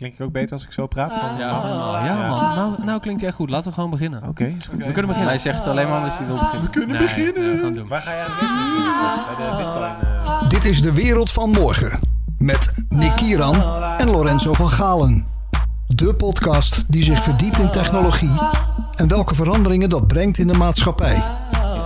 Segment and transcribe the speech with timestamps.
[0.00, 1.12] Klink ik ook beter als ik zo praat?
[1.12, 1.70] Van, Ja, man?
[1.70, 2.28] ja, Ja.
[2.28, 2.54] man.
[2.54, 3.50] Nou, nou klinkt hij echt goed.
[3.50, 4.22] Laten we gewoon beginnen.
[4.28, 4.44] Oké.
[4.70, 5.26] We kunnen beginnen.
[5.28, 6.62] Hij zegt alleen maar omdat hij wil beginnen.
[6.62, 7.52] We kunnen beginnen.
[7.56, 7.88] we gaan doen.
[7.88, 8.30] Waar ga jij aan
[10.42, 10.48] eh?
[10.48, 11.98] Dit is de wereld van morgen.
[12.38, 13.54] Met Nick Kieran
[13.98, 15.26] en Lorenzo van Galen.
[15.86, 18.38] De podcast die zich verdiept in technologie
[18.94, 21.22] en welke veranderingen dat brengt in de maatschappij.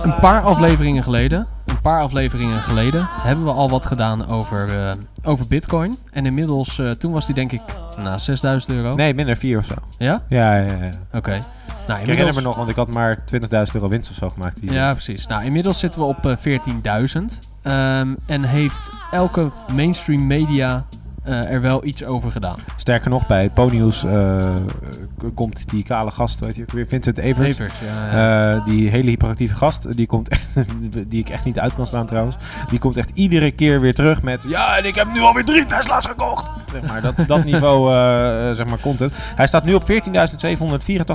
[0.03, 1.47] Een paar afleveringen geleden,
[1.91, 4.93] paar afleveringen geleden, hebben we al wat gedaan over, eh,
[5.23, 5.97] over Bitcoin.
[6.11, 7.61] En inmiddels, eh, toen was die denk ik,
[7.97, 8.95] nou, 6000 euro.
[8.95, 9.73] Nee, minder 4 of zo.
[9.97, 10.23] Ja?
[10.29, 10.89] Ja, ja, ja.
[11.13, 11.39] Oké.
[11.87, 14.59] Nou, Ik herinner me nog, want ik had maar 20.000 euro winst of zo gemaakt.
[14.61, 15.27] Die Ja, precies.
[15.27, 17.39] Nou, inmiddels zitten we op eh, 14.000.
[17.61, 20.85] Ehm, en heeft elke mainstream media
[21.25, 22.55] eh, er wel iets over gedaan.
[22.75, 24.55] Sterker nog, bij Ponyhoes eh,
[25.33, 27.47] komt die kale gast, weet je ook weer, Vincent Evers.
[27.47, 28.55] Evers, ja.
[28.55, 30.45] Eh, die hele hyperactieve gast, die, komt echt,
[31.09, 32.35] die ik echt niet uit kan staan trouwens.
[32.69, 34.45] Die komt echt iedere keer weer terug met...
[34.47, 36.51] Ja, en ik heb nu alweer drie Tesla's gekocht!
[36.71, 37.91] Zeg maar, dat, dat niveau
[38.55, 39.13] zeg maar, content.
[39.35, 39.95] Hij staat nu op 14.784,90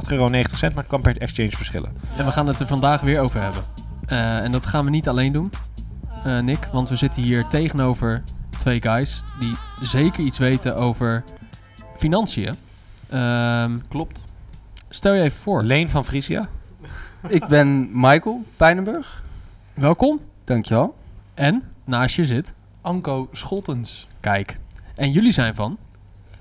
[0.09, 0.29] euro,
[0.74, 1.92] maar kan per exchange verschillen.
[2.16, 3.63] En we gaan het er vandaag weer over hebben.
[4.45, 5.51] En dat gaan we niet alleen doen,
[6.42, 6.68] Nick.
[6.73, 8.23] Want we zitten hier tegenover
[8.61, 11.25] twee guys die zeker iets weten over
[11.97, 12.55] financiën.
[13.09, 14.25] Ehm, Klopt.
[14.89, 15.63] stel je even voor.
[15.63, 16.49] Leen van Frisia.
[17.29, 19.23] Ik ben Michael Pijnenburg.
[19.75, 20.21] Welkom.
[20.45, 20.97] Dankjewel.
[21.35, 24.09] En naast je zit, Anko Scholtens.
[24.21, 24.59] kijk.
[24.95, 25.79] En jullie zijn van.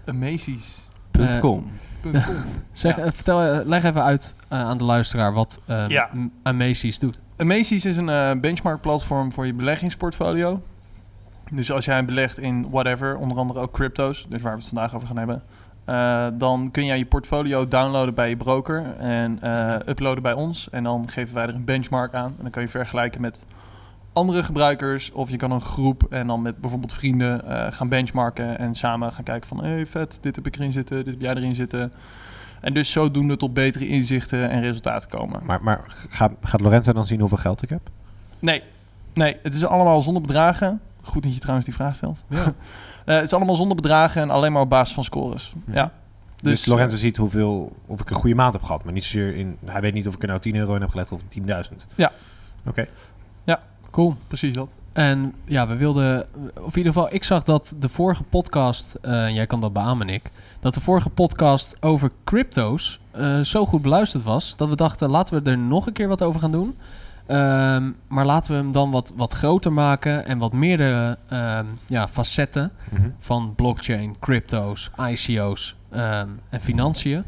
[0.06, 0.88] Amazies.
[1.12, 1.72] Eh, .com.
[2.72, 3.02] Zeg, Ja.
[3.03, 6.09] eh, vertel, eh, leg even uit aan de luisteraar wat Ja.
[6.44, 7.20] Amazies doet.
[7.38, 10.62] Amazies is een eh, benchmark platform voor je beleggingsportfolio.
[11.52, 14.95] Dus als jij belegt in whatever, onder andere ook crypto's, dus waar we het vandaag
[14.95, 15.44] over gaan hebben,
[15.86, 20.69] eh, dan kun jij je portfolio downloaden bij je broker en eh, uploaden bij ons.
[20.69, 22.33] En dan geven wij er een benchmark aan.
[22.38, 23.45] En dan kan je vergelijken met
[24.14, 28.58] andere gebruikers of je kan een groep en dan met bijvoorbeeld vrienden eh, gaan benchmarken
[28.58, 31.34] en samen gaan kijken van hey vet, dit heb ik erin zitten, dit heb jij
[31.34, 31.94] erin zitten.
[32.61, 35.41] En dus zodoende tot betere inzichten en resultaten komen.
[35.45, 37.81] Maar, maar ga, gaat Lorenzo dan zien hoeveel geld ik heb?
[38.40, 38.63] Nee,
[39.13, 40.81] nee, het is allemaal zonder bedragen.
[41.09, 42.24] Goed dat je trouwens die vraag stelt.
[43.06, 45.53] Eh, het is allemaal zonder bedragen en alleen maar op basis van scores.
[45.72, 45.92] Ja.
[46.42, 49.03] Dus, Dus, Lorenzo eh, ziet hoeveel, of ik een goede maand heb gehad, maar niet
[49.03, 49.58] zozeer in...
[49.66, 51.47] Hij weet niet of ik er nou 10 euro in heb gelegd of 10.000.
[51.96, 52.12] Ja.
[52.66, 52.88] Oké.
[53.92, 54.16] Cool.
[54.28, 54.70] precies dat.
[54.94, 56.28] En ja, we wilden,
[56.62, 60.06] of in ieder geval, ik zag dat de vorige podcast, eh, jij kan dat beamen,
[60.06, 65.09] Nick, dat de vorige podcast over crypto's eh, zo goed beluisterd was, dat we dachten,
[65.09, 66.78] laten we er nog een keer wat over gaan doen.
[67.29, 72.07] Ehm, maar laten we hem dan wat, wat groter maken en wat meerdere ehm, ja,
[72.07, 73.09] facetten Mhm.
[73.19, 77.23] van blockchain, crypto's, ICO's ehm, en financiën,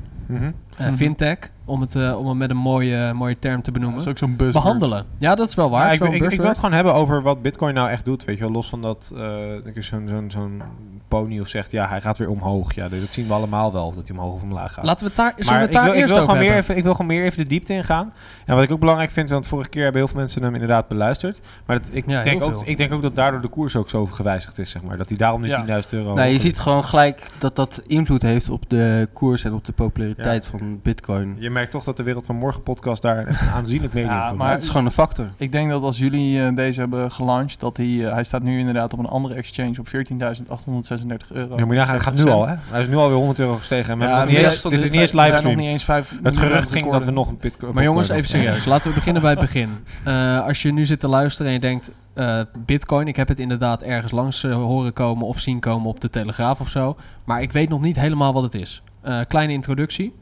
[0.77, 0.93] Mhm.
[0.93, 3.97] fintech, om het, eh, om het met een mooie, mooie term te benoemen.
[3.97, 4.63] Dat is ook zo'n buzzword.
[4.63, 5.05] Behandelen.
[5.17, 5.83] Ja, dat is wel waar.
[5.83, 7.89] Het ik, is wel ik, een ik wil het gewoon hebben over wat Bitcoin nou
[7.89, 8.23] echt doet.
[8.25, 10.61] Weet je wel, los van dat eh, ik er zo'n zo'n zo'n
[11.07, 12.73] pony of zegt, ja, hij gaat weer omhoog.
[12.73, 14.85] Ja, dat zien we allemaal wel, of dat hij omhoog of omlaag gaat.
[14.85, 16.47] Laten we het daar, we maar het ik daar wil, ik, eerst wil over gewoon
[16.49, 18.13] meer even, ik wil gewoon meer even de diepte ingaan.
[18.45, 20.88] En wat ik ook belangrijk vind, want vorige keer hebben heel veel mensen hem inderdaad
[20.88, 21.41] beluisterd.
[21.65, 24.05] Maar dat, ik, Ja, denk ook, ik denk ook dat daardoor de koers ook zo
[24.05, 24.97] gewijzigd is, zeg maar.
[24.97, 25.81] Dat hij daarom nu Ja.
[25.81, 26.13] 10.000 euro...
[26.13, 29.71] Nou, je ziet gewoon gelijk dat dat invloed heeft op de koers en op de
[29.71, 31.35] populariteit van Bitcoin.
[31.39, 34.38] Je merkt toch dat de Wereld van Morgen podcast daar een aanzienlijk medium Ja, van
[34.38, 35.29] maar- Maar het is gewoon een factor.
[35.38, 38.59] Ik denk dat als jullie eh, deze hebben gelanceerd, dat hij, eh, hij staat nu
[38.59, 41.57] inderdaad op een andere exchange op 14.836 euro.
[41.57, 42.55] Ja, moet je nagaan, hij gaat nu al, hè?
[42.69, 43.91] Hij is nu alweer 100 euro gestegen.
[43.94, 45.83] En we Ja, maar niet eens, we dit is niet eens zijn nog niet eens
[45.83, 47.73] vijf Het gerucht ging dat we nog een bitcoin...
[47.73, 48.66] Maar jongens, even serieus.
[48.66, 49.69] Laten we beginnen bij het begin.
[50.03, 51.91] Eh, als je nu zit te luisteren en je denkt...
[52.13, 56.09] eh, Bitcoin, ik heb het inderdaad ergens langs horen komen of zien komen op de
[56.09, 56.95] Telegraaf of zo.
[57.23, 58.81] Maar ik weet nog niet helemaal wat het is.
[59.01, 60.13] Eh, kleine introductie.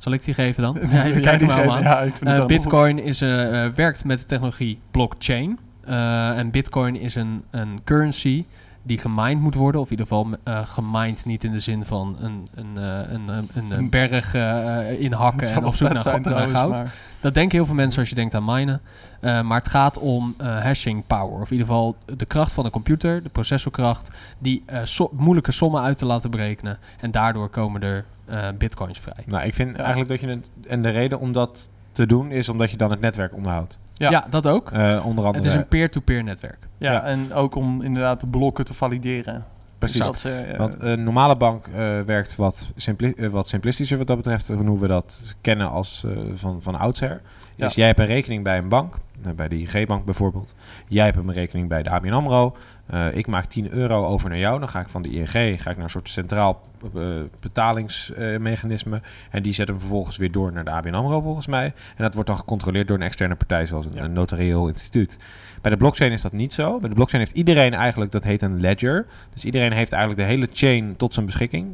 [0.00, 0.78] Zal ik die geven dan?
[0.90, 1.82] Ja, kijken allemaal aan.
[1.82, 5.58] Ja, het Eh, helemaal Bitcoin is, eh, eh, werkt met de technologie blockchain.
[5.84, 8.44] En Bitcoin is een, een currency
[8.82, 9.80] die gemined moet worden.
[9.80, 12.76] Of in ieder geval eh gemined niet in de zin van een, een,
[13.14, 16.70] een, een, berg eh, inhakken en op zoek naar, zijn goud.
[16.70, 18.80] maar- Dat denken heel veel mensen als je denkt aan minen.
[19.20, 21.40] Maar het gaat om hashing power.
[21.40, 25.82] Of in ieder geval de kracht van de computer, de processorkracht, die so- moeilijke sommen
[25.82, 26.78] uit te laten berekenen.
[27.00, 29.24] En daardoor komen er eh, bitcoins vrij.
[29.26, 29.76] Nou, ik vind Ja.
[29.82, 30.26] eigenlijk dat je...
[30.26, 33.78] Het, en de reden om dat te doen is omdat je dan het netwerk onderhoudt.
[33.94, 34.10] Ja.
[34.10, 34.70] Ja, dat ook.
[34.70, 35.44] Eh, onder andere...
[35.44, 36.58] Het is een peer-to-peer netwerk.
[36.78, 37.02] Ja, Ja.
[37.04, 39.44] en ook om inderdaad de blokken te valideren.
[39.78, 39.96] Precies.
[39.98, 44.06] Dus dat ze, eh, Want een normale bank eh, werkt wat, simpli- wat simplistischer wat
[44.06, 44.48] dat betreft.
[44.48, 47.20] Hoe we dat kennen als eh, van, van oudsher.
[47.56, 47.66] Ja.
[47.66, 48.94] Dus jij hebt een rekening bij een bank.
[49.36, 50.54] bij de IG-bank bijvoorbeeld.
[50.88, 52.56] Jij hebt een rekening bij de ABN AMRO.
[52.90, 54.58] Eh, ik maak 10 euro over naar jou.
[54.58, 56.60] Dan ga ik van de ING ga ik naar een soort centraal
[56.94, 57.02] eh,
[57.40, 59.00] betalingsmechanisme.
[59.30, 61.64] en die zetten hem vervolgens weer door naar de ABN AMRO volgens mij.
[61.64, 61.72] En
[62.02, 64.04] dat wordt dan gecontroleerd door een externe partij zoals een, Ja.
[64.04, 65.18] een notarieel instituut.
[65.60, 66.78] Bij de blockchain is dat niet zo.
[66.78, 69.06] Bij de blockchain heeft iedereen eigenlijk, dat heet een ledger.
[69.32, 71.68] Dus iedereen heeft eigenlijk de hele chain tot zijn beschikking.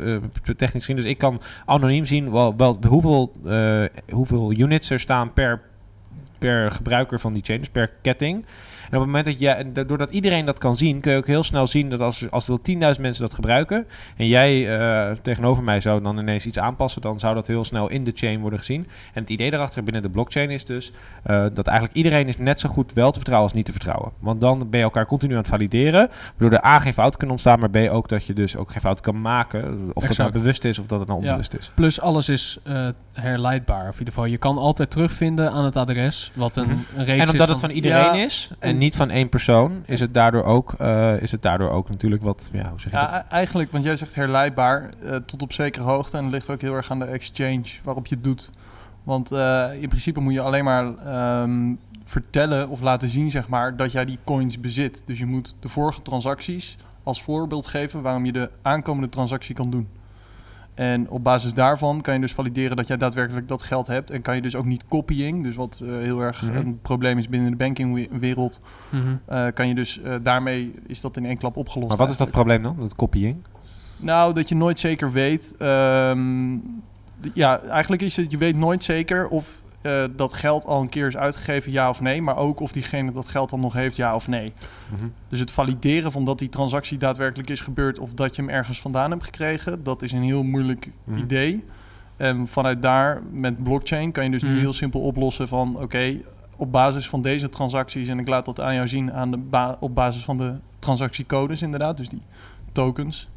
[0.00, 0.16] eh,
[0.56, 0.96] technisch gezien.
[0.96, 3.32] Dus ik kan anoniem zien wel, wel hoeveel,
[4.10, 5.60] hoeveel units er staan per,
[6.38, 8.44] per gebruiker van die chain, dus per ketting.
[8.92, 11.42] En op het moment dat jij, doordat iedereen dat kan zien, kun je ook heel
[11.42, 13.86] snel zien dat als, als er 10.000 mensen dat gebruiken
[14.16, 17.88] en jij eh, tegenover mij zou dan ineens iets aanpassen, dan zou dat heel snel
[17.88, 18.86] in de chain worden gezien.
[19.14, 20.92] En het idee daarachter binnen de blockchain is dus
[21.22, 24.12] eh, dat eigenlijk iedereen is net zo goed wel te vertrouwen als niet te vertrouwen.
[24.18, 27.30] Want dan ben je elkaar continu aan het valideren, waardoor er A geen fout kunnen
[27.30, 29.90] ontstaan, maar B ook dat je dus ook geen fout kan maken.
[29.92, 31.26] Of dat nou bewust is of dat het nou Ja.
[31.26, 31.70] onbewust is.
[31.74, 33.80] Plus alles is eh, herleidbaar.
[33.88, 36.30] Of in ieder geval, je kan altijd terugvinden aan het adres.
[36.34, 38.96] Wat een, een reeks En omdat is het van iedereen Ja, is en en- niet
[38.96, 42.68] van één persoon, is het daardoor ook, eh, is het daardoor ook natuurlijk wat, ja,
[42.68, 43.08] hoe zeg je dat?
[43.10, 46.16] Ja, e- eigenlijk, want jij zegt herleidbaar eh, tot op zekere hoogte.
[46.16, 48.50] En het ligt ook heel erg aan de exchange waarop je het doet.
[49.02, 51.74] Want eh, in principe moet je alleen maar ehm,
[52.04, 55.02] vertellen of laten zien, zeg maar, dat jij die coins bezit.
[55.06, 59.70] Dus je moet de vorige transacties als voorbeeld geven waarom je de aankomende transactie kan
[59.70, 59.88] doen.
[60.74, 64.10] En op basis daarvan kan je dus valideren dat jij daadwerkelijk dat geld hebt.
[64.10, 66.56] En kan je dus ook niet copying, dus wat eh, heel erg Mhm.
[66.56, 68.60] een probleem is binnen de bankingwereld,
[69.26, 71.88] eh kan je dus eh, daarmee is dat in één klap opgelost.
[71.88, 72.76] Maar wat is dat probleem dan?
[72.78, 73.36] Dat copying?
[73.96, 75.54] Nou, dat je nooit zeker weet.
[75.58, 76.52] ehm,
[77.34, 81.06] ja, eigenlijk is het, je weet nooit zeker of eh, dat geld al een keer
[81.06, 82.22] is uitgegeven, ja of nee.
[82.22, 84.52] Maar ook of diegene dat geld dan nog heeft, ja of nee.
[84.92, 85.04] Mhm.
[85.28, 88.80] Dus het valideren van dat die transactie daadwerkelijk is gebeurd of dat je hem ergens
[88.80, 91.18] vandaan hebt gekregen, dat is een heel moeilijk Mhm.
[91.18, 91.64] idee.
[92.16, 94.58] En vanuit daar, met blockchain, kan je dus nu Mhm.
[94.58, 96.16] heel simpel oplossen van oké,
[96.56, 99.76] op basis van deze transacties, en ik laat dat aan jou zien aan de ba-
[99.80, 102.22] op basis van de transactiecodes inderdaad, dus die
[102.72, 103.28] tokens,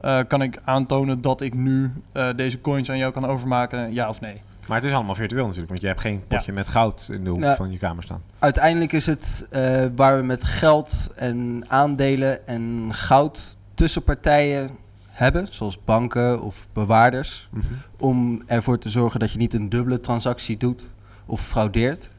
[0.00, 4.08] eh, kan ik aantonen dat ik nu eh, deze coins aan jou kan overmaken, ja
[4.08, 4.40] of nee.
[4.68, 7.30] Maar het is allemaal virtueel natuurlijk, want je hebt geen potje met goud in de
[7.30, 7.56] hoek Ja.
[7.56, 8.22] van je kamer staan.
[8.38, 14.70] Uiteindelijk is het eh, waar we met geld en aandelen en goud tussenpartijen
[15.06, 17.64] hebben, zoals banken of bewaarders, Mhm.
[17.98, 20.88] om ervoor te zorgen dat je niet een dubbele transactie doet
[21.26, 22.10] of fraudeert,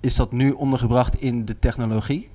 [0.00, 2.28] is dat nu ondergebracht in de technologie.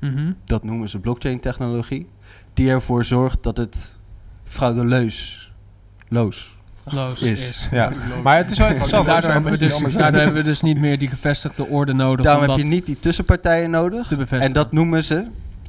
[0.00, 0.32] Mhm.
[0.44, 2.08] Dat noemen ze blockchain-technologie,
[2.54, 3.94] die ervoor zorgt dat het
[4.44, 5.52] fraudeleus
[6.08, 7.48] loos Loos Is.
[7.48, 7.68] is.
[7.70, 7.92] Ja,
[8.22, 9.06] maar het is wel interessant.
[9.06, 12.44] Daardoor, hebben we dus, daardoor hebben we dus niet meer die gevestigde orde nodig Daarom
[12.44, 14.12] om heb je niet die tussenpartijen nodig.
[14.30, 15.24] En dat noemen ze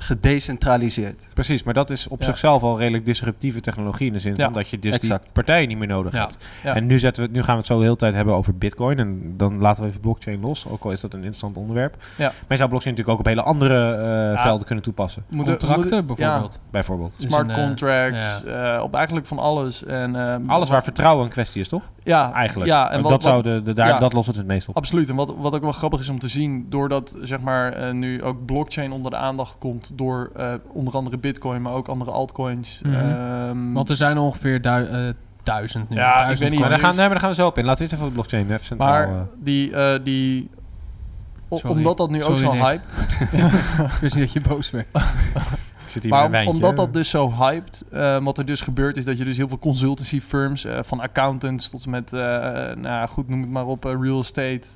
[0.07, 1.21] gedecentraliseerd.
[1.33, 2.25] Precies, maar dat is op Ja.
[2.25, 5.23] zichzelf al redelijk disruptieve technologie in de zin Ja, van dat je dus exact.
[5.23, 6.19] die partijen niet meer nodig Ja.
[6.19, 6.37] hebt.
[6.63, 6.75] Ja.
[6.75, 8.57] En nu, zetten we, het- nu gaan we het zo de hele tijd hebben over
[8.57, 11.95] bitcoin en dan laten we even blockchain los, ook al is dat een interessant onderwerp.
[12.17, 12.25] Ja.
[12.25, 14.41] Maar je zou blockchain natuurlijk ook op hele andere eh, Ja.
[14.41, 16.59] velden kunnen toepassen, Moeten- contracten bijvoorbeeld.
[16.71, 17.13] bijvoorbeeld.
[17.19, 19.83] Dus Smart een, eh, contracts, eh, op eigenlijk van alles.
[19.85, 21.91] En, ehm, Alles waar vertrouwen een kwestie is, toch?
[22.03, 22.69] ja, Eigenlijk.
[22.69, 23.99] Ja, en wat, dat, zou de, de, daar, ja.
[23.99, 24.75] dat lost het het meest op.
[24.75, 25.09] Absoluut.
[25.09, 28.45] En wat, wat ook wel grappig is om te zien, doordat zeg maar, nu ook
[28.45, 32.79] blockchain onder de aandacht komt door eh, onder andere bitcoin, maar ook andere altcoins.
[32.83, 32.93] Mhm.
[32.95, 34.99] ehm, Want er zijn ongeveer du- eh,
[35.43, 35.95] duizend nu.
[35.95, 37.65] Ja, ik weet niet, Maar daar gaan, nee, maar daar gaan we zo op in.
[37.65, 38.89] Laten we eerst even op de blockchain even centraal...
[38.89, 39.73] maar eh, die,
[40.03, 40.49] die
[41.49, 41.69] Sorry.
[41.77, 42.61] omdat dat nu ook zo Nick.
[42.61, 42.95] hyped,
[43.93, 44.87] Ik wist niet dat je boos werd.
[45.87, 49.05] zit hier maar om- omdat dat dus zo hyped, eh, wat er dus gebeurt is
[49.05, 52.11] dat je dus heel veel consultancy firms, van accountants tot en met,
[52.81, 54.67] nou goed, noem het maar op, real estate,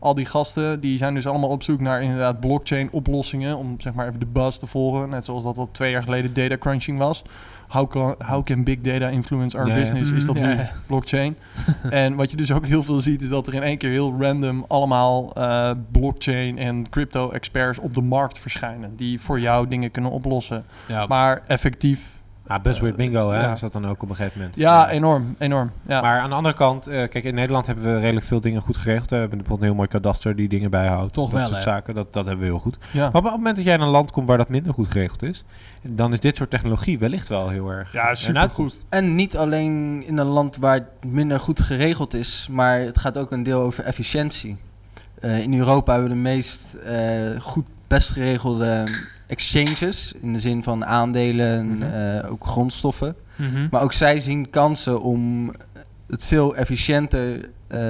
[0.00, 3.94] al die gasten, die zijn dus allemaal op zoek naar inderdaad blockchain oplossingen, om zeg
[3.94, 6.98] maar even de buzz te volgen, net zoals dat al twee jaar geleden data crunching
[6.98, 7.22] was.
[7.68, 9.80] How can, how can big data influence our Ja, ja.
[9.80, 10.10] business?
[10.10, 11.36] Is dat Mhm, nu blockchain?
[11.90, 14.14] en wat je dus ook heel veel ziet, is dat er in één keer heel
[14.20, 19.90] random allemaal eh, blockchain en crypto experts op de markt verschijnen, die voor jou dingen
[19.90, 20.64] kunnen oplossen.
[20.88, 22.18] Ja, Maar effectief.
[22.50, 23.40] Ah, buzzword bingo, hè?
[23.40, 23.52] Ja.
[23.52, 24.56] Is dat dan ook op een gegeven moment.
[24.56, 25.70] Ja, enorm, enorm.
[25.86, 26.00] Ja.
[26.00, 28.76] Maar aan de andere kant, eh, kijk, in Nederland hebben we redelijk veel dingen goed
[28.76, 29.10] geregeld.
[29.10, 31.12] We hebben bijvoorbeeld een heel mooi kadaster die dingen bijhoudt.
[31.12, 31.70] Toch dat wel, soort hè?
[31.70, 32.78] zaken, dat, dat hebben we heel goed.
[32.92, 33.00] ja.
[33.00, 35.22] Maar op het moment dat jij in een land komt waar dat minder goed geregeld
[35.22, 35.44] is,
[35.82, 37.92] dan is dit soort technologie wellicht wel heel erg.
[37.92, 38.80] ja, een super goed.
[38.88, 43.18] En niet alleen in een land waar het minder goed geregeld is, maar het gaat
[43.18, 44.56] ook een deel over efficiëntie.
[45.20, 48.84] Eh, in Europa hebben we de meest eh, goed, best geregelde
[49.30, 51.82] exchanges, in de zin van aandelen, Mhm.
[51.82, 53.14] eh, ook grondstoffen.
[53.36, 53.66] Mhm.
[53.70, 55.52] Maar ook zij zien kansen om
[56.06, 57.80] het veel efficiënter eh,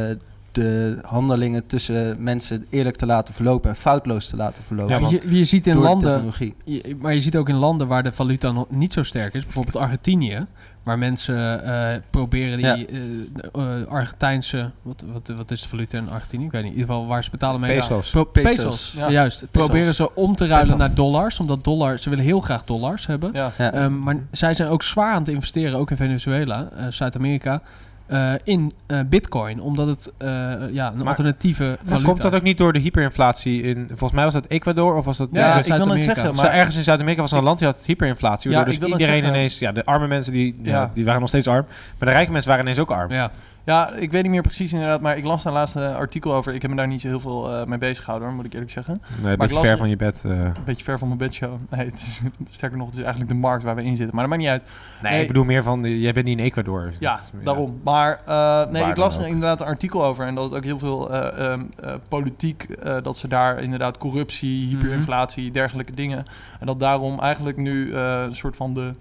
[0.53, 4.95] de handelingen tussen mensen eerlijk te laten verlopen en foutloos te laten verlopen.
[4.95, 6.31] Ja, want je, je ziet in landen,
[6.65, 9.45] je- maar je ziet ook in landen waar de valuta nog niet zo sterk is,
[9.45, 10.47] bijvoorbeeld Argentinië,
[10.83, 12.77] Waar mensen eh, proberen die Ja.
[12.77, 14.71] eh, eh, Argentijnse...
[14.83, 16.45] Wat, wat, wat is de valuta in Argentinië?
[16.45, 16.73] Ik weet niet.
[16.73, 17.77] In ieder geval waar ze betalen mee.
[17.77, 18.11] Pesos.
[18.11, 18.55] Pro- Pesos.
[18.55, 18.95] pesos.
[18.97, 19.11] Ja.
[19.11, 19.45] Juist.
[19.51, 20.87] Proberen ze om te ruilen Pesos.
[20.87, 21.39] naar dollars.
[21.41, 21.99] Omdat dollar...
[21.99, 23.31] Ze willen heel graag dollars hebben.
[23.33, 23.53] Ja.
[23.59, 23.73] Ja.
[23.73, 27.63] Ehm, maar zij zijn ook zwaar aan het investeren, ook in Venezuela, eh, Zuid-Amerika,
[28.11, 29.61] eh, in eh, bitcoin.
[29.61, 30.29] Omdat het eh,
[30.73, 33.85] ja, een Maar- alternatieve Maar valuta komt dat ook niet door de hyperinflatie in...
[33.89, 35.29] Volgens mij was dat Ecuador of was dat...
[35.33, 36.15] Ja, ik wil Zuid-Amerika.
[36.15, 38.51] zeggen, Maar ergens in Zuid-Amerika was er een land die had hyperinflatie.
[38.51, 39.59] Waardoor dus iedereen ineens...
[39.59, 40.61] Ja, de arme mensen die,
[40.95, 41.65] die waren nog steeds arm.
[41.99, 43.13] Maar de rijke mensen waren ineens ook arm.
[43.13, 43.31] Ja,
[43.65, 46.55] Ja, ik weet niet meer precies inderdaad, maar ik las daar laatst een artikel over.
[46.55, 48.53] Ik heb me daar niet zo heel veel eh, mee bezig gehouden, hoor, moet ik
[48.53, 49.03] eerlijk zeggen.
[49.23, 50.23] Nee, een beetje ver van je bed.
[50.25, 50.31] eh.
[50.31, 51.53] Een beetje ver van mijn bedshow.
[51.71, 52.23] Nee, het is,
[52.57, 54.15] sterker nog, het is eigenlijk de markt waar we in zitten.
[54.17, 54.63] Maar dat maakt niet uit.
[55.03, 55.21] Nee, Nee.
[55.21, 55.85] ik bedoel meer van...
[55.85, 56.93] eh, Jij bent niet in Ecuador.
[56.99, 57.81] Ja, Dat is- daarom.
[57.85, 60.27] Maar eh, nee, Waar ik las er inderdaad een artikel over.
[60.27, 63.99] En dat het ook heel veel eh, ehm, eh, politiek, eh, dat ze daar inderdaad
[63.99, 66.25] corruptie, hyperinflatie, dergelijke dingen.
[66.61, 68.93] En dat daarom eigenlijk nu eh, een soort van de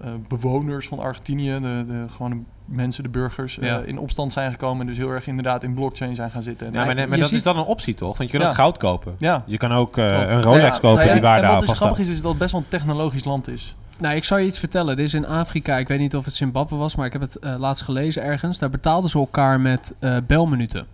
[0.00, 4.80] eh, bewoners van Argentinië, de, de gewone mensen, de burgers, eh, in opstand zijn gekomen.
[4.80, 6.66] En dus heel erg inderdaad in blockchain zijn gaan zitten.
[6.66, 8.16] En Ja, maar, maar dat ziet- is dan een optie toch?
[8.16, 8.48] Want je kunt Ja.
[8.48, 9.14] ook goud kopen.
[9.18, 9.42] ja.
[9.46, 10.32] Je kan ook eh, Klopt.
[10.32, 12.20] een Rolex Ja, kopen nou ja, die waarde En aan wat dus grappig is, is
[12.22, 13.74] dat het best wel een technologisch land is.
[14.00, 14.96] Nou, ik zal je iets vertellen.
[14.96, 15.76] Dit is in Afrika.
[15.76, 18.58] Ik weet niet of het Zimbabwe was, maar ik heb het eh, laatst gelezen ergens.
[18.58, 20.86] Daar betaalden ze elkaar met eh, belminuten.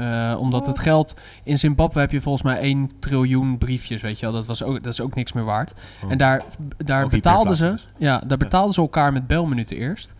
[0.00, 1.14] Eh, omdat het geld...
[1.42, 4.34] In Zimbabwe heb je volgens mij 1 triljoen briefjes, weet je wel.
[4.34, 5.74] Dat, was ook, dat is ook niks meer waard.
[6.04, 6.10] Oh.
[6.10, 6.42] En daar,
[6.76, 7.74] daar Ook betaalden ze...
[7.96, 10.12] Ja, daar betaalden ze elkaar met belminuten eerst.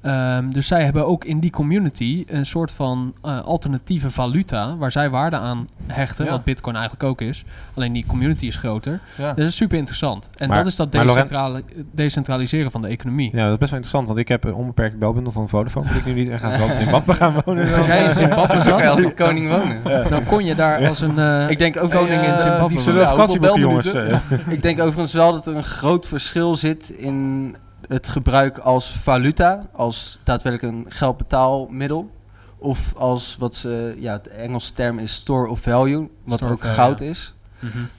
[0.00, 4.76] Ehm, dus zij hebben ook in die community een soort van eh, alternatieve valuta...
[4.76, 6.30] waar zij waarde aan hechten, Ja.
[6.30, 7.44] wat bitcoin eigenlijk ook is.
[7.74, 9.00] Alleen die community is groter.
[9.16, 9.32] Ja.
[9.32, 10.30] Dat is super interessant.
[10.36, 11.62] En Maar- dat is dat decentrale-
[11.92, 13.30] decentraliseren van de economie.
[13.36, 15.86] Ja, dat is best wel interessant, want ik heb een onbeperkt belbundel van Vodafone.
[15.88, 17.74] Moet ik nu niet echt gaan in Zimbabwe gaan wonen?
[17.76, 19.82] Als jij in Zimbabwe als een koning wonen.
[20.10, 22.80] dan kon je daar als een eh, Ik denk ook koning in Zimbabwe die.
[22.80, 23.92] Zullen jongens?
[23.92, 24.18] Eh,
[24.56, 27.56] Ik denk overigens wel dat er een groot verschil zit in
[27.88, 32.10] het gebruik als valuta, als daadwerkelijk een geldbetaalmiddel.
[32.58, 36.60] Of als wat ze, ja, de Engelse term is store of value, wat Store ook
[36.60, 37.06] value, goud ja.
[37.06, 37.34] is.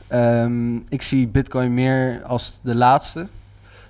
[0.08, 3.28] Ehm, ik zie Bitcoin meer als de laatste.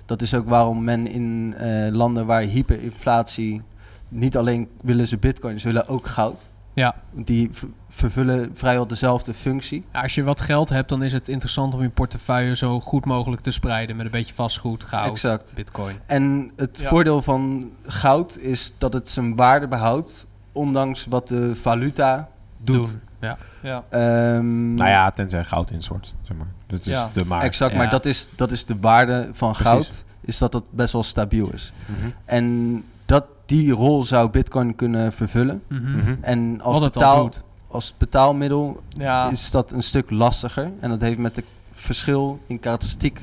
[0.06, 3.62] Dat is ook waarom men in eh, landen waar hyperinflatie
[4.08, 6.46] niet alleen willen ze Bitcoin, ze willen ook goud.
[6.72, 6.94] Ja.
[7.12, 7.50] Die
[7.88, 9.84] vervullen vrijwel dezelfde functie.
[9.92, 13.04] Ja, Als je wat geld hebt, dan is het interessant om je portefeuille zo goed
[13.04, 15.52] mogelijk te spreiden met een beetje vastgoed, goud, Exact.
[15.54, 15.96] bitcoin.
[16.06, 16.88] En het Ja.
[16.88, 22.86] voordeel van goud is dat het zijn waarde behoudt, ondanks wat de valuta doet.
[22.86, 23.00] Doen.
[23.20, 23.36] Ja.
[23.62, 23.84] Ja.
[23.88, 26.46] Ehm, nou ja, tenzij goud instort, zeg maar.
[26.66, 27.10] Dat is Ja.
[27.12, 27.42] de maar.
[27.42, 27.78] exact, Ja.
[27.78, 29.66] maar dat is, dat is de waarde van Precies.
[29.70, 31.72] goud, is dat het best wel stabiel is.
[31.86, 32.10] Mhm.
[32.24, 35.62] En dat, die rol zou Bitcoin kunnen vervullen.
[35.66, 35.96] Mhm.
[35.96, 36.14] Mhm.
[36.20, 39.30] En als, Wat het al betaal, als betaalmiddel Ja.
[39.30, 40.70] is dat een stuk lastiger.
[40.80, 43.20] En dat heeft met het verschil in karakteristiek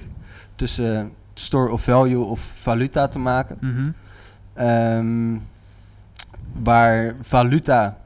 [0.55, 3.57] tussen store of value of valuta te maken.
[3.61, 3.89] Mhm.
[4.53, 5.35] Ehm,
[6.63, 7.97] waar valuta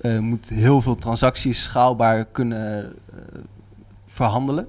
[0.00, 3.40] eh, moet heel veel transacties schaalbaar kunnen eh,
[4.06, 4.68] verhandelen.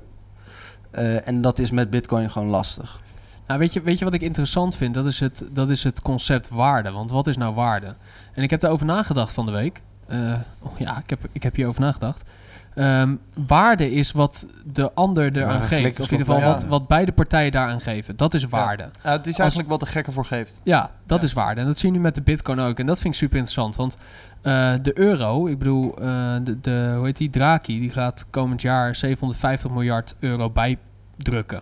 [0.91, 2.99] Eh, en dat is met Bitcoin gewoon lastig.
[3.47, 4.93] Nou, weet je, weet je wat ik interessant vind?
[4.93, 6.91] Dat is, het, dat is het concept waarde.
[6.91, 7.95] Want wat is nou waarde?
[8.33, 9.81] En ik heb daarover nagedacht van de week.
[10.07, 12.23] Eh, oh ja, ik heb, ik heb hierover nagedacht.
[12.75, 13.15] Ehm,
[13.47, 15.99] waarde is wat de ander eraan een geeft.
[15.99, 16.67] Of in ieder geval wat, ja.
[16.67, 18.15] wat beide partijen daaraan geven.
[18.17, 18.89] Dat is waarde.
[19.03, 20.61] Ja, het is eigenlijk wat de gekker voor geeft.
[20.63, 21.25] Ja, dat Ja.
[21.27, 21.61] is waarde.
[21.61, 22.79] En dat zie je nu met de bitcoin ook.
[22.79, 23.75] En dat vind ik super interessant.
[23.75, 23.97] Want
[24.41, 28.61] eh, de euro, ik bedoel, eh, de, de, hoe heet die, Draghi, die gaat komend
[28.61, 31.61] jaar 750 miljard euro bijdrukken.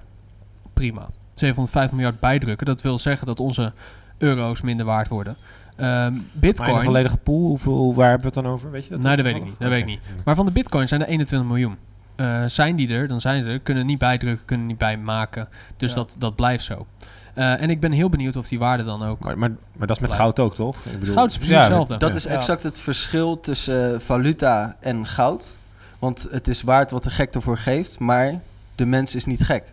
[0.73, 1.07] Prima.
[1.33, 2.65] 750 miljard bijdrukken.
[2.65, 3.71] Dat wil zeggen dat onze
[4.17, 5.35] euro's minder waard worden.
[5.75, 8.71] Ehm, Maar in een bitcoin, volledige pool, hoeveel, waar hebben we het dan over?
[8.71, 8.99] Weet je dat?
[8.99, 9.55] Nee, dat weet ik niet.
[9.59, 9.99] Dat weet ik niet.
[10.25, 11.77] maar van de bitcoin zijn er 21 miljoen.
[12.15, 13.59] Eh, zijn die er, dan zijn ze er.
[13.59, 15.47] Kunnen niet bijdrukken, kunnen niet bijmaken.
[15.77, 15.95] Dus Ja.
[15.95, 16.85] dat, dat blijft zo.
[17.33, 19.19] Eh, en ik ben heel benieuwd of die waarde dan ook...
[19.19, 20.15] Maar, maar, maar dat is met Blijft.
[20.15, 20.77] goud ook, toch?
[20.85, 21.97] Ik bedoel, Goud is precies ja, hetzelfde.
[21.97, 22.15] Dat ja.
[22.15, 25.53] is exact het verschil tussen eh, valuta en goud.
[25.99, 28.39] Want het is waard wat de gek ervoor geeft, maar
[28.75, 29.63] de mens is niet gek.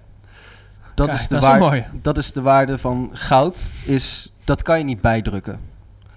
[1.00, 1.84] Dat, Kijk, is, de dat is mooi.
[2.02, 5.60] dat is de waarde van goud, is, dat kan je niet bijdrukken.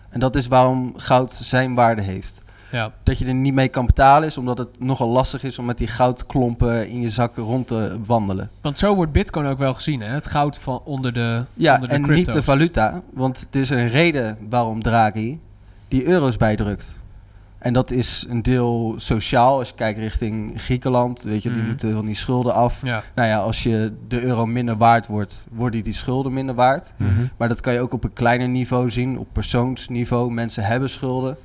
[0.10, 2.42] En dat is waarom goud zijn waarde heeft.
[2.72, 2.92] Ja.
[3.04, 5.78] Dat je er niet mee kan betalen is omdat het nogal lastig is om met
[5.78, 8.50] die goudklompen in je zak rond te wandelen.
[8.62, 10.08] Want zo wordt bitcoin ook wel gezien, hè?
[10.08, 13.02] Het goud van onder de Ja, onder de en niet de valuta.
[13.14, 15.40] Want het is een reden waarom Draghi
[15.88, 16.96] die euro's bijdrukt.
[17.64, 19.58] En dat is een deel sociaal.
[19.60, 21.68] Als je kijkt richting Griekenland, weet je, die Mhm.
[21.68, 22.80] moeten van die schulden af.
[22.84, 23.04] Ja.
[23.16, 26.94] Nou ja, als je de euro minder waard wordt, worden die schulden minder waard.
[26.98, 27.10] Mhm.
[27.38, 30.32] Maar dat kan je ook op een kleiner niveau zien, op persoonsniveau.
[30.32, 31.38] Mensen hebben schulden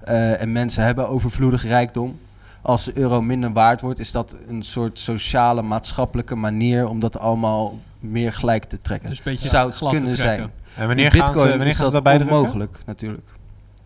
[0.00, 2.18] eh, en mensen hebben overvloedig rijkdom.
[2.62, 7.18] Als de euro minder waard wordt, is dat een soort sociale, maatschappelijke manier om dat
[7.18, 9.08] allemaal meer gelijk te trekken.
[9.08, 10.16] Dus een beetje Zou het kunnen trekken.
[10.16, 10.50] zijn.
[10.76, 12.36] En wanneer In gaan ze, Bitcoin wanneer is gaan ze dat dat bijdrukken?
[12.38, 13.28] onmogelijk, natuurlijk.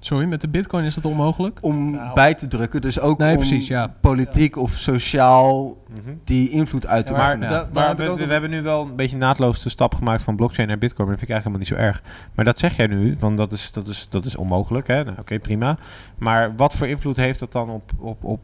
[0.04, 1.58] Sorry, met de bitcoin is dat onmogelijk?
[1.62, 2.14] Om Nou.
[2.14, 3.94] bij te drukken, dus ook Nee, om precies, ja.
[4.00, 6.14] politiek of sociaal Mhm.
[6.25, 7.38] die invloed uit te Ja, maar
[7.73, 11.08] da- we, hebben nu wel een beetje naadloos de stap gemaakt van blockchain naar bitcoin.
[11.08, 12.30] Maar dat vind ik eigenlijk helemaal niet zo erg.
[12.34, 14.87] Maar dat zeg jij nu, want dat is, dat is, dat is onmogelijk.
[14.87, 15.04] hè?
[15.04, 15.76] Nou, Oké, prima.
[16.18, 18.40] Maar wat voor invloed heeft dat dan op, op, op,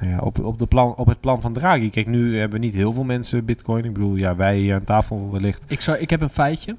[0.00, 1.90] nou ja, op, op, de plan, op het plan van Draghi?
[1.90, 3.84] Kijk, nu hebben niet heel veel mensen bitcoin.
[3.84, 5.64] Ik bedoel, ja, wij hier aan tafel wellicht.
[5.68, 6.76] Ik, zou, ik heb een feitje.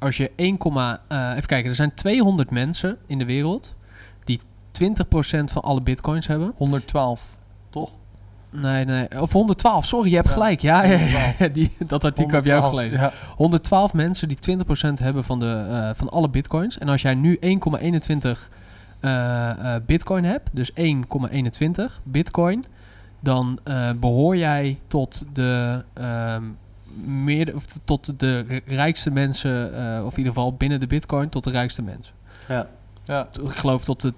[0.00, 3.74] Als je 1, eh, even kijken, er zijn 200 mensen in de wereld
[4.24, 4.40] die
[4.70, 6.52] 20% van alle bitcoins hebben.
[6.56, 7.26] 112,
[7.70, 7.90] toch?
[8.50, 9.20] Nee, nee.
[9.20, 10.60] Of 112, sorry, je hebt Ja, gelijk.
[10.60, 11.52] Ja, ja, ja, 112.
[11.52, 12.98] die, dat artikel heb jij ook 112, gelezen.
[12.98, 13.34] Ja.
[13.36, 16.78] 112 mensen die 20% hebben van, de, eh, van alle bitcoins.
[16.78, 18.50] En als jij nu 1,21
[19.00, 22.64] eh, bitcoin hebt, dus 1,21 bitcoin,
[23.20, 26.44] dan eh, behoor jij tot de, ehm,
[27.04, 31.44] meer, of tot de rijkste mensen, eh, of in ieder geval binnen de bitcoin, tot
[31.44, 32.12] de rijkste mensen.
[32.48, 32.66] Ja.
[33.04, 33.28] Ja.
[33.42, 34.14] Ik geloof tot de...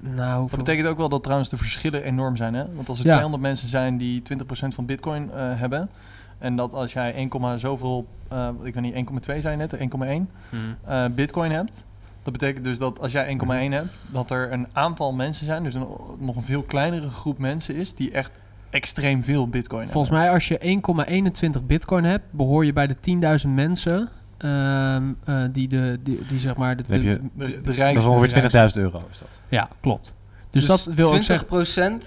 [0.00, 2.54] Nou, hoeveel- Dat betekent ook wel dat trouwens de verschillen enorm zijn.
[2.54, 2.64] Hè?
[2.74, 3.10] Want als er Ja.
[3.12, 5.90] 200 mensen zijn die 20% van bitcoin eh, hebben...
[6.38, 8.06] en dat als jij 1, zoveel...
[8.28, 10.76] eh, ik weet niet, 1,2 zijn net, 1,1 Hmm.
[10.84, 11.86] eh, bitcoin hebt...
[12.22, 15.74] Dat betekent dus dat als jij 1,1 hebt, dat er een aantal mensen zijn, dus
[15.74, 15.86] een,
[16.18, 18.30] nog een veel kleinere groep mensen is, die echt
[18.70, 20.80] extreem veel bitcoin Volgens mij als je
[21.60, 22.96] 1,21 bitcoin hebt, behoor je bij de
[23.44, 24.08] 10.000 mensen
[24.38, 26.76] ehm, eh, die, de, die, die zeg maar...
[26.76, 27.30] De, de- je- hebben.
[27.34, 28.10] De, de Dat is rijkste.
[28.10, 28.78] ongeveer de rijkste.
[28.80, 29.02] 20.000 euro.
[29.10, 29.40] Is dat.
[29.48, 30.14] ja, klopt.
[30.50, 32.00] Dus, dat wil ook 20% zeggen...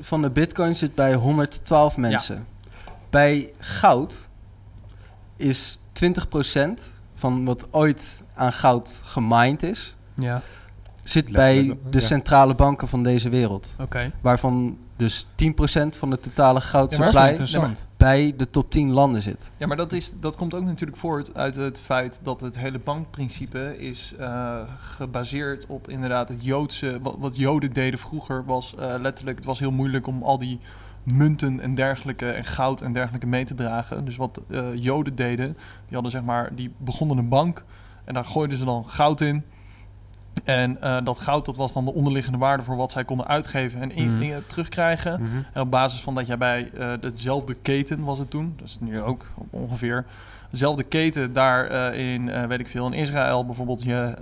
[0.00, 2.46] van de bitcoin zit bij 112 mensen.
[3.10, 4.28] Bij goud
[5.36, 6.10] is 20%
[7.14, 10.42] van wat ooit aan goud gemined is, Ja,
[11.02, 12.00] zit bij de ja.
[12.00, 13.72] centrale banken van deze wereld.
[13.78, 14.10] oké.
[14.20, 15.28] Waarvan dus 10%
[15.90, 17.46] van de totale goudsupply
[17.96, 19.50] bij de top 10 landen zit.
[19.56, 22.78] Ja, maar dat, is, dat komt ook natuurlijk voort uit het feit dat het hele
[22.78, 26.98] bankprincipe is eh, gebaseerd op inderdaad het Joodse.
[27.02, 30.58] Wat, wat Joden deden vroeger was eh, letterlijk, het was heel moeilijk om al die
[31.02, 34.04] munten en dergelijke en goud en dergelijke mee te dragen.
[34.04, 37.64] Dus wat eh, Joden deden, die hadden zeg maar, die begonnen een bank
[38.04, 39.44] en daar gooiden ze dan goud in.
[40.44, 43.80] En eh, dat goud dat was dan de onderliggende waarde voor wat zij konden uitgeven
[43.80, 44.22] en in, Mhm.
[44.22, 45.22] in- terugkrijgen.
[45.22, 45.36] Mhm.
[45.52, 48.76] En op basis van dat jij bij eh hetzelfde keten was het toen, dat is
[48.80, 50.04] nu ook ongeveer,
[50.50, 54.14] dezelfde keten daar eh, in, weet ik veel, in Israël bijvoorbeeld je,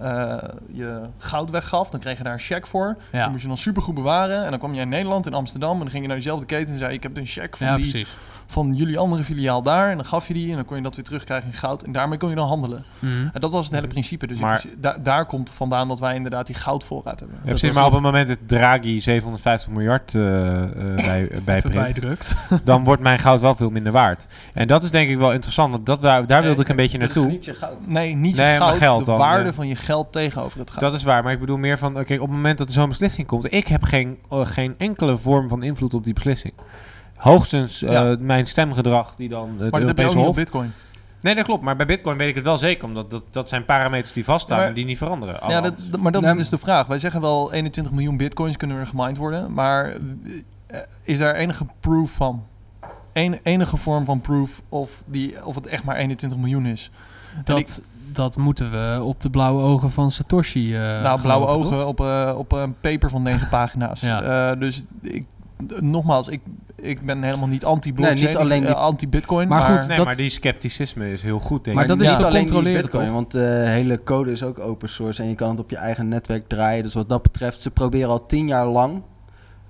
[0.72, 2.96] je goud weggaf, dan kreeg je daar een cheque voor.
[3.10, 4.44] Die Ja, moest je dan supergoed bewaren.
[4.44, 6.72] En dan kwam je in Nederland, in Amsterdam, en dan ging je naar diezelfde keten
[6.72, 8.16] en zei ik heb een cheque van, ja die, precies.
[8.50, 9.90] Van jullie andere filiaal daar.
[9.90, 11.82] En dan gaf je die en dan kon je dat weer terugkrijgen in goud.
[11.82, 12.84] En daarmee kon je dan handelen.
[12.98, 13.12] Mhm.
[13.32, 14.26] En dat was het hele principe.
[14.26, 17.38] Dus in Maar- principe- da- daar komt vandaan dat wij inderdaad die goudvoorraad hebben.
[17.42, 22.34] Ja, precies, maar op het moment dat Draghi 750 miljard eh eh bij, bijdrukt.
[22.64, 24.26] dan wordt mijn goud wel veel minder waard.
[24.54, 26.76] En dat is denk ik wel interessant, want dat, daar, daar Nee, wilde ik een
[26.76, 27.26] beetje naartoe.
[27.26, 27.86] niet je goud.
[27.86, 29.52] Nee, niet je Nee, goud, geld de dan, waarde ja.
[29.52, 30.80] van je geld tegenover het goud.
[30.80, 32.88] Dat is waar, maar ik bedoel meer van, oké, op het moment dat er zo'n
[32.88, 36.52] beslissing komt, ik heb geen, eh, geen enkele vorm van invloed op die beslissing.
[37.18, 38.16] Hoogstens eh, Ja.
[38.20, 40.36] mijn stemgedrag die dan het maar dat heb je ook Europese niet op Hof...
[40.36, 40.72] Bitcoin.
[41.20, 43.64] Nee, dat klopt, maar bij Bitcoin weet ik het wel zeker, omdat dat, dat zijn
[43.64, 45.40] parameters die vaststaan maar- en die niet veranderen.
[45.48, 46.86] Ja, dat, dat- maar dat Nee, is dus de vraag.
[46.86, 49.92] Wij zeggen wel 21 miljoen bitcoins kunnen er gemined worden, maar
[50.66, 52.44] eh, is daar enige proof van?
[53.12, 56.90] Een, enige vorm van proof of, die, of het echt maar 21 miljoen is?
[57.44, 61.54] Dat, dat moeten we op de blauwe ogen van Satoshi eh nou, blauwe toch?
[61.56, 64.00] ogen op, eh, op een paper van 9 pagina's.
[64.00, 64.50] Ja.
[64.50, 65.24] Eh, dus ik,
[65.80, 66.40] nogmaals, ik,
[66.76, 69.48] ik ben helemaal niet anti-blockchain, Nee, niet alleen die- eh, anti-bitcoin.
[69.48, 71.90] Maar Maar, goed, Nee, dat- maar die scepticisme is heel goed, denk Maar ik.
[71.90, 72.16] dat is Ja.
[72.16, 73.14] Niet alleen die controleren, Bitcoin, toch?
[73.14, 76.08] Want de hele code is ook open source en je kan het op je eigen
[76.08, 76.82] netwerk draaien.
[76.82, 79.02] Dus wat dat betreft, ze proberen al tien jaar lang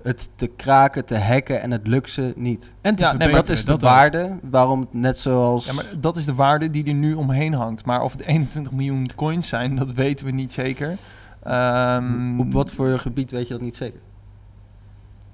[0.03, 2.71] het te kraken, te hacken en het lukt ze niet.
[2.81, 5.65] En te Ja, nee, maar dat is de waarde waarom het net zoals...
[5.65, 7.85] ja, maar dat is de waarde die er nu omheen hangt.
[7.85, 10.97] Maar of het 21 miljoen coins zijn, dat weten we niet zeker.
[11.43, 13.99] Ehm, op wat voor gebied weet je dat niet zeker?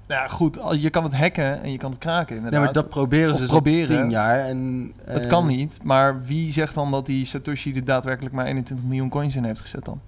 [0.08, 2.62] Nou ja, goed, je kan het hacken en je kan het kraken Nee, inderdaad.
[2.64, 3.96] maar dat proberen ze dus proberen.
[3.96, 4.38] al tien jaar.
[4.38, 8.46] En, Het eh, kan niet, maar wie zegt dan dat die Satoshi er daadwerkelijk maar
[8.46, 10.00] 21 miljoen coins in heeft gezet dan?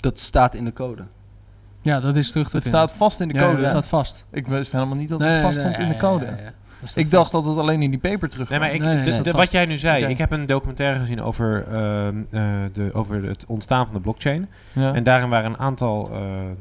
[0.00, 1.02] Dat staat in de code.
[1.80, 2.80] Ja, dat is terug te Het vinden.
[2.88, 3.56] staat vast in de Ja, code.
[3.56, 4.26] dat staat vast.
[4.30, 6.24] Ik wist helemaal niet dat Nee, het nee, vast stond nee, in de code.
[6.24, 6.52] ja, ja.
[6.80, 7.44] Dat staat Ik dacht vast.
[7.44, 9.50] dat het alleen in die paper terug Nee, maar ik, Nee, nee, de- de- wat
[9.50, 13.84] jij nu zei, ik heb een documentaire gezien over, ehm, eh, de, over het ontstaan
[13.84, 14.48] van de blockchain.
[14.72, 14.94] ja.
[14.94, 16.18] En daarin waren een aantal eh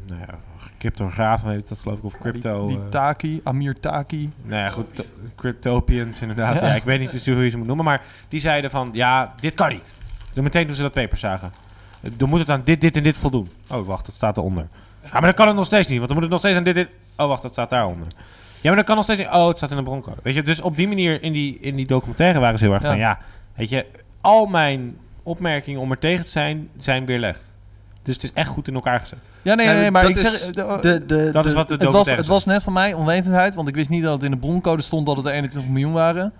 [0.07, 0.19] nou
[0.81, 2.67] ja, cryptografen, heet dat geloof ik, of crypto...
[2.67, 4.31] die, die eh, Taki, Amir Taki.
[4.43, 6.61] nou ja, goed, to- cryptopians inderdaad.
[6.61, 6.67] Ja.
[6.67, 6.75] Ja.
[6.75, 9.69] ik weet niet hoe je ze moet noemen, maar die zeiden van, ja, dit kan
[9.69, 9.93] niet.
[10.33, 11.51] Dan meteen toen ze dat paper zagen.
[12.17, 13.49] Dan moet het aan dit, dit en dit voldoen.
[13.69, 14.67] Oh, wacht, dat staat eronder.
[15.03, 16.63] Ja, maar dan kan het nog steeds niet, want dan moet het nog steeds aan
[16.63, 16.89] dit, dit...
[17.17, 18.07] Oh, wacht, dat staat daaronder.
[18.61, 19.29] Ja, maar dan kan nog steeds niet...
[19.29, 20.17] Oh, het staat in de broncode.
[20.23, 22.83] Weet je, dus op die manier in die, in die documentaire waren ze heel erg
[22.83, 22.89] Ja.
[22.89, 23.19] van, ja,
[23.55, 23.85] weet je,
[24.21, 27.50] al mijn opmerkingen om er tegen te zijn, zijn weerlegd.
[28.03, 29.19] Dus het is echt goed in elkaar gezet.
[29.41, 30.51] Ja, nee, Ja, nee, nee, maar dat ik is zeg...
[30.51, 33.55] de- De, de, Dat is wat de het, was, het was net van mij onwetendheid,
[33.55, 35.93] want ik wist niet dat het in de broncode stond dat het er 21 miljoen
[35.93, 36.33] waren.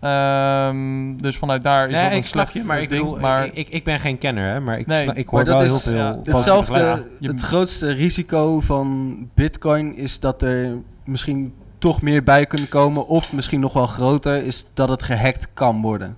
[0.00, 3.02] Ehm, dus vanuit daar is Nee, dat een ik snap slecht je, maar ik ding.
[3.02, 5.44] bedoel, maar ik, ik, ik ben geen kenner, hè, maar ik, Nee, ik hoor maar
[5.44, 10.74] dat wel is- heel veel ja, Hetzelfde, het grootste risico van bitcoin is dat er
[11.04, 13.06] misschien toch meer bij kunnen komen.
[13.06, 16.16] Of misschien nog wel groter is dat het gehackt kan worden.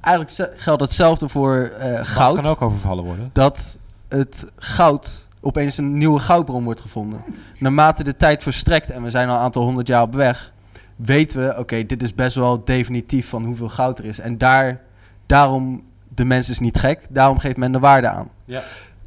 [0.00, 2.34] Eigenlijk geldt hetzelfde voor eh, Goud goud.
[2.40, 3.30] kan ook overvallen worden.
[3.32, 7.24] Dat het goud opeens een nieuwe goudbron wordt gevonden.
[7.58, 10.52] Naarmate de tijd verstrekt en we zijn al een aantal honderd jaar op weg,
[10.96, 14.18] weten we, oké, dit is best wel definitief van hoeveel goud er is.
[14.18, 14.80] En daar,
[15.26, 15.82] daarom,
[16.14, 18.28] de mens is niet gek, daarom geeft men de waarde aan.
[18.44, 18.62] Ja.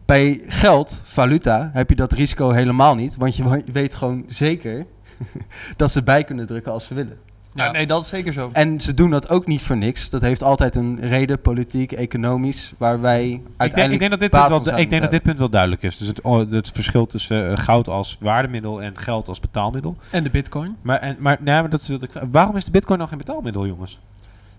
[0.06, 4.23] Bij geld, valuta, heb je dat risico helemaal niet, want je wa- je weet gewoon
[4.27, 4.86] zeker
[5.77, 7.17] dat ze bij kunnen drukken als ze willen.
[7.53, 8.49] Ja, nee, dat is zeker zo.
[8.53, 10.09] En ze doen dat ook niet voor niks.
[10.09, 14.19] Dat heeft altijd een reden, politiek, economisch, waar wij Ik denk, uiteindelijk ik denk, dat,
[14.19, 15.97] dit punt wel, van ik denk dat moeten dit punt wel duidelijk is.
[15.97, 19.95] Dus het, het verschil tussen eh, goud als waardemiddel en geld als betaalmiddel.
[20.11, 20.75] En de bitcoin.
[20.81, 21.97] Maar, en, maar nee, maar dat is,
[22.31, 23.99] waarom is de bitcoin nog geen betaalmiddel, jongens?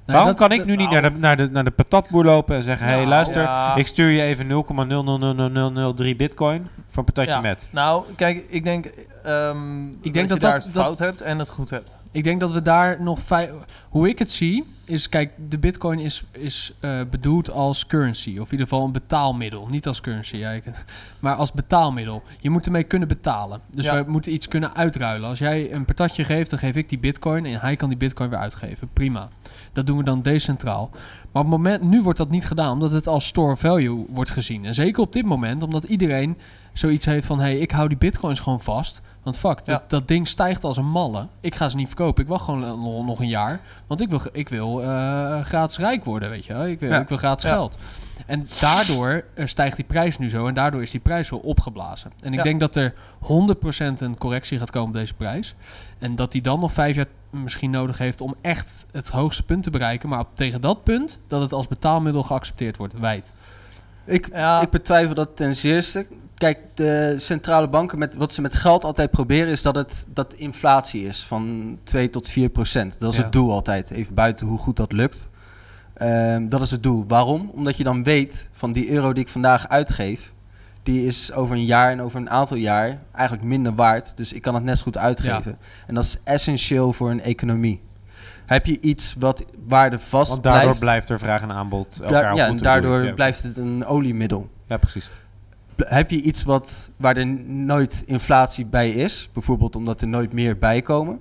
[0.06, 2.24] Nee, waarom dat- kan ik nu niet nou, naar de, naar, de, naar de patatboer
[2.24, 2.86] lopen en zeggen...
[2.86, 3.74] Hé, hey, Nou, luister, ja.
[3.76, 4.46] ik stuur je even
[6.12, 7.40] 0,0000003 bitcoin voor een patatje Ja.
[7.40, 7.68] met.
[7.70, 8.84] Nou, kijk, ik denk,
[9.24, 11.70] ehm Ik denk dat, dat je daar dat- het dat- fout hebt en het goed
[11.70, 11.96] hebt.
[12.14, 13.20] Ik denk dat we daar nog.
[13.88, 18.30] Hoe ik het zie, is kijk, de bitcoin is, is eh, bedoeld als currency.
[18.30, 19.66] Of in ieder geval een betaalmiddel.
[19.70, 20.64] Niet als currency, ja, ik-
[21.20, 22.22] maar als betaalmiddel.
[22.40, 23.60] Je moet ermee kunnen betalen.
[23.72, 24.04] Dus Ja.
[24.04, 25.28] we moeten iets kunnen uitruilen.
[25.28, 27.44] Als jij een patatje geeft, dan geef ik die bitcoin.
[27.46, 28.88] En hij kan die bitcoin weer uitgeven.
[28.92, 29.28] Prima.
[29.72, 30.90] Dat doen we dan decentraal.
[31.32, 34.30] Maar op het moment, nu wordt dat niet gedaan, omdat het als store value wordt
[34.30, 34.64] gezien.
[34.64, 36.38] En zeker op dit moment, omdat iedereen
[36.72, 39.00] zoiets heeft van: hé, hey, ik hou die bitcoins gewoon vast.
[39.24, 39.82] Want fuck, dat, Ja.
[39.88, 41.26] dat ding stijgt als een malle.
[41.40, 42.22] Ik ga ze niet verkopen.
[42.22, 43.60] Ik wacht gewoon nog, nog een jaar.
[43.86, 46.66] Want ik wil, ik wil eh, gratis rijk worden, weet je wel.
[46.66, 47.00] Ik wil, Ja.
[47.00, 47.54] ik wil gratis Ja.
[47.56, 47.78] geld.
[48.26, 50.46] En daardoor eh, stijgt die prijs nu zo.
[50.46, 52.12] En daardoor is die prijs zo opgeblazen.
[52.22, 52.44] En ik Ja.
[52.44, 55.54] denk dat er 100% een correctie gaat komen op deze prijs.
[55.98, 59.62] En dat die dan nog vijf jaar misschien nodig heeft om echt het hoogste punt
[59.62, 60.08] te bereiken.
[60.08, 63.26] Maar op, tegen dat punt dat het als betaalmiddel geaccepteerd wordt, wijd.
[64.04, 64.60] Ik, Ja.
[64.60, 66.06] ik betwijfel dat ten zeerste.
[66.34, 70.34] Kijk, de centrale banken, met, wat ze met geld altijd proberen, is dat het dat
[70.34, 72.96] inflatie is van 2 tot 4 procent.
[73.00, 73.22] Dat is Ja.
[73.22, 75.28] het doel altijd, even buiten hoe goed dat lukt.
[75.94, 77.04] Ehm, dat is het doel.
[77.08, 77.50] Waarom?
[77.54, 80.32] Omdat je dan weet van die euro die ik vandaag uitgeef,
[80.82, 84.16] die is over een jaar en over een aantal jaar eigenlijk minder waard.
[84.16, 85.58] Dus ik kan het net zo goed uitgeven.
[85.86, 87.80] En dat is essentieel voor een economie.
[88.46, 92.22] Heb je iets wat waarde vast Want daardoor blijft, blijft er vraag en aanbod elkaar
[92.22, 94.48] daar- ja, en daardoor blijft het een oliemiddel.
[94.66, 95.10] Ja, precies.
[95.76, 100.58] Heb je iets wat, waar er nooit inflatie bij is, bijvoorbeeld omdat er nooit meer
[100.58, 101.18] bij komen,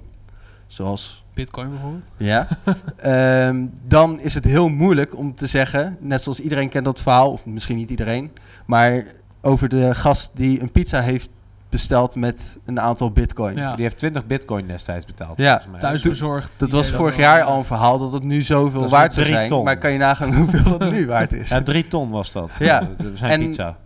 [0.68, 2.04] zoals Bitcoin bijvoorbeeld.
[2.18, 2.48] ja,
[2.98, 7.32] ehm, dan is het heel moeilijk om te zeggen, net zoals iedereen kent dat verhaal,
[7.32, 8.32] of misschien niet iedereen,
[8.66, 9.04] maar
[9.42, 11.30] over de gast die een pizza heeft
[11.70, 13.56] besteld met een aantal bitcoin.
[13.56, 13.74] Ja.
[13.76, 15.38] Die heeft 20 bitcoin destijds betaald.
[15.38, 15.52] Ja.
[15.52, 15.80] volgens mij.
[15.80, 16.60] Thuisbezorgd.
[16.60, 19.63] Dat was vorig jaar al een verhaal dat het nu zoveel waard zou zijn, ton.
[19.63, 21.50] maar kan je nagaan hoeveel dat nu waard is?
[21.50, 22.52] Ja, drie ton was dat.
[22.60, 22.80] Ja.
[22.98, 23.78] Dat zijn En- pizza.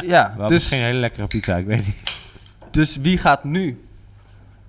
[0.00, 2.20] Ja, Wel dus, misschien een hele lekkere pizza, ik weet niet.
[2.70, 3.86] dus wie gaat nu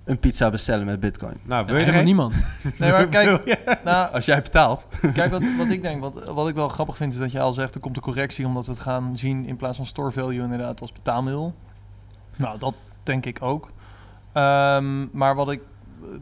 [0.04, 1.36] een pizza bestellen met bitcoin?
[1.42, 2.34] Nou, wil je er Helemaal niemand.
[2.78, 4.86] Nee, maar kijk, nou, Als jij betaalt.
[5.12, 7.52] Kijk, wat, wat ik denk, wat, wat ik wel grappig vind, is dat je al
[7.52, 10.42] zegt, er komt een correctie omdat we het gaan zien in plaats van store value
[10.42, 11.54] inderdaad als betaalmiddel.
[12.36, 13.70] Nou, dat denk ik ook.
[14.32, 15.60] Ehm, maar wat ik,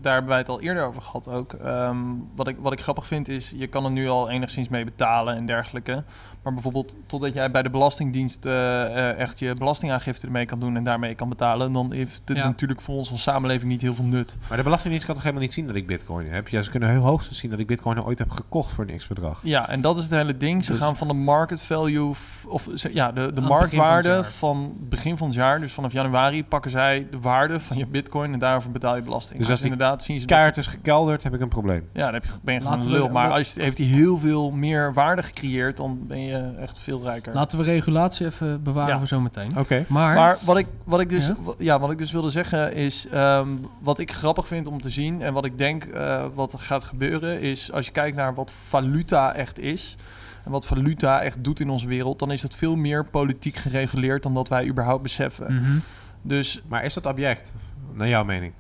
[0.01, 1.53] daar hebben wij het al eerder over gehad ook.
[1.53, 1.97] Ehm,
[2.35, 5.37] wat, ik, wat ik grappig vind is, je kan er nu al enigszins mee betalen
[5.37, 6.05] en dergelijke.
[6.47, 10.77] Maar bijvoorbeeld, totdat jij bij de Belastingdienst eh, eh, echt je belastingaangifte ermee kan doen
[10.77, 12.45] en daarmee kan betalen, dan heeft het Ja.
[12.45, 14.37] natuurlijk voor ons als samenleving niet heel veel nut.
[14.49, 16.49] Maar de Belastingdienst kan toch helemaal niet zien dat ik bitcoin heb?
[16.49, 19.41] Ja, ze kunnen heel hoogstens zien dat ik bitcoin ooit heb gekocht voor niks bedrag.
[19.45, 20.65] Ja, en dat is het hele ding.
[20.65, 22.13] Ze Dus- gaan van de market value,
[22.49, 26.45] of ze- ja, de, de begin marktwaarde van begin van het jaar, dus vanaf januari,
[26.45, 29.39] pakken zij de waarde van je bitcoin en daarover betaal je belasting.
[29.39, 31.89] Dus Dus, als die inderdaad zien ze dat Kaart is gekelderd, heb ik een probleem.
[31.93, 33.09] ja, dan heb je, ben je gewoon een lul.
[33.09, 37.03] Maar als je, heeft hij heel veel meer waarde gecreëerd, dan ben je echt veel
[37.03, 37.35] rijker.
[37.35, 38.99] Laten we regulatie even bewaren Ja.
[38.99, 39.59] voor zometeen.
[39.59, 39.85] Oké.
[39.89, 41.35] Maar, Maar wat ik, wat, ik dus, Ja?
[41.43, 41.79] wa- ja?
[41.81, 43.09] wat ik dus wilde zeggen is...
[43.09, 43.49] ehm,
[43.81, 45.23] wat ik grappig vind om te zien...
[45.23, 47.41] en wat ik denk eh, wat er gaat gebeuren...
[47.41, 49.97] is als je kijkt naar wat valuta echt is...
[50.45, 52.19] en wat valuta echt doet in onze wereld...
[52.19, 54.23] dan is het veel meer politiek gereguleerd...
[54.23, 55.55] dan dat wij überhaupt beseffen.
[55.55, 55.79] Mhm.
[56.23, 57.53] Dus Maar is dat object?
[57.93, 58.53] Naar jouw mening?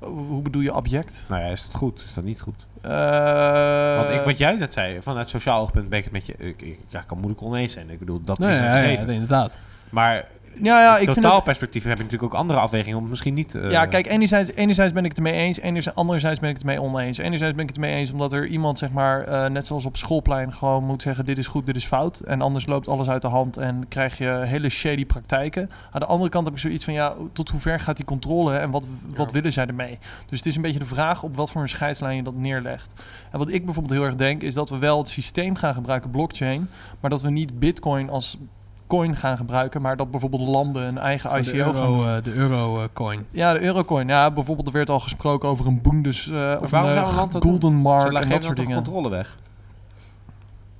[0.00, 1.24] eh, hoe bedoel je object?
[1.28, 2.02] Nou ja, is het goed?
[2.06, 2.66] Is dat niet goed?
[2.84, 6.34] Eh, Want ik, wat jij net zei, vanuit sociaal oogpunt ben ik het met je...
[6.38, 7.90] Ik, ik ja, kan moeilijk oneens zijn.
[7.90, 9.58] Ik bedoel, dat Nee, is ja, ja, inderdaad.
[9.90, 10.24] Maar
[10.62, 13.54] Ja, ja, ik totaalperspectief heb je natuurlijk ook andere afwegingen om misschien niet...
[13.54, 16.64] eh, Ja, kijk, enerzijds, enerzijds ben ik het ermee eens, enerzijds, anderzijds ben ik het
[16.64, 17.18] ermee oneens.
[17.18, 19.96] Enerzijds ben ik het ermee eens omdat er iemand, zeg maar, eh, net zoals op
[19.96, 22.20] schoolplein, gewoon moet zeggen: dit is goed, dit is fout.
[22.20, 25.70] En anders loopt alles uit de hand en krijg je hele shady praktijken.
[25.90, 28.56] Aan de andere kant heb ik zoiets van: ja, tot hoe ver gaat die controle
[28.56, 29.98] en wat, wat willen zij ermee?
[30.28, 32.92] Dus het is een beetje de vraag op wat voor een scheidslijn je dat neerlegt.
[33.30, 36.10] En wat ik bijvoorbeeld heel erg denk, is dat we wel het systeem gaan gebruiken,
[36.10, 36.68] blockchain,
[37.00, 38.38] maar dat we niet Bitcoin als
[38.86, 42.06] coin gaan gebruiken, maar dat bijvoorbeeld landen een eigen Van de ICO gaan doen.
[42.08, 43.26] eh, de euro eh, coin.
[43.30, 44.08] Ja, de eurocoin.
[44.08, 47.32] Ja, bijvoorbeeld er werd al gesproken over een Bundes uh, of een een eh, land
[47.32, 48.74] dat Golden Mark en dat soort dingen.
[48.74, 49.36] controle weg?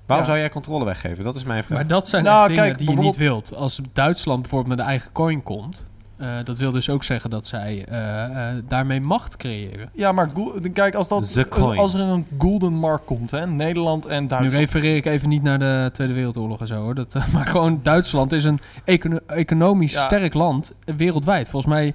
[0.07, 0.33] Waarom Ja.
[0.33, 1.25] zou jij controle weggeven?
[1.25, 1.79] Dat is mijn vraag.
[1.79, 3.55] Maar dat zijn Nou, dingen kijk, die je niet wilt.
[3.57, 5.90] Als Duitsland bijvoorbeeld met een eigen coin komt...
[6.16, 9.88] eh, dat wil dus ook zeggen dat zij eh, eh, daarmee macht creëren.
[9.92, 10.31] Ja, maar
[10.72, 11.46] kijk, als, dat,
[11.77, 14.55] als er een Golden Mark komt, hè, Nederland en Nu Duitsland.
[14.64, 16.94] refereer ik even niet naar de Tweede Wereldoorlog en zo hoor.
[16.94, 20.05] Dat, maar gewoon Duitsland is een econo- economisch Ja.
[20.05, 21.48] sterk land wereldwijd.
[21.48, 21.94] Volgens mij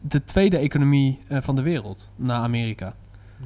[0.00, 2.94] de tweede economie eh, van de wereld na Amerika.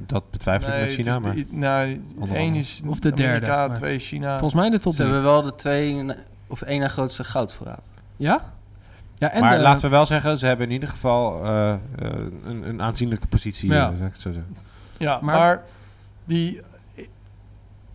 [0.07, 1.35] Dat betwijfel ik Nee, met China, is maar...
[1.35, 2.01] de- nou,
[2.33, 4.33] één is Of de derde, Amerika, maar- twee China.
[4.33, 6.05] Volgens mij de top Ze hebben wel de twee
[6.47, 7.83] of één na grootste goudvoorraad.
[8.17, 8.53] Ja?
[9.19, 11.79] Ja, en maar de- laten we wel zeggen, ze hebben in ieder geval eh, eh,
[12.45, 13.93] een, een aanzienlijke positie, Ja.
[13.95, 14.57] zou ik het zo zeggen.
[14.97, 15.63] Ja, Maar- maar,
[16.25, 16.61] die,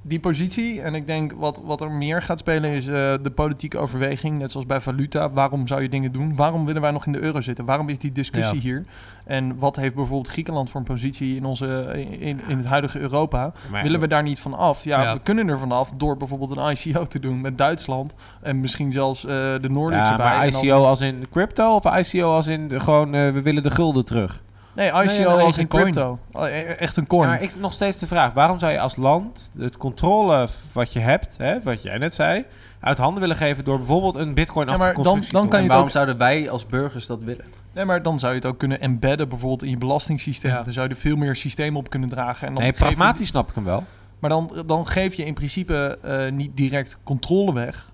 [0.01, 3.77] die positie, en ik denk wat, wat er meer gaat spelen is eh, de politieke
[3.77, 5.29] overweging, net zoals bij valuta.
[5.29, 6.35] Waarom zou je dingen doen?
[6.35, 7.65] Waarom willen wij nog in de euro zitten?
[7.65, 8.61] Waarom is die discussie Ja.
[8.61, 8.85] hier?
[9.25, 13.51] En wat heeft bijvoorbeeld Griekenland voor een positie in, onze, in, in het huidige Europa?
[13.71, 14.83] Maar, Willen we daar niet van af?
[14.83, 15.13] Ja, Ja.
[15.13, 19.25] we kunnen er vanaf door bijvoorbeeld een ICO te doen met Duitsland en misschien zelfs
[19.25, 19.31] eh,
[19.61, 20.25] de Noordics ja, erbij.
[20.37, 23.63] maar dan- ICO als in crypto of ICO als in de- gewoon eh, we willen
[23.63, 24.41] de gulden terug?
[24.75, 25.67] Nee, ICO Nee, een als coin.
[25.67, 26.19] crypto.
[26.31, 27.23] Oh, e- Echt een coin.
[27.23, 30.93] Ja, maar ik nog steeds de vraag, waarom zou je als land het controle wat
[30.93, 32.45] je hebt, hè, wat jij net zei,
[32.79, 35.61] uit handen willen geven door bijvoorbeeld een bitcoin Ja, af maar dan- dan kan En
[35.63, 37.45] je waarom ook- zouden wij als burgers dat willen?
[37.73, 40.51] Nee, maar dan zou je het ook kunnen embedden bijvoorbeeld in je belastingssysteem.
[40.51, 40.61] Ja.
[40.63, 42.47] Dan zou je er veel meer systeem op kunnen dragen.
[42.47, 43.83] En dan Nee, je- pragmatisch snap ik hem wel.
[44.19, 47.89] maar dan, dan geef je in principe eh, niet direct controle weg.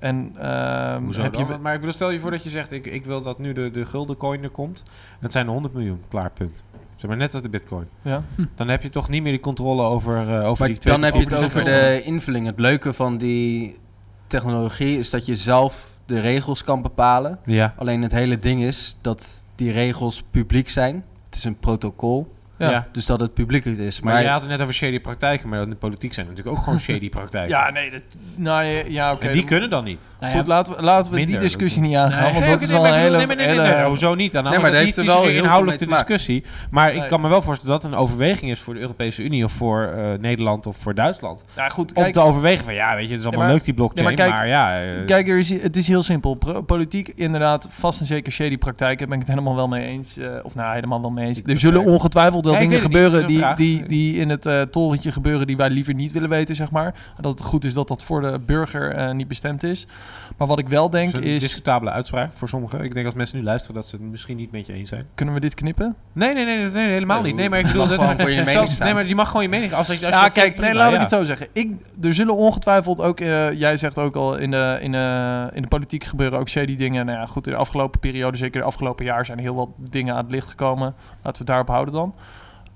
[0.00, 1.44] En ehm, Hoezo heb je...
[1.62, 3.70] Maar ik bedoel, stel je voor dat je zegt, ik, ik wil dat nu de,
[3.70, 4.82] de gulden coin er komt.
[5.20, 6.62] Dat zijn er 100 miljoen, klaar, punt.
[6.96, 7.86] Zeg maar net als de bitcoin.
[8.02, 8.22] Ja.
[8.54, 11.02] Dan heb je toch niet meer die controle over, eh over Maar die twee dan
[11.02, 12.46] heb je het over de invulling.
[12.46, 13.76] Het leuke van die
[14.26, 17.38] technologie is dat je zelf de regels kan bepalen.
[17.44, 17.74] Ja.
[17.76, 21.04] Alleen het hele ding is dat die regels publiek zijn.
[21.26, 22.70] Het is een protocol, Ja.
[22.70, 22.86] Ja.
[22.92, 24.00] dus dat het publiek het is.
[24.00, 26.56] Maar, Maar, je had het net over shady praktijken, maar in de politiek zijn natuurlijk
[26.56, 27.48] ook gewoon shady praktijken.
[27.50, 28.00] Ja, nee, dat,
[28.34, 29.26] nou ja, ja oké.
[29.26, 30.08] en die dan- kunnen dan niet.
[30.20, 32.32] Nou Goed, ja, laten we, laten we die discussie dat- niet aangaan, Nee.
[32.32, 33.16] want Nee, dat is oké, wel nee, een hele...
[33.16, 34.36] nee, nee, nee, hele- nee, hoezo niet?
[34.36, 36.44] Aan de Nee, maar kant, heeft er wel inhoudelijk de discussie.
[36.70, 37.08] Maar ik Nee.
[37.08, 40.18] kan me wel voorstellen dat een overweging is voor de Europese Unie of voor eh,
[40.18, 41.44] Nederland of voor Duitsland.
[41.56, 43.64] Ja, goed, Om kijk, te overwegen van ja, weet je, het is allemaal maar- leuk
[43.64, 44.82] die blockchain, maar kijk- maar ja...
[44.82, 46.34] eh, Kijk, er is, het is heel simpel.
[46.34, 49.08] Pro- politiek, inderdaad, vast en zeker shady praktijken.
[49.08, 50.18] Ben ik het helemaal wel mee eens.
[50.18, 51.42] Eh, of nou, helemaal wel mee eens.
[51.46, 55.56] Er zullen ongetwijfeld wel dingen gebeuren die, die, die in het eh, torentje gebeuren die
[55.56, 56.94] wij liever niet willen weten, zeg maar.
[57.20, 59.86] Dat het goed is dat dat voor de burger eh, niet bestemd is.
[60.36, 62.80] Maar wat ik wel denk is een is, discutabele uitspraak voor sommigen.
[62.80, 65.06] Ik denk als mensen nu luisteren dat ze het misschien niet met je eens zijn.
[65.14, 65.96] kunnen we dit knippen?
[66.12, 67.40] Nee, nee, nee, nee, nee, helemaal Nee, niet.
[67.40, 67.86] Nee, maar ik bedoel...
[67.86, 68.78] dat- gewoon voor je mening.
[68.78, 69.72] Nee, maar die mag gewoon je mening...
[69.72, 70.98] Als, als Ja, kijk, nee, ik ja.
[70.98, 71.46] het zo zeggen.
[71.52, 75.62] Ik, er zullen ongetwijfeld ook, eh, jij zegt ook al, in de, in, de, in
[75.62, 77.06] de politiek gebeuren ook shady dingen.
[77.06, 79.68] Nou ja, goed, in de afgelopen periode, zeker de afgelopen jaar, zijn er heel wat
[79.90, 80.94] dingen aan het licht gekomen.
[80.96, 82.14] Laten we het daarop houden dan.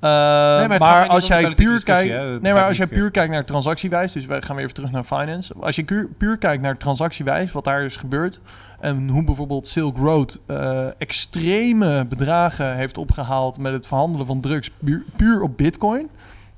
[0.04, 3.44] Eh, maar gaat maar als jij puur kijkt, nee, maar als jij puur kijkt naar
[3.44, 5.54] transactiewijs, dus wij gaan weer even terug naar finance.
[5.60, 8.40] Als je puur, puur kijkt naar transactiewijs, wat daar is gebeurd
[8.84, 14.70] en hoe bijvoorbeeld Silk Road eh, extreme bedragen heeft opgehaald met het verhandelen van drugs
[14.84, 16.10] puur, puur op Bitcoin.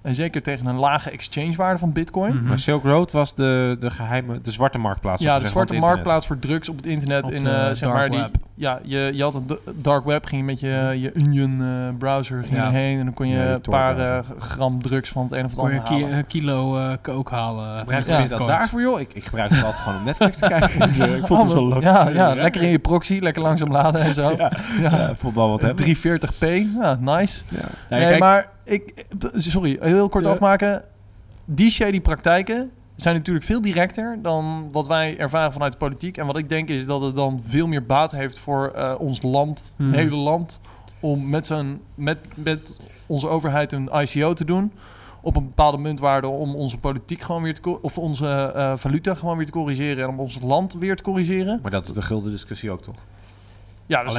[0.07, 2.35] En zeker tegen een lage exchangewaarde van Bitcoin.
[2.37, 2.47] Mhm.
[2.47, 5.23] Maar Silk Road was de, de geheime, de zwarte marktplaats.
[5.23, 7.25] Ja, de zwarte marktplaats voor drugs op het internet.
[7.25, 8.31] Op in, de eh, zeg dark maar die, web.
[8.55, 12.45] Ja, je, je had een dark web, ging je met je, je Onion eh, browser
[12.45, 12.71] ging Ja.
[12.71, 15.51] heen en dan kon je Ja, een paar eh, gram drugs van het een of
[15.51, 16.19] het kon je andere een ki- halen.
[16.19, 17.79] een kilo eh coke halen.
[17.79, 19.01] Gebruik met je dat daarvoor, joh?
[19.01, 20.79] Ik, ik gebruik het altijd gewoon om Netflix te kijken.
[20.79, 21.83] Dus, ik vond het wel leuk.
[21.83, 24.35] Ja, ja, lekker in je proxy, lekker langzaam laden en zo.
[24.81, 25.85] Ja, wel wat hebben.
[25.97, 26.47] 340p,
[26.81, 27.45] ja, nice.
[27.49, 27.59] Ja,
[27.91, 30.31] nee, kijk, maar ik, sorry, heel kort Ja.
[30.31, 30.85] afmaken.
[31.45, 36.17] Die shady praktijken zijn natuurlijk veel directer dan wat wij ervaren vanuit de politiek.
[36.17, 39.23] En wat ik denk is dat het dan veel meer baat heeft voor eh, ons
[39.23, 39.91] land, Hmm.
[39.91, 40.61] Nederland,
[41.01, 42.77] om met, zijn, met, met
[43.07, 44.73] onze overheid een ICO te doen.
[45.21, 49.37] Op een bepaalde muntwaarde om onze politiek gewoon weer te of onze eh, valuta gewoon
[49.37, 51.59] weer te corrigeren en om ons land weer te corrigeren.
[51.63, 52.95] Maar dat is de gulden discussie ook, toch?
[53.87, 54.11] Ja,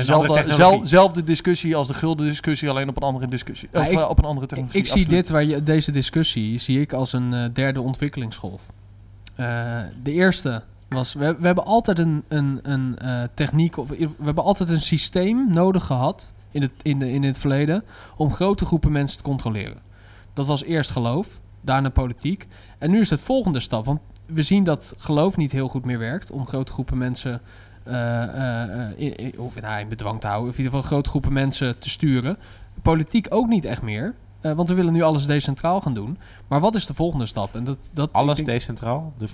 [0.53, 3.69] zel- zelfde discussie als de gulden discussie, alleen op een andere discussie.
[3.71, 4.79] Ja, of ik- eh, op een andere technologie.
[4.79, 8.61] Ik zie dit, waar je, deze discussie, zie ik als een eh, derde ontwikkelingsgolf.
[9.35, 11.13] Eh, de eerste was...
[11.13, 13.77] We, we hebben altijd een, een, een eh, techniek...
[13.77, 17.83] Of, we hebben altijd een systeem nodig gehad in het, in, de, in het verleden...
[18.17, 19.77] om grote groepen mensen te controleren.
[20.33, 22.47] Dat was eerst geloof, daarna politiek.
[22.77, 23.85] En nu is het volgende stap.
[23.85, 26.31] Want we zien dat geloof niet heel goed meer werkt...
[26.31, 27.41] om grote groepen mensen...
[28.97, 30.49] in, in- of nou, in bedwang te houden.
[30.49, 32.37] Of in ieder geval grote groepen mensen te sturen.
[32.81, 34.13] Politiek ook niet echt meer.
[34.41, 36.17] Eh, want we willen nu alles decentraal gaan doen.
[36.47, 37.55] Maar wat is de volgende stap?
[37.55, 39.13] En dat, dat, Alles denk- decentraal.
[39.17, 39.27] De,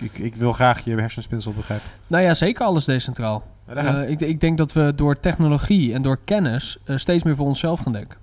[0.00, 1.88] ik, ik wil graag je hersenspinsel begrijpen.
[2.06, 3.42] Nou ja, zeker alles decentraal.
[3.66, 7.46] Eh, ik, ik denk dat we door technologie en door kennis eh, steeds meer voor
[7.46, 8.18] onszelf gaan denken.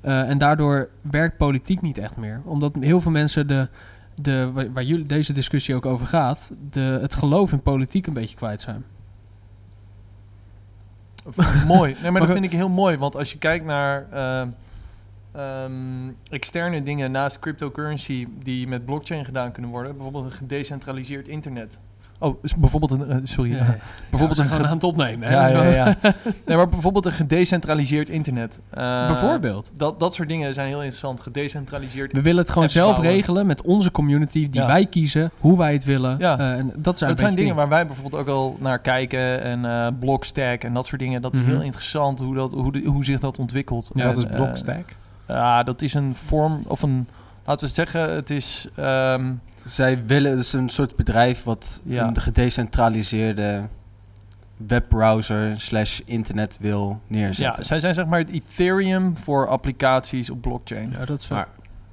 [0.00, 2.40] En daardoor werkt politiek niet echt meer.
[2.44, 3.68] Omdat heel veel mensen de,
[4.20, 8.12] de, waar, waar jullie deze discussie ook over gaat, de, het geloof in politiek een
[8.12, 8.84] beetje kwijt zijn.
[11.66, 11.96] Mooi.
[12.02, 12.96] Nee, maar dat vind ik heel mooi.
[12.96, 14.46] Want als je kijkt naar eh,
[15.32, 21.78] ehm, externe dingen naast cryptocurrency die met blockchain gedaan kunnen worden, bijvoorbeeld een gedecentraliseerd internet.
[22.20, 23.10] Oh, dus bijvoorbeeld een.
[23.10, 23.50] eh, sorry.
[23.50, 23.76] Ja, ja.
[24.10, 25.28] bijvoorbeeld Ja, een aan het opnemen.
[25.28, 25.34] Hè?
[25.34, 25.94] ja, ja, ja.
[26.46, 28.60] nee, maar bijvoorbeeld een gedecentraliseerd internet.
[28.70, 29.70] Eh, Bijvoorbeeld.
[29.76, 31.20] Dat, dat soort dingen zijn heel interessant.
[31.20, 32.12] Gedecentraliseerd.
[32.12, 35.84] We willen het gewoon zelf regelen met onze community, die wij kiezen, hoe wij het
[35.84, 36.16] willen.
[36.18, 36.38] Ja.
[36.38, 39.42] Eh, en dat zijn, Dat zijn dingen waar wij bijvoorbeeld ook al naar kijken.
[39.42, 41.22] En Blockstack en dat soort dingen.
[41.22, 41.50] Dat is Mhm.
[41.50, 43.90] heel interessant hoe, dat, hoe, de- hoe zich dat ontwikkelt.
[43.94, 44.96] Ja, En, dat is Blockstack.
[45.28, 47.08] Ja, dat is een vorm of een.
[47.44, 48.68] Laten we zeggen, het is.
[48.76, 49.24] ehm,
[49.68, 52.06] Zij willen dus een soort bedrijf wat Ja.
[52.06, 53.62] een gedecentraliseerde
[54.56, 57.64] webbrowser slash internet wil ja, neerzetten.
[57.64, 60.90] zij zijn zeg maar het Ethereum voor applicaties op blockchain.
[60.98, 61.36] Ja, dat is vet.
[61.36, 61.48] Maar-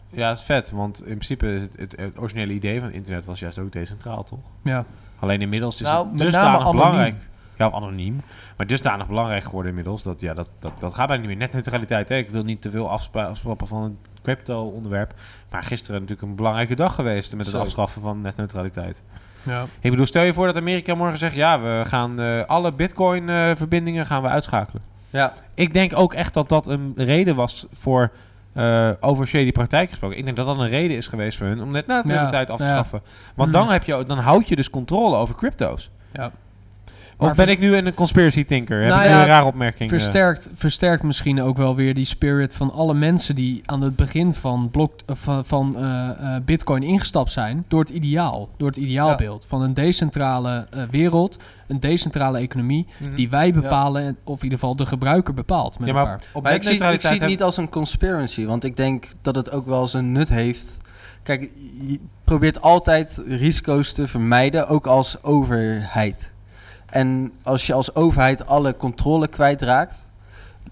[0.09, 0.71] Ja, dat is vet.
[0.71, 4.23] Want in principe is het, het, het originele idee van internet was juist ook decentraal,
[4.23, 4.39] toch?
[4.63, 4.85] ja.
[5.19, 6.77] Alleen inmiddels is Nou, het met name dusdanig anoniem.
[6.81, 7.15] belangrijk.
[7.57, 8.21] Ja, anoniem.
[8.57, 10.03] Maar dusdanig belangrijk geworden inmiddels.
[10.03, 11.39] Dat, ja, dat, dat, dat gaat bijna niet meer.
[11.39, 12.09] Netneutraliteit.
[12.09, 12.15] Hè.
[12.15, 15.13] Ik wil niet te veel afsprappen van het crypto-onderwerp.
[15.49, 17.61] Maar gisteren natuurlijk een belangrijke dag geweest met het Zo.
[17.61, 19.03] afschaffen van netneutraliteit.
[19.43, 19.65] ja.
[19.79, 21.35] Ik bedoel, stel je voor dat Amerika morgen zegt...
[21.35, 24.81] ja, we gaan eh, alle bitcoin-verbindingen gaan we uitschakelen.
[25.09, 25.33] Ja.
[25.53, 28.11] Ik denk ook echt dat dat een reden was voor...
[28.53, 30.17] eh over shady praktijk gesproken.
[30.17, 32.65] Ik denk dat dat een reden is geweest voor hun om netneutraliteit Ja, af te
[32.65, 32.69] ja.
[32.71, 33.01] schaffen.
[33.35, 33.57] Want Mhm.
[33.59, 35.89] dan, heb je, dan houd je dus controle over crypto's.
[36.13, 36.31] ja.
[37.17, 38.79] Of Maar ben ik nu een conspiracy thinker?
[38.79, 39.91] Heb Nou ik nu ja, een rare opmerking?
[39.91, 39.97] eh?
[39.99, 44.33] Versterkt, versterkt misschien ook wel weer die spirit van alle mensen die aan het begin
[44.33, 47.63] van, blok, eh, van, van eh, eh, Bitcoin ingestapt zijn.
[47.67, 48.49] Door het ideaal.
[48.57, 49.45] Door het ideaalbeeld.
[49.47, 52.87] Van een decentrale eh, wereld, een decentrale economie.
[52.99, 53.15] Mhm.
[53.15, 56.21] Die wij bepalen, en- of in ieder geval de gebruiker bepaalt met ja, maar elkaar.
[56.33, 59.35] op Maar ik zie, ik zie het niet als een conspiracy, want ik denk dat
[59.35, 60.77] het ook wel zijn nut heeft.
[61.23, 61.51] Kijk,
[61.87, 66.33] je probeert altijd risico's te vermijden, ook als overheid.
[66.95, 70.07] En als je als overheid alle controle kwijtraakt,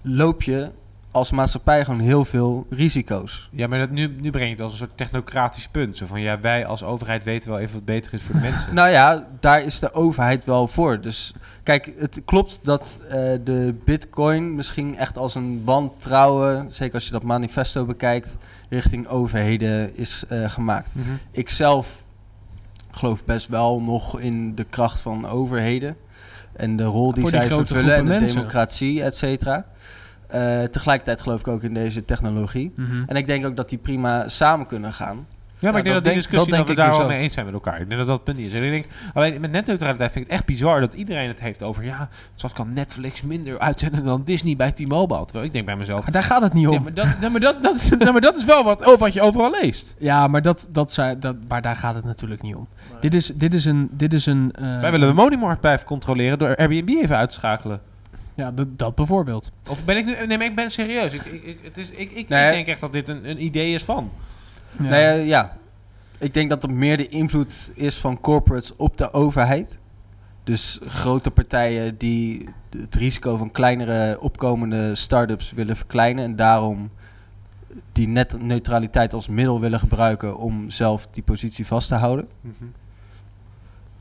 [0.02, 0.70] loop je
[1.10, 3.48] als maatschappij gewoon heel veel risico's.
[3.52, 5.96] Ja, maar dat, nu, nu breng je het als een soort technocratisch punt.
[5.96, 8.74] Zo van, ja, wij als overheid weten wel even wat beter is voor de mensen.
[8.74, 11.00] Nou ja, daar is de overheid wel voor.
[11.00, 13.10] Dus kijk, het klopt dat eh,
[13.44, 18.36] de bitcoin misschien echt als een wantrouwen, zeker als je dat manifesto bekijkt,
[18.68, 20.94] richting overheden is eh, gemaakt.
[20.94, 21.08] Mhm.
[21.30, 22.02] Ik zelf
[22.90, 25.96] geloof best wel nog in de kracht van overheden
[26.56, 28.36] en de rol die zij vervullen en de mensen.
[28.36, 29.66] democratie, et cetera.
[30.26, 32.72] Eh, tegelijkertijd geloof ik ook in deze technologie.
[32.76, 33.02] Mhm.
[33.06, 35.26] En ik denk ook dat die prima samen kunnen gaan.
[35.64, 37.06] Ja, maar Ja, ik denk dat, dat die discussie dat dat, we daar dus wel
[37.08, 37.80] mee eens zijn met elkaar.
[37.80, 38.58] Ik denk dat dat het punt niet is.
[38.58, 41.62] En ik denk, alleen met netneutraliteit vind ik het echt bizar dat iedereen het heeft
[41.62, 41.84] over...
[41.84, 45.24] ja, zoals kan Netflix minder uitzenden dan Disney bij T-Mobile.
[45.24, 46.02] Terwijl ik denk bij mezelf...
[46.02, 46.72] Maar daar gaat het niet om.
[46.74, 48.98] Ja, maar dat, nee, maar dat, dat, is- nee, maar dat is wel wat, over
[48.98, 49.94] wat je overal leest.
[49.98, 52.68] Ja, maar, dat, dat zei, dat, maar daar gaat het natuurlijk niet om.
[53.00, 53.88] Dit is, dit is een...
[53.92, 57.34] Dit is een eh, Wij willen de woningmarkt blijven controleren door Airbnb even uit te
[57.34, 57.80] schakelen.
[58.36, 59.52] Ja, dat, dat bijvoorbeeld.
[59.70, 60.26] Of ben ik nu...
[60.26, 61.12] Nee, maar ik ben serieus.
[61.12, 62.46] Ik, ik, ik- het is, ik, ik, Nee.
[62.48, 64.10] ik denk echt dat dit een, een idee is van.
[64.82, 64.90] Ja.
[64.90, 65.56] Eh, ja.
[66.18, 69.78] Ik denk dat er meer de invloed is van corporates op de overheid.
[70.44, 76.24] Dus grote partijen die het risico van kleinere opkomende start-ups willen verkleinen.
[76.24, 76.90] En daarom
[77.92, 82.28] die net neutraliteit als middel willen gebruiken om zelf die positie vast te houden.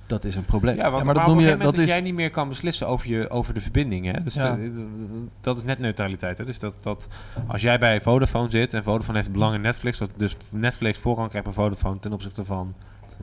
[0.06, 0.76] Dat is een probleem.
[0.76, 2.12] Ja, want, maar maar dat op noem een je- gegeven moment dat dat is- jij
[2.12, 4.16] niet meer kan beslissen over, je, over de verbindingen.
[4.16, 4.24] Hè?
[4.24, 4.56] Dus Ja.
[4.56, 4.88] de-
[5.42, 6.38] dat is net neutraliteit.
[6.38, 6.46] Hè?
[6.46, 7.08] Dus dat, dat
[7.48, 11.30] als jij bij Vodafone zit en Vodafone heeft belang in Netflix, dat dus Netflix voorrang
[11.30, 12.74] krijgt bij Vodafone ten opzichte van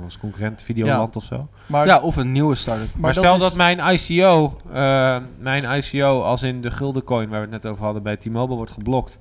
[0.05, 1.49] als concurrent Videoland of zo.
[1.67, 2.89] Maar, ja, of een nieuwe start-up.
[2.97, 7.41] Maar, dat stel is- dat mijn ICO, eh, mijn ICO als in de guldencoin waar
[7.47, 9.19] we het net over hadden bij T-Mobile wordt geblokt.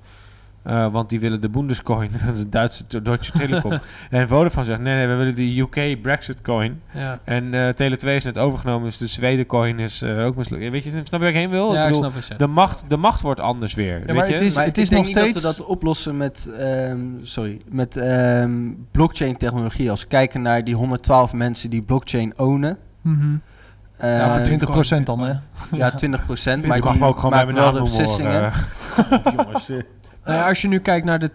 [0.62, 3.78] Eh, want die willen de Bundescoin, dat is een Duitse Deutsche Telekom.
[4.10, 6.80] en Vodafone zegt, nee, nee, we willen de UK Brexit coin.
[6.94, 10.70] Ja, En eh Tele2 is net overgenomen, dus de Zweden coin is eh, ook mislukt.
[10.70, 11.72] Weet je, snap je waar ik heen wil?
[11.74, 13.98] ja ik bedoel, de, macht, de macht wordt anders weer.
[13.98, 14.32] Ja, weet maar je?
[14.32, 16.98] het is- Maar het is denk nog niet steeds- dat we dat oplossen met, ehm,
[17.22, 18.52] sorry, met ehm,
[18.90, 19.90] blockchain technologie.
[19.90, 22.78] Als we kijken naar die 112 mensen die blockchain ownen.
[23.96, 25.32] Eh, ja, voor Bitcoin, 20% dan, hè?
[25.76, 26.58] Ja, 20 procent.
[26.66, 28.52] maar Maar ik mag ook gewoon bij mijn naam de beslissingen.
[30.24, 31.30] Nou ja, als je nu kijkt naar de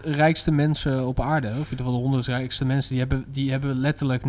[0.00, 3.24] 20% rijkste mensen op aarde, of in ieder geval de 100 rijkste mensen, die hebben,
[3.28, 4.26] die hebben letterlijk 99%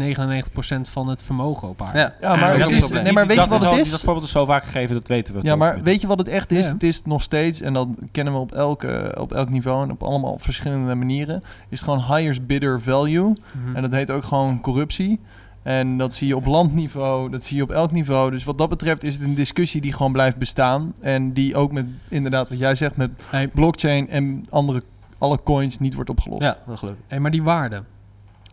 [0.92, 1.98] van het vermogen op aarde.
[2.00, 2.90] Ja, Ja, maar dat het is...
[2.90, 4.02] Nee, maar weet je dat wat is het Dat is?
[4.02, 5.40] voorbeeld is zo vaak gegeven, dat weten we.
[5.44, 5.84] Ja, maar niet.
[5.84, 6.66] weet je wat het echt is?
[6.66, 6.74] Ja.
[6.74, 10.04] Het is nog steeds, en dat kennen we op, elke, op elk niveau en op
[10.04, 13.34] allemaal verschillende manieren, is het gewoon highest bidder value.
[13.52, 13.76] Mhm.
[13.76, 15.20] En dat heet ook gewoon corruptie.
[15.68, 18.32] En dat zie je op landniveau, dat zie je op elk niveau.
[18.32, 20.94] Dus wat dat betreft is het een discussie die gewoon blijft bestaan.
[21.00, 24.84] En die ook met, inderdaad, wat jij zegt, met Hey, blockchain en andere,
[25.18, 26.44] alle coins niet wordt opgelost.
[26.44, 27.00] ja, dat geloof ik.
[27.08, 27.84] hey, maar die waarde,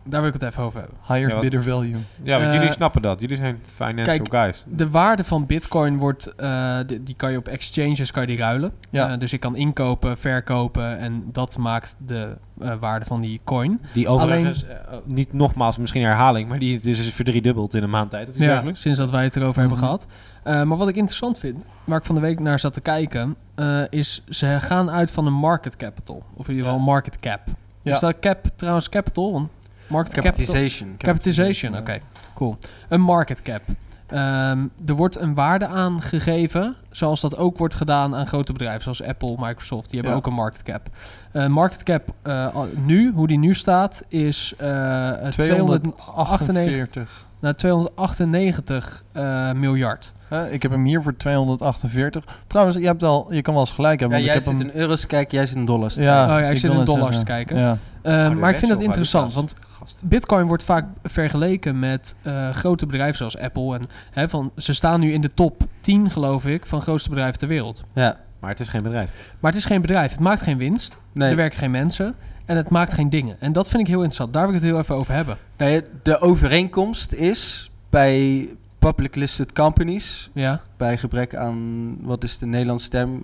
[0.05, 0.97] daar wil ik het even over hebben.
[1.19, 1.95] Ja, wat- bidder value.
[2.23, 3.19] Ja, want Eh, jullie snappen dat.
[3.21, 4.63] Jullie zijn financial kijk, guys.
[4.67, 8.37] De waarde van bitcoin wordt, eh, die, die kan je op exchanges kan je die
[8.37, 8.71] ruilen.
[8.89, 9.11] Ja.
[9.11, 13.81] Eh, dus ik kan inkopen, verkopen en dat maakt de eh, waarde van die coin.
[13.93, 14.75] Die overigens, eh,
[15.05, 18.29] niet nogmaals, misschien herhaling, maar die is dus verdriedubbeld in een maand tijd.
[18.29, 19.69] Of Ja, sinds dat wij het erover Mhm.
[19.69, 20.07] hebben gehad.
[20.43, 23.35] Eh, maar wat ik interessant vind, waar ik van de week naar zat te kijken,
[23.55, 26.23] eh, is ze gaan uit van een market capital.
[26.35, 26.85] Of in ieder geval Ja.
[26.91, 27.41] market cap.
[27.81, 27.93] Ja.
[27.93, 29.31] Is dat cap trouwens capital?
[29.33, 29.49] Want
[29.87, 30.31] market capital.
[30.45, 30.95] Capitalization.
[30.97, 31.99] Capitalization, oké.
[32.35, 32.57] Cool.
[32.89, 33.61] Een market cap.
[34.07, 39.03] Ehm, er wordt een waarde aangegeven, zoals dat ook wordt gedaan aan grote bedrijven zoals
[39.03, 39.85] Apple, Microsoft.
[39.89, 40.17] Die hebben Ja.
[40.17, 40.87] ook een market cap.
[41.31, 47.25] Eh, market cap eh, nu, hoe die nu staat, is eh 200, 248.
[47.39, 50.13] naar 298 eh, miljard.
[50.27, 52.23] Hè, ik heb hem hier voor 248.
[52.47, 54.19] Trouwens, je, hebt al, je kan wel eens gelijk hebben.
[54.19, 55.95] Ja, want jij ik heb zit hem, in euro's kijken, jij zit in dollars.
[55.95, 57.57] Ja, oh ja, ik, ik zit in dollars te kijken.
[57.57, 57.77] Ja.
[58.01, 60.01] Eh, maar ik vind het interessant, want Gast.
[60.05, 63.75] Bitcoin wordt vaak vergeleken met eh, grote bedrijven zoals Apple.
[63.75, 67.39] En, hè, van, ze staan nu in de top 10, geloof ik, van grootste bedrijven
[67.39, 67.83] ter wereld.
[67.93, 68.17] Ja.
[68.39, 69.11] Maar het is geen bedrijf.
[69.39, 70.11] Maar het is geen bedrijf.
[70.11, 70.97] Het maakt geen winst.
[71.11, 71.29] Nee.
[71.29, 72.15] Er werken geen mensen.
[72.45, 73.35] En het maakt geen dingen.
[73.39, 74.33] En dat vind ik heel interessant.
[74.33, 75.37] Daar wil ik het heel even over hebben.
[75.57, 78.47] Nee, de overeenkomst is bij
[78.91, 80.61] public listed companies, Ja.
[80.77, 83.23] bij gebrek aan, wat is de Nederlandse term,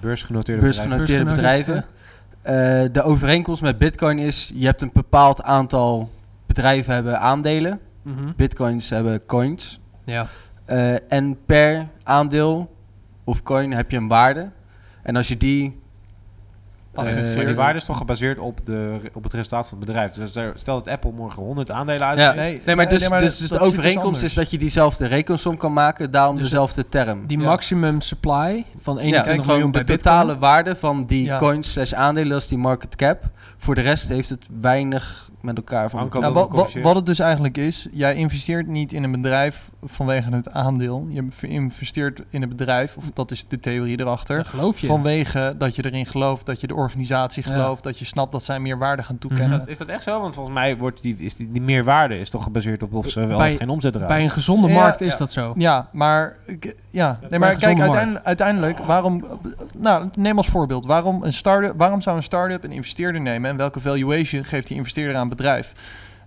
[0.00, 0.88] Beursgenoteerde bedrijven.
[0.88, 1.84] beursgenoteerde Beursgenoteerde,
[2.42, 2.86] bedrijven.
[2.86, 6.10] Eh, de overeenkomst met bitcoin is, je hebt een bepaald aantal
[6.46, 7.80] bedrijven hebben aandelen.
[8.02, 8.32] Mhm.
[8.36, 9.80] Bitcoins hebben coins.
[10.04, 10.26] Ja.
[10.64, 12.76] Eh, en per aandeel
[13.24, 14.50] of coin heb je een waarde.
[15.02, 15.80] En als je die...
[16.98, 19.86] Ach, eh, Maar die waarde is toch gebaseerd op, de, op het resultaat van het
[19.86, 20.12] bedrijf.
[20.12, 22.36] Dus stel dat Apple morgen 100 aandelen Ja, uitgeeft.
[22.36, 25.06] Nee, nee, maar dus, nee, maar dus, dus dat de overeenkomst is dat je diezelfde
[25.06, 27.26] rekensom kan maken, daarom Dus dezelfde term.
[27.26, 27.44] Die Ja.
[27.44, 31.38] maximum supply van 21 ja, kijk, miljoen gewoon bij de totale waarde van die Ja.
[31.38, 33.22] coins slash aandelen, dat is die market cap.
[33.56, 36.32] Voor de rest heeft het weinig met elkaar van Nou,
[36.82, 41.06] wat, het dus eigenlijk is, jij investeert niet in een bedrijf vanwege het aandeel.
[41.08, 44.36] Je investeert in een bedrijf, of dat is de theorie erachter.
[44.36, 44.86] Dat geloof je.
[44.86, 47.52] Vanwege dat je erin gelooft, dat je de organisatie Ja.
[47.52, 49.58] gelooft, dat je snapt dat zij meer waarde gaan Is toekennen.
[49.58, 50.20] dat, is dat echt zo?
[50.20, 53.26] Want volgens mij wordt die, is die, die meerwaarde is toch gebaseerd op of ze
[53.26, 54.08] wel Bij- of geen omzet draaien.
[54.08, 55.18] Bij een gezonde Ja, markt is ja.
[55.18, 55.52] dat zo.
[55.56, 57.18] Ja, maar, ik- ja.
[57.30, 57.80] Nee, maar kijk,
[58.22, 59.24] uiteindelijk waarom,
[59.76, 63.56] nou, neem als voorbeeld, waarom, een start waarom zou een start-up een investeerder nemen en
[63.56, 65.72] welke valuation geeft die investeerder aan bedrijf?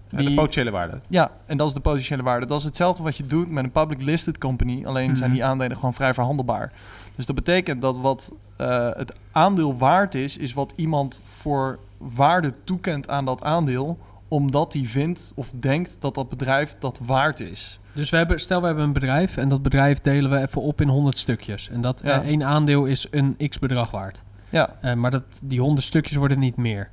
[0.09, 0.99] Ja, de Die- potentiële waarde.
[1.09, 2.45] Ja, en dat is de potentiële waarde.
[2.45, 4.85] Dat is hetzelfde wat je doet met een public listed company.
[4.85, 5.17] Alleen Mhm.
[5.17, 6.71] zijn die aandelen gewoon vrij verhandelbaar.
[7.15, 12.53] Dus dat betekent dat wat eh, het aandeel waard is, is wat iemand voor waarde
[12.63, 13.97] toekent aan dat aandeel.
[14.27, 17.79] Omdat hij vindt of denkt dat dat bedrijf dat waard is.
[17.93, 20.81] Dus we hebben, stel we hebben een bedrijf en dat bedrijf delen we even op
[20.81, 21.69] in 100 stukjes.
[21.69, 22.21] En dat Ja.
[22.21, 24.23] eh, één aandeel is een x bedrag waard.
[24.49, 26.89] Ja, Eh, maar dat, die 100 stukjes worden niet meer.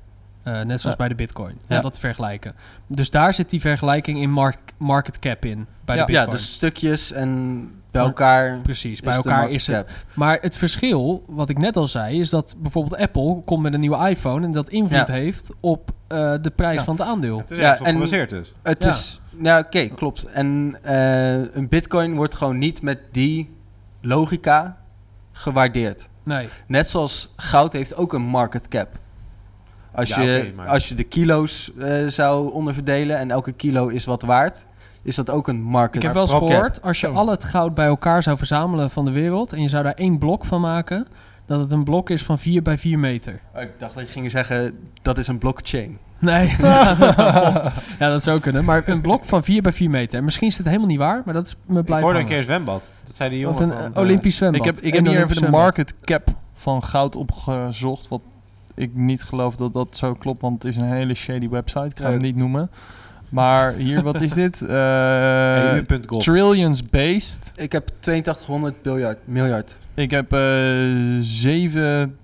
[0.49, 0.96] Eh, net zoals Ja.
[0.96, 1.55] bij de bitcoin.
[1.66, 1.76] Ja.
[1.76, 2.55] Om dat te vergelijken.
[2.86, 5.66] Dus daar zit die vergelijking in mark- market cap in.
[5.84, 6.05] Bij Ja.
[6.05, 6.36] de Ja, bitcoin.
[6.42, 8.07] dus stukjes en bij Ja.
[8.07, 9.76] elkaar Precies, bij elkaar is het.
[9.76, 9.90] cap.
[10.14, 13.80] Maar het verschil, wat ik net al zei, is dat bijvoorbeeld Apple komt met een
[13.80, 15.12] nieuwe iPhone en dat invloed Ja.
[15.14, 16.84] heeft op eh, de prijs Ja.
[16.84, 17.38] van het aandeel.
[17.38, 18.53] Het is Ja, en- gebaseerd dus.
[18.62, 18.88] Het Ja.
[18.88, 20.24] is, ja oké, klopt.
[20.24, 23.51] En eh, een bitcoin wordt gewoon niet met die
[24.01, 24.76] logica
[25.32, 26.09] gewaardeerd.
[26.22, 26.49] Nee.
[26.66, 28.88] Net zoals goud heeft ook een market cap.
[29.99, 34.05] Als, Ja, je, maar- als je de kilo's eh, zou onderverdelen en elke kilo is
[34.05, 34.64] wat waard,
[35.03, 37.74] is dat ook een market Ik heb wel eens gehoord, als je al het goud
[37.74, 41.07] bij elkaar zou verzamelen van de wereld en je zou daar één blok van maken,
[41.46, 43.40] dat het een blok is van 4 bij 4 meter.
[43.55, 45.99] Oh, ik dacht dat je ging zeggen, dat is een blockchain.
[46.18, 46.55] Nee.
[46.59, 48.64] ja, dat zou kunnen.
[48.64, 50.18] Maar een blok van 4 bij 4 meter.
[50.18, 52.26] En misschien is het helemaal niet waar, maar dat is me Ik blijven hoorde een
[52.26, 52.82] keer een zwembad.
[53.07, 53.92] Dat zei die Of jongen een van...
[53.92, 54.61] eh, eh, Olympisch zwembad.
[54.61, 58.09] ik heb, ik Een heb hier even Olympisch de market cap van goud opgezocht.
[58.09, 58.20] Wat
[58.79, 61.85] ik niet geloof dat dat zo klopt, want het is een hele shady website.
[61.87, 62.11] Ik ga Ja.
[62.12, 62.70] hem niet noemen.
[63.29, 64.62] Maar hier, wat is dit?
[64.68, 66.22] Eh, EU.golf.
[66.22, 67.53] trillions based.
[67.57, 69.18] Ik heb 8200 miljard.
[69.24, 69.76] miljard.
[69.95, 70.39] Ik heb eh
[71.20, 72.16] 7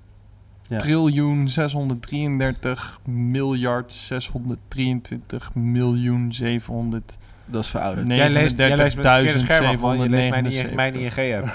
[0.68, 0.78] Ja.
[0.78, 7.18] triljoen 633 miljard 623 miljoen 700.
[7.46, 8.07] Dat is verouderd.
[8.07, 9.98] Jij leest, jij leest met het scherm af, man.
[10.02, 10.74] Je leest mijn, 779.
[10.74, 11.46] mijn ING-app.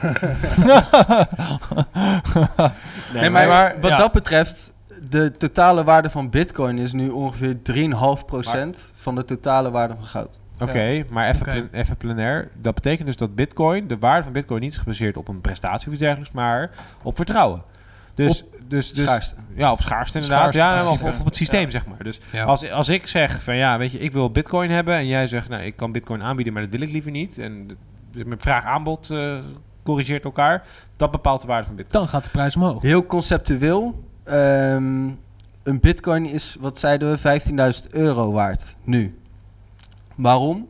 [3.13, 3.97] Nee, maar, maar- wat ja.
[3.97, 4.73] dat betreft,
[5.09, 7.79] de totale waarde van bitcoin is nu ongeveer 3,5%
[8.93, 10.39] van de totale waarde van goud.
[10.61, 12.49] Oké, maar even, even plenair.
[12.61, 15.87] Dat betekent dus dat bitcoin, de waarde van bitcoin niet is gebaseerd op een prestatie
[15.87, 16.69] of iets dergelijks, maar
[17.03, 17.63] op vertrouwen.
[18.15, 19.35] Dus, dus, dus Schaarste.
[19.53, 20.53] Ja, of schaarste inderdaad.
[20.53, 21.69] Schaarste, ja, of, of op het systeem, Ja.
[21.69, 22.03] zeg maar.
[22.03, 22.43] Dus Ja.
[22.43, 25.49] als, als ik zeg van ja, weet je, ik wil bitcoin hebben en jij zegt,
[25.49, 27.37] nou, ik kan bitcoin aanbieden, maar dat wil ik liever niet.
[27.37, 27.77] En
[28.13, 29.37] met vraag-aanbod eh,
[29.83, 30.63] corrigeert elkaar.
[30.95, 32.03] Dat bepaalt de waarde van bitcoin.
[32.03, 32.81] Dan gaat de prijs omhoog.
[32.81, 34.07] Heel conceptueel.
[34.29, 35.07] Ehm,
[35.63, 37.41] een bitcoin is, wat zeiden we,
[37.87, 39.17] 15.000 euro waard nu.
[40.15, 40.67] Waarom?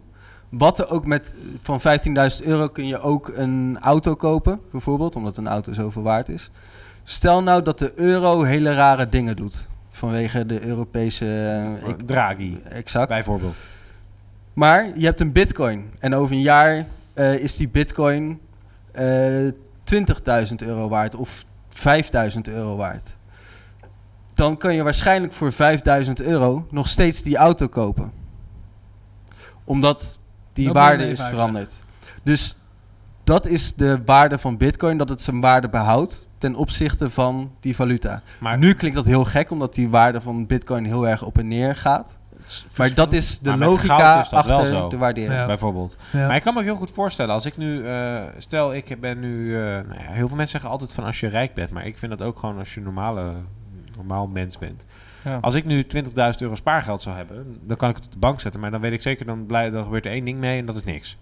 [0.49, 5.37] Wat er ook met, van 15.000 euro kun je ook een auto kopen, bijvoorbeeld, omdat
[5.37, 6.49] een auto zoveel waard is.
[7.03, 9.67] Stel nou dat de euro hele rare dingen doet.
[9.89, 11.25] Vanwege de Europese...
[11.83, 13.09] eh, ik- Draghi, exact.
[13.09, 13.55] bijvoorbeeld.
[14.53, 15.85] Maar je hebt een bitcoin.
[15.99, 18.39] En over een jaar eh, is die bitcoin
[18.91, 19.47] eh
[19.83, 21.83] 20.000 euro waard of 5.000
[22.43, 23.07] euro waard.
[24.39, 25.51] Dan kan je waarschijnlijk voor
[26.05, 28.11] 5.000 euro nog steeds die auto kopen.
[29.63, 30.19] Omdat
[30.53, 31.73] die Dat waarde is veranderd.
[32.23, 32.55] Dus
[33.23, 37.75] dat is de waarde van bitcoin, dat het zijn waarde behoudt ten opzichte van die
[37.75, 38.21] valuta.
[38.39, 41.47] Maar, nu klinkt dat heel gek, omdat die waarde van bitcoin heel erg op en
[41.47, 42.17] neer gaat.
[42.77, 44.89] Maar dat is de logica is achter zo.
[44.89, 45.33] de waardering.
[45.33, 45.45] Ja.
[45.45, 45.97] bijvoorbeeld.
[46.11, 46.27] Ja.
[46.27, 49.19] Maar ik kan me ook heel goed voorstellen, als ik nu, eh, stel ik ben
[49.19, 51.85] nu, eh, nou ja, heel veel mensen zeggen altijd van als je rijk bent, maar
[51.85, 53.33] ik vind dat ook gewoon als je normale,
[53.99, 54.85] normaal mens bent.
[55.23, 55.37] Ja.
[55.41, 58.41] Als ik nu 20.000 euro spaargeld zou hebben, dan kan ik het op de bank
[58.41, 60.65] zetten, maar dan weet ik zeker, dan, blij, dan gebeurt er één ding mee en
[60.65, 61.17] dat is niks.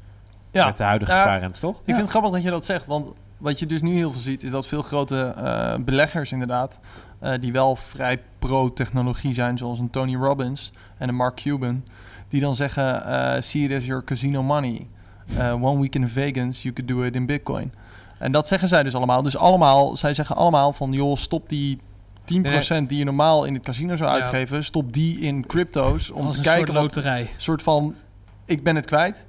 [0.52, 0.66] Ja.
[0.66, 1.22] Met de huidige Ja.
[1.22, 1.78] spaarrente, toch?
[1.78, 3.08] Ik vind het grappig dat je dat zegt, want
[3.38, 6.80] wat je dus nu heel veel ziet, is dat veel grote eh, beleggers inderdaad,
[7.20, 11.84] eh, die wel vrij pro-technologie zijn, zoals een Tony Robbins en een Mark Cuban,
[12.30, 14.88] die dan zeggen, eh see it as your casino money.
[15.62, 17.74] One week in Vegas, you could do it in bitcoin.
[18.20, 19.22] En dat zeggen zij dus allemaal.
[19.22, 21.80] Dus allemaal, zij zeggen allemaal van, joh, stop die
[22.82, 24.16] 10% die je normaal in het casino zou Ja.
[24.16, 27.30] uitgeven, stop die in crypto's om Als te een kijken soort wat, loterij.
[27.38, 27.96] soort van,
[28.46, 29.28] ik ben het kwijt.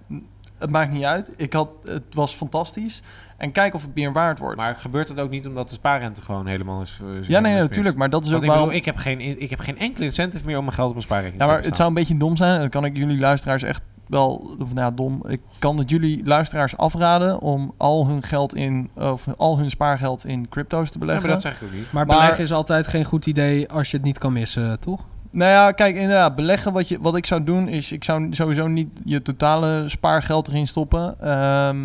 [0.58, 1.32] Het maakt niet uit.
[1.36, 3.02] Ik had, het was fantastisch.
[3.36, 4.56] En kijk of het meer waard wordt.
[4.56, 7.00] Maar gebeurt dat ook niet omdat de spaarrente gewoon helemaal is...
[7.20, 7.96] is ja, nee, is natuurlijk.
[7.96, 8.64] Maar dat is ook ik, waarom...
[8.64, 11.02] bedoel, ik, heb geen, ik heb geen enkele incentive meer om mijn geld op een
[11.02, 12.54] spaarrekening Ja, te maar het zou een beetje dom zijn.
[12.54, 14.56] En dan kan ik jullie luisteraars echt wel...
[14.60, 15.22] Of nou ja, dom.
[15.28, 18.90] Ik kan het jullie luisteraars afraden om al hun geld in...
[18.94, 21.24] Of al hun spaargeld in crypto's te Ja, beleggen.
[21.26, 21.92] maar dat zeg ik ook niet.
[21.92, 25.00] Maar, Maar- beleggen is altijd geen goed idee als je het niet kan missen, toch?
[25.30, 27.92] Nou ja, kijk, inderdaad, beleggen wat, je, wat ik zou doen is...
[27.92, 31.20] Ik zou sowieso niet je totale spaargeld erin stoppen.
[31.20, 31.76] Ehm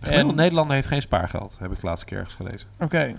[0.00, 2.68] Gemiddeld en, Nederlander heeft geen spaargeld, heb ik de laatste keer ergens gelezen.
[2.80, 3.14] Oké.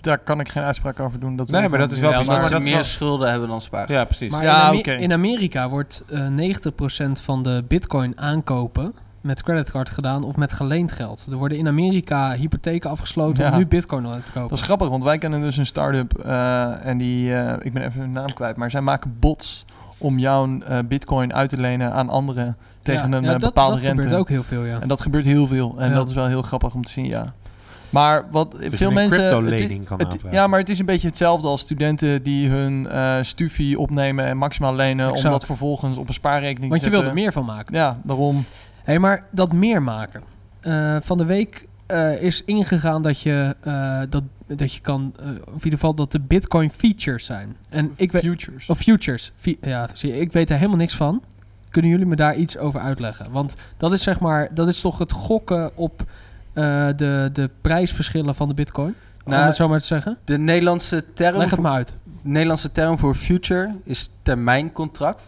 [0.00, 1.36] Daar kan ik geen uitspraak over doen.
[1.36, 3.60] Dat Nee, maar dat is wel Ja, maar ze dat meer wel- schulden hebben dan
[3.60, 3.98] spaargeld.
[3.98, 4.30] Ja, precies.
[4.30, 10.24] Maar Ja, in, in Amerika wordt eh 90% van de bitcoin aankopen met creditcard gedaan
[10.24, 11.26] of met geleend geld.
[11.30, 13.50] Er worden in Amerika hypotheken afgesloten Ja.
[13.52, 14.48] om nu bitcoin te kopen.
[14.48, 17.82] Dat is grappig, want wij kennen dus een start-up eh, en die, eh, ik ben
[17.82, 19.64] even hun naam kwijt, maar zij maken bots
[19.98, 23.40] om jouw eh, bitcoin uit te lenen aan anderen tegen Ja, een ja, eh, dat,
[23.40, 24.02] bepaalde dat rente.
[24.02, 24.80] gebeurt ook heel veel, ja.
[24.80, 25.94] En dat gebeurt heel veel en Ja.
[25.94, 27.32] dat is wel heel grappig om te zien, ja.
[27.92, 29.24] Maar wat Dus veel mensen...
[29.46, 30.32] het is- kan het- aanvragen.
[30.38, 34.36] ja, maar het is een beetje hetzelfde als studenten die hun eh stufie opnemen en
[34.36, 35.32] maximaal lenen, om Exact.
[35.32, 37.22] dat vervolgens op een spaarrekening Want te je wil er zetten.
[37.24, 37.74] meer van maken.
[37.74, 38.44] Ja, daarom.
[38.82, 40.22] Hé, maar dat meer maken.
[40.60, 45.26] Eh, van de week eh, is ingegaan dat je, eh, dat, dat je kan, of
[45.46, 47.56] in ieder geval dat de bitcoin features zijn.
[47.68, 48.68] En ik weet, Futures.
[48.68, 49.32] of futures.
[49.60, 51.22] Ja, zie je, ik weet daar helemaal niks van.
[51.70, 53.30] Kunnen jullie me daar iets over uitleggen?
[53.30, 56.04] Want dat is zeg maar, dat is toch het gokken op
[56.52, 58.94] eh, de, de prijsverschillen van de bitcoin?
[59.24, 60.18] om Nou, het zo maar te zeggen.
[60.24, 61.94] De Nederlandse term, Leg het maar uit.
[62.22, 65.22] Nederlandse term voor future is termijncontract.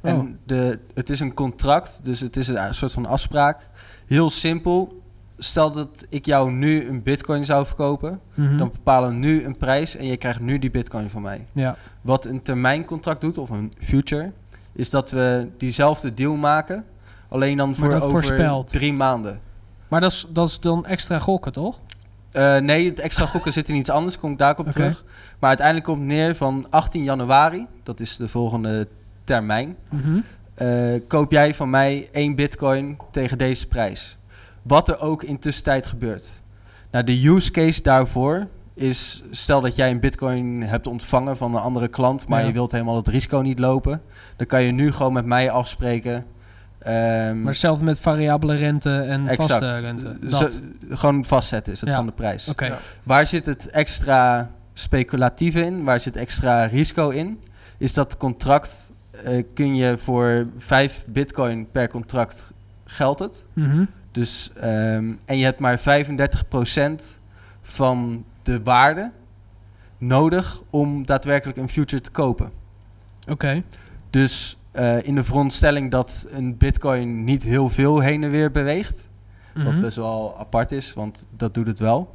[0.00, 0.10] Oh.
[0.10, 3.68] En de, het is een contract, dus het is een soort van afspraak.
[4.06, 5.00] Heel simpel.
[5.38, 8.20] Stel dat ik jou nu een bitcoin zou verkopen.
[8.34, 8.56] Mhm.
[8.58, 11.46] Dan bepalen we nu een prijs en je krijgt nu die bitcoin van mij.
[11.52, 11.76] Ja.
[12.00, 14.32] Wat een termijncontract doet, of een future,
[14.72, 16.84] is dat we diezelfde deal maken.
[17.28, 18.68] Alleen dan voor over voorspelt.
[18.68, 19.40] drie maanden.
[19.88, 21.80] Maar dat is, dat is dan extra gokken, toch?
[22.32, 25.04] Eh, nee, het extra gokken zit in iets anders, kom ik daar op terug.
[25.38, 28.88] Maar uiteindelijk komt het neer van 18 januari, dat is de volgende
[29.24, 29.76] termijn.
[29.88, 30.18] Mhm.
[30.54, 34.16] eh, koop jij van mij één bitcoin tegen deze prijs.
[34.62, 36.30] Wat er ook in tussentijd gebeurt.
[36.90, 41.60] Nou, de use case daarvoor is, stel dat jij een bitcoin hebt ontvangen van een
[41.62, 42.46] andere klant, maar Ja.
[42.46, 44.02] je wilt helemaal het risico niet lopen,
[44.36, 46.24] dan kan je nu gewoon met mij afspreken.
[46.86, 49.50] Ehm, Maar hetzelfde met variabele rente en exact.
[49.50, 50.16] vaste rente.
[50.30, 50.60] Zo- Dat.
[50.90, 51.96] gewoon vastzetten is het Ja.
[51.96, 52.48] van de prijs.
[52.48, 52.64] Oké.
[52.66, 52.78] Ja.
[53.02, 55.84] Waar zit het extra speculatieve in?
[55.84, 57.40] Waar zit extra risico in?
[57.78, 58.90] Is dat contract
[59.24, 62.46] eh, kun je voor 5 bitcoin per contract
[62.84, 63.42] geldt het.
[63.52, 63.84] Mhm.
[64.12, 67.18] Dus, ehm, en je hebt maar 35%
[67.62, 69.10] van de waarde
[69.98, 72.50] nodig om daadwerkelijk een future te kopen.
[73.28, 73.62] Oké.
[74.10, 79.08] Dus eh, in de veronderstelling dat een bitcoin niet heel veel heen en weer beweegt,
[79.54, 79.80] wat Mhm.
[79.80, 82.14] best wel apart is, want dat doet het wel.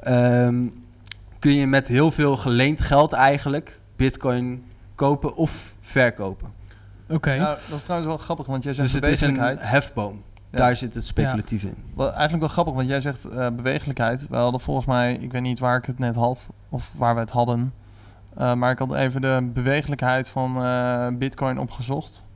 [0.00, 0.66] Ehm,
[1.38, 6.48] kun je met heel veel geleend geld eigenlijk bitcoin kopen of verkopen.
[7.08, 7.32] Oké.
[7.32, 9.70] Ja, dat is trouwens wel grappig, want jij zegt Dus het is een bewegelijkheid.
[9.72, 10.22] hefboom.
[10.50, 10.58] Ja.
[10.58, 11.74] Daar zit het speculatief in.
[11.96, 14.26] Wel, eigenlijk wel grappig, want jij zegt eh, bewegelijkheid.
[14.28, 17.20] We hadden volgens mij, ik weet niet waar ik het net had, of waar we
[17.20, 17.72] het hadden.
[18.36, 22.26] Eh, maar ik had even de bewegelijkheid van eh, Bitcoin opgezocht.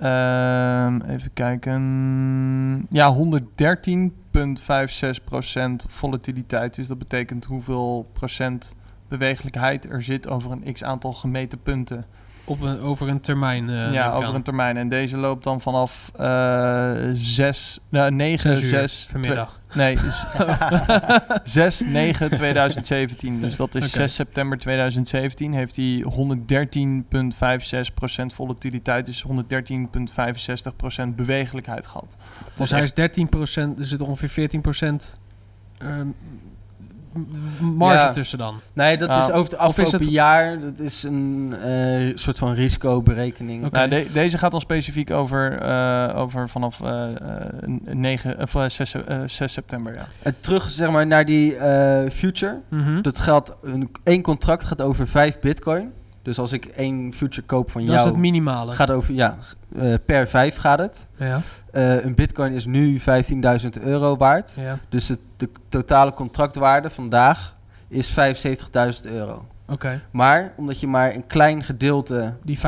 [0.00, 2.86] Ehm, even kijken.
[2.90, 6.74] Ja, 113,56% volatiliteit.
[6.74, 8.74] Dus dat betekent hoeveel procent
[9.08, 12.06] bewegelijkheid er zit over een x aantal gemeten punten.
[12.46, 13.64] Op een, over een termijn.
[13.64, 14.76] neem ja, over een termijn.
[14.76, 19.60] En deze loopt dan vanaf eh 6, nou, 9, Zes uur 6, vanmiddag.
[19.74, 20.24] Nee, is
[21.44, 23.40] 6, 9, 2017.
[23.40, 23.94] Dus dat is Oké.
[23.94, 25.52] 6 september 2017.
[25.52, 26.08] Heeft hij 113,56%
[28.34, 29.06] volatiliteit.
[29.06, 29.32] Dus 113,65%
[31.16, 32.16] bewegelijkheid gehad.
[32.54, 32.94] Dus hij is 13%,
[33.78, 35.18] er zit ongeveer 14%
[35.78, 36.14] ehm, m-
[37.60, 38.10] marge Ja.
[38.12, 38.60] tussen dan.
[38.72, 40.60] Nee, dat Ah, is over het is afgelopen het- jaar.
[40.60, 43.64] Dat is een eh, soort van risicoberekening.
[43.64, 43.76] Oké.
[43.76, 47.14] Nou, de- deze gaat dan specifiek over, eh, over vanaf eh, eh,
[47.92, 49.94] 9, of, eh, 6, eh, 6 september.
[49.94, 50.06] Ja.
[50.22, 52.60] En terug zeg maar naar die eh, future.
[52.68, 53.02] Mhm.
[53.02, 55.92] Dat geldt, een, één contract gaat over 5 bitcoin.
[56.22, 58.72] Dus als ik één future koop van dat is het jou, minimale.
[58.72, 59.36] gaat over, ja,
[59.76, 61.06] eh, per 5 gaat het.
[61.16, 61.40] ja,
[61.76, 64.52] Eh, een bitcoin is nu 15.000 euro waard.
[64.56, 64.78] ja.
[64.88, 67.56] Dus het, de totale contractwaarde vandaag
[67.88, 69.46] is 75.000 euro.
[69.68, 70.00] Oké.
[70.10, 72.62] Maar omdat je maar een klein gedeelte Die 35%.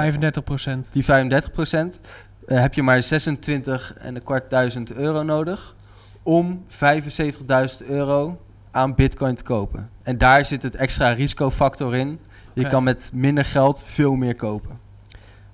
[0.92, 2.00] die 35%
[2.46, 5.74] eh, heb je maar 26 en een kwart duizend euro nodig
[6.22, 6.64] om
[7.82, 8.40] 75.000 euro
[8.70, 9.90] aan bitcoin te kopen.
[10.02, 12.20] En daar zit het extra risicofactor in.
[12.52, 14.78] Je kan met minder geld veel meer kopen.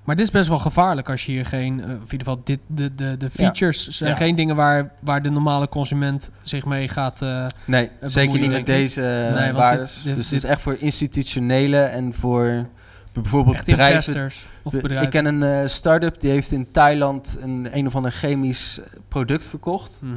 [0.05, 1.80] Maar dit is best wel gevaarlijk als je hier geen...
[1.80, 4.16] eh, of in ieder geval, dit, de, de, de features zijn Ja.
[4.16, 7.22] geen dingen waar, waar de normale consument zich mee gaat...
[7.22, 9.94] eh, Nee, zeker niet met deze Nee, want waardes.
[9.94, 12.66] dit- dit- dus het is dit- echt voor institutionele en voor
[13.12, 13.96] bijvoorbeeld echt bedrijven.
[13.96, 15.05] investors of bedrijven.
[15.05, 19.98] Ik ken een start-up die heeft in Thailand een een of ander chemisch product verkocht.
[20.02, 20.12] Mhm.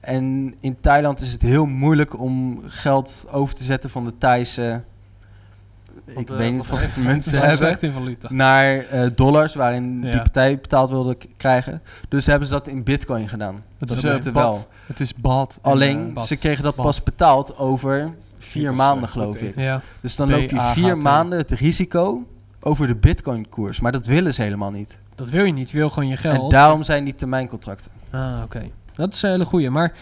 [0.00, 4.82] En in Thailand is het heel moeilijk om geld over te zetten van de Thaise.
[6.06, 7.56] Ik eh, weet niet of mensen Ze zijn hebben.
[7.56, 8.28] slecht in valuta.
[8.30, 11.82] Naar eh, dollars, waarin die partij betaald wilde krijgen.
[12.08, 13.54] Dus hebben ze dat in bitcoin gedaan.
[13.78, 14.32] Het dat is eh, wel.
[14.32, 14.68] bad.
[14.86, 15.58] Het is bad.
[15.62, 16.26] En, Alleen, eh, bad.
[16.26, 16.84] ze kregen dat Bad.
[16.84, 19.56] pas betaald over vier is, maanden, eh, geloof ik.
[19.56, 19.80] Ja.
[20.00, 22.26] Dus dan loop je vier maanden het risico
[22.60, 23.80] over de bitcoin-koers.
[23.80, 24.98] Maar dat willen ze helemaal niet.
[25.14, 25.70] Dat wil je niet.
[25.70, 26.42] Je wil gewoon je geld.
[26.42, 27.90] En daarom zijn die termijncontracten.
[28.10, 28.62] Ah, oké.
[28.92, 29.70] Dat is een hele goeie.
[29.70, 29.92] Maar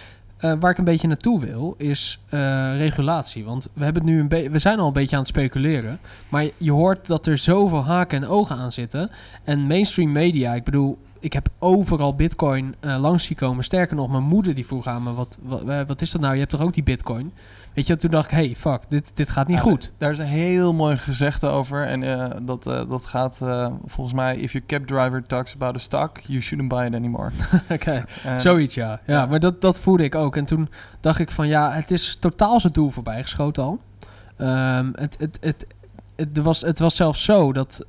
[0.40, 3.44] eh, waar ik een beetje naartoe wil, is eh, regulatie.
[3.44, 5.98] Want we, hebben het nu een we zijn al een beetje aan het speculeren.
[6.28, 9.10] Maar je hoort dat er zoveel haken en ogen aan zitten.
[9.44, 10.98] En mainstream media, ik bedoel...
[11.22, 13.64] Ik heb overal bitcoin eh, langs zien komen.
[13.64, 15.12] Sterker nog, mijn moeder die vroeg aan me...
[15.12, 16.32] Wat, wat, wat is dat nou?
[16.32, 17.32] Je hebt toch ook die bitcoin?
[17.74, 18.30] Weet je, toen dacht ik...
[18.30, 19.92] Hey, fuck, dit, dit gaat niet Ja, goed.
[19.98, 21.86] Daar is een heel mooi gezegde over.
[21.86, 24.36] En eh, dat, eh, dat gaat eh, volgens mij...
[24.36, 27.30] If your cab driver talks about a stock, you shouldn't buy it anymore.
[27.68, 28.04] Oké.
[28.36, 29.00] Zoiets, ja.
[29.06, 29.14] ja.
[29.14, 29.26] ja.
[29.26, 30.36] maar dat, dat voelde ik ook.
[30.36, 30.68] En toen
[31.00, 33.80] dacht ik van ja, het is totaal zijn doel voorbij geschoten al.
[34.36, 35.66] Ehm, het, het, het,
[36.16, 37.86] het, was, het was zelfs zo dat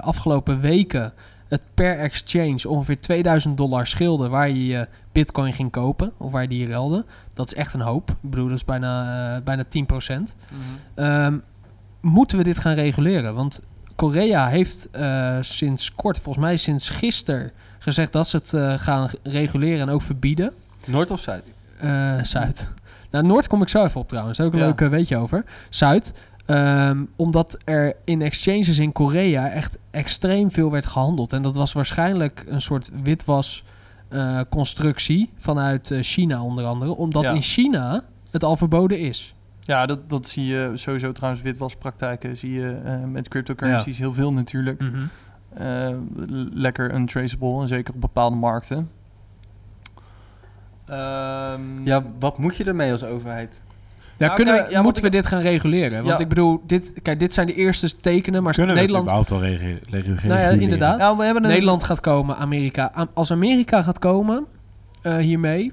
[0.00, 1.12] afgelopen weken
[1.48, 4.88] het per exchange ongeveer 2000 dollar scheelde waar je je
[5.18, 7.04] bitcoin ging kopen of waar je die ruilde.
[7.34, 8.10] Dat is echt een hoop.
[8.10, 10.34] Ik bedoel, dat is bijna, eh, bijna 10%.
[10.48, 10.60] mhm.
[10.94, 11.38] Ehm,
[12.00, 13.34] moeten we dit gaan reguleren?
[13.34, 13.60] Want
[13.96, 19.08] Korea heeft eh, sinds kort, volgens mij sinds gisteren, gezegd dat ze het eh, gaan
[19.22, 20.52] reguleren en ook verbieden.
[20.86, 21.52] Noord of Zuid?
[21.78, 22.68] Eh, Zuid.
[23.10, 24.36] Nou, Noord kom ik zo even op trouwens.
[24.38, 24.74] Daar heb ik een Ja.
[24.78, 25.44] leuk weetje over.
[25.70, 26.12] Zuid.
[26.46, 31.32] Ehm, omdat er in exchanges in Korea echt extreem veel werd gehandeld.
[31.32, 33.64] En dat was waarschijnlijk een soort witwas
[34.08, 36.96] eh, constructie vanuit eh, China onder andere.
[36.96, 37.30] Omdat Ja.
[37.32, 39.34] in China het al verboden is.
[39.60, 41.42] Ja, dat, dat zie je sowieso trouwens.
[41.42, 44.82] Witwaspraktijken zie je eh, met cryptocurrencies heel veel natuurlijk.
[45.54, 48.90] Eh, l- lekker untraceable en zeker op bepaalde markten.
[50.86, 53.60] Ehm, Ja, wat moet je ermee als overheid?
[54.18, 56.04] Ja, Nou, kunnen kijk, we, ja, moeten we dit gaan reguleren?
[56.04, 56.24] Want Ja.
[56.24, 59.58] ik bedoel, dit, kijk, dit zijn de eerste tekenen, maar Kunnen Nederland, we het überhaupt
[59.58, 60.60] wel regu- regu- nou ja, reguleren?
[60.60, 60.98] inderdaad.
[60.98, 61.48] Nou, we hebben een...
[61.50, 62.90] Nederland gaat komen, Amerika.
[62.94, 64.46] Am- Als Amerika gaat komen
[65.02, 65.72] eh, hiermee,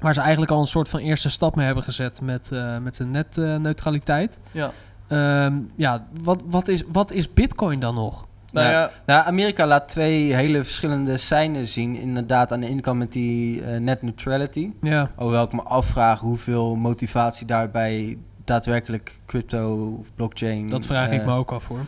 [0.00, 2.96] waar ze eigenlijk al een soort van eerste stap mee hebben gezet met, eh, met
[2.96, 4.38] de netneutraliteit.
[4.52, 4.70] Ja.
[5.08, 8.26] Ehm, ja, wat, wat, is, wat is Bitcoin dan nog?
[8.52, 8.72] Nou Ja.
[8.72, 11.96] ja, Nou, Amerika laat twee hele verschillende seinen zien.
[11.96, 14.70] Inderdaad, aan de ene kant met die eh, net neutrality.
[14.82, 20.66] Ja, Hoewel ik me afvraag hoeveel motivatie daarbij daadwerkelijk crypto of blockchain...
[20.68, 21.84] dat vraag ik eh, me ook af hoor.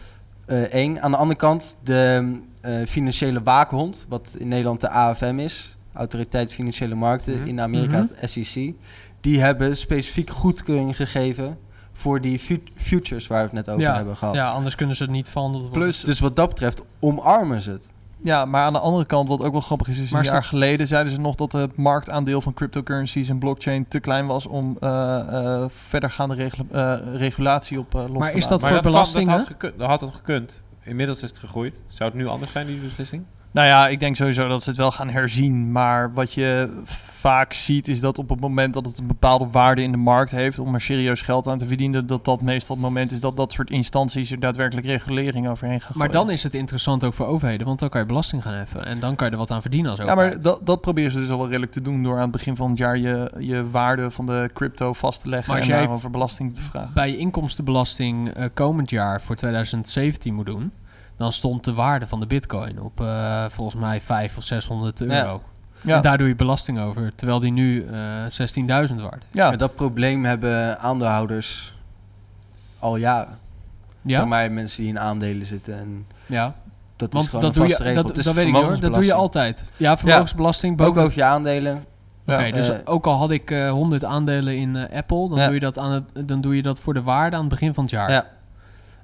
[0.46, 1.02] eh, één.
[1.02, 5.76] Aan de andere kant de eh, financiële waakhond, wat in Nederland de AFM is.
[5.92, 7.38] Autoriteit Financiële Markten.
[7.38, 7.48] Mhm.
[7.48, 8.06] In Amerika Mhm.
[8.14, 8.72] het SEC.
[9.20, 11.58] Die hebben specifiek goedkeuring gegeven
[11.98, 14.34] voor die fu- futures waar we het net over Ja, hebben gehad.
[14.34, 15.80] Ja, anders kunnen ze het niet verhandeld worden.
[15.82, 16.00] plus...
[16.00, 17.88] Dus wat dat betreft omarmen ze het.
[18.22, 20.44] Ja, maar aan de andere kant, wat ook wel grappig is, is Maar een jaar
[20.44, 24.76] geleden zeiden ze nog dat het marktaandeel van cryptocurrencies en blockchain te klein was om
[24.80, 28.82] eh eh verdergaande regula- eh, regulatie op eh, los Maar te is dat Maar voor
[28.82, 29.28] belastingen?
[29.28, 30.62] dat, had gekund, dat had het gekund.
[30.82, 31.82] Inmiddels is het gegroeid.
[31.86, 33.24] Zou het nu anders zijn, die beslissing?
[33.58, 35.72] Nou ja, ik denk sowieso dat ze het wel gaan herzien.
[35.72, 39.82] Maar wat je vaak ziet is dat op het moment dat het een bepaalde waarde
[39.82, 42.84] in de markt heeft om er serieus geld aan te verdienen, dat dat meestal het
[42.84, 46.54] moment is dat dat soort instanties er daadwerkelijk regulering overheen gaan Maar dan is het
[46.54, 48.86] interessant ook voor overheden, want dan kan je belasting gaan heffen.
[48.86, 50.32] En dan kan je er wat aan verdienen als Ja, overheid.
[50.32, 52.56] maar dat, dat proberen ze dus al wel redelijk te doen door aan het begin
[52.56, 55.78] van het jaar je, je waarde van de crypto vast te leggen Maar als en
[55.78, 56.94] daarover belasting te vragen.
[56.94, 60.72] bij je inkomstenbelasting eh, komend jaar voor 2017 moet doen,
[61.18, 65.42] dan stond de waarde van de bitcoin op eh, volgens mij 500 of 600 euro.
[65.82, 69.24] Ja, En daar doe je belasting over, terwijl die nu eh 16.000 waard.
[69.30, 69.52] ja.
[69.52, 71.74] En dat probleem hebben aandeelhouders
[72.78, 73.38] al jaren.
[74.02, 75.78] Ja, Zeg maar mensen die in aandelen zitten.
[75.78, 76.54] En ja.
[76.96, 78.02] dat is want gewoon dat een doe je, regel.
[78.02, 79.70] dat, dat weet ik hoor, dat doe je altijd.
[79.76, 81.02] Ja, vermogensbelasting Ook boven...
[81.02, 81.84] over je aandelen.
[82.26, 82.50] Oké, Ja.
[82.52, 85.44] dus Eh, ook al had ik eh 100 aandelen in Apple, dan, Ja.
[85.44, 87.74] doe je dat aan het, dan doe je dat voor de waarde aan het begin
[87.74, 88.10] van het jaar.
[88.10, 88.26] Ja.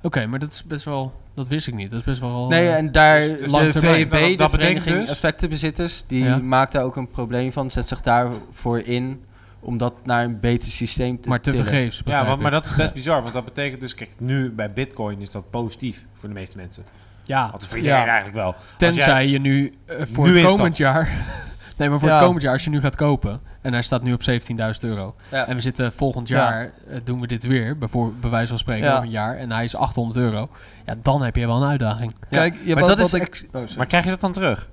[0.04, 1.90] Oké, maar dat is best wel, dat wist ik niet.
[1.90, 2.48] Dat is best wel.
[2.48, 3.94] Nee, eh, en daar dus- dus de lang termijn.
[3.94, 6.38] VEB, Dat- de dat Vereniging dus- Effectenbezitters, die Ja.
[6.38, 7.70] maakt daar ook een probleem van.
[7.70, 9.20] Zet zich daarvoor in
[9.60, 11.66] om dat naar een beter systeem te maar te tillen.
[11.66, 12.02] vergeefs.
[12.04, 13.22] Ja, want, maar dat is best bizar.
[13.22, 16.84] Want dat betekent dus, kijk, nu bij Bitcoin is dat positief voor de meeste mensen.
[17.24, 18.04] ja, Althans voor iedereen ja.
[18.06, 18.54] eigenlijk wel.
[18.76, 21.08] Tenzij jij- je nu eh, voor Nu het komend jaar.
[21.78, 22.14] nee, maar voor Ja.
[22.16, 23.40] het komend jaar, als je nu gaat kopen.
[23.64, 25.14] En hij staat nu op 17.000 euro.
[25.30, 25.46] Ja.
[25.46, 26.36] En we zitten volgend Ja.
[26.36, 27.78] jaar, eh, doen we dit weer.
[27.78, 28.92] Bijvoorbeeld, bij wijze van spreken, Ja.
[28.92, 29.36] over een jaar.
[29.36, 30.48] En hij is 800 euro.
[30.86, 32.14] Ja, dan heb je wel een uitdaging.
[32.30, 33.12] Kijk, ja, maar dat is...
[33.14, 33.62] ik, oh.
[33.76, 34.68] Maar krijg je dat dan terug?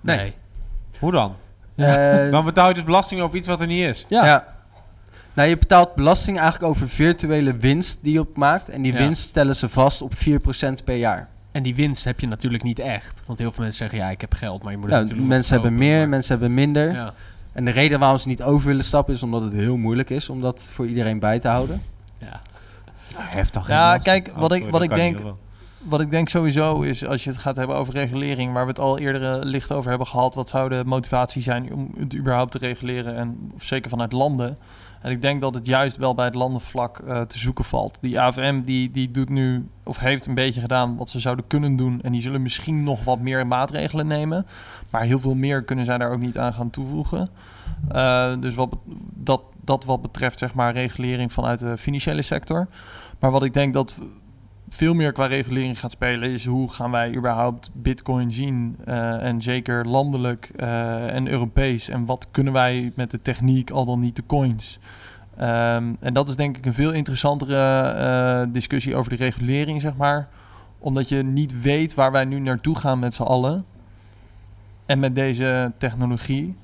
[0.00, 0.32] Nee.
[0.98, 1.34] Hoe dan?
[1.76, 4.06] Eh, Dan betaal je dus belasting over iets wat er niet is.
[4.08, 4.24] Ja.
[4.26, 4.54] ja.
[5.32, 8.68] Nou, je betaalt belasting eigenlijk over virtuele winst die je opmaakt.
[8.68, 8.98] En die Ja.
[8.98, 11.28] winst stellen ze vast op 4% per jaar.
[11.52, 13.22] En die winst heb je natuurlijk niet echt.
[13.26, 15.34] Want heel veel mensen zeggen, ja, ik heb geld, maar je moet het Nou, natuurlijk
[15.34, 16.92] mensen hebben meer, maar- mensen hebben minder.
[16.92, 17.12] Ja.
[17.56, 20.28] En de reden waarom ze niet over willen stappen is omdat het heel moeilijk is
[20.28, 21.82] om dat voor iedereen bij te houden.
[22.18, 22.40] Ja.
[23.14, 23.68] Heftig.
[23.68, 25.16] Ja, kijk, wat ik- wat ik denk-
[25.78, 28.78] wat ik denk sowieso is, als je het gaat hebben over regulering, waar we het
[28.80, 32.52] al eerder eh, licht over hebben gehad, wat zou de motivatie zijn om het überhaupt
[32.52, 34.56] te reguleren en zeker vanuit landen.
[35.00, 37.98] En ik denk dat het juist wel bij het landenvlak eh, te zoeken valt.
[38.00, 41.76] Die AFM die, die doet nu, of heeft een beetje gedaan wat ze zouden kunnen
[41.76, 42.02] doen.
[42.02, 44.46] En die zullen misschien nog wat meer maatregelen nemen.
[44.90, 47.30] Maar heel veel meer kunnen zij daar ook niet aan gaan toevoegen.
[47.88, 48.76] Eh, dus wat,
[49.14, 52.68] dat, dat wat betreft zeg maar regulering vanuit de financiële sector.
[53.18, 53.94] Maar wat ik denk dat
[54.68, 59.42] veel meer qua regulering gaat spelen is hoe gaan wij überhaupt bitcoin zien eh, en
[59.42, 64.16] zeker landelijk eh, en Europees en wat kunnen wij met de techniek al dan niet
[64.16, 64.78] de coins.
[65.36, 69.96] Ehm, en dat is denk ik een veel interessantere eh, discussie over de regulering zeg
[69.96, 70.28] maar,
[70.78, 73.64] omdat je niet weet waar wij nu naartoe gaan met z'n allen
[74.86, 76.56] en met deze technologie.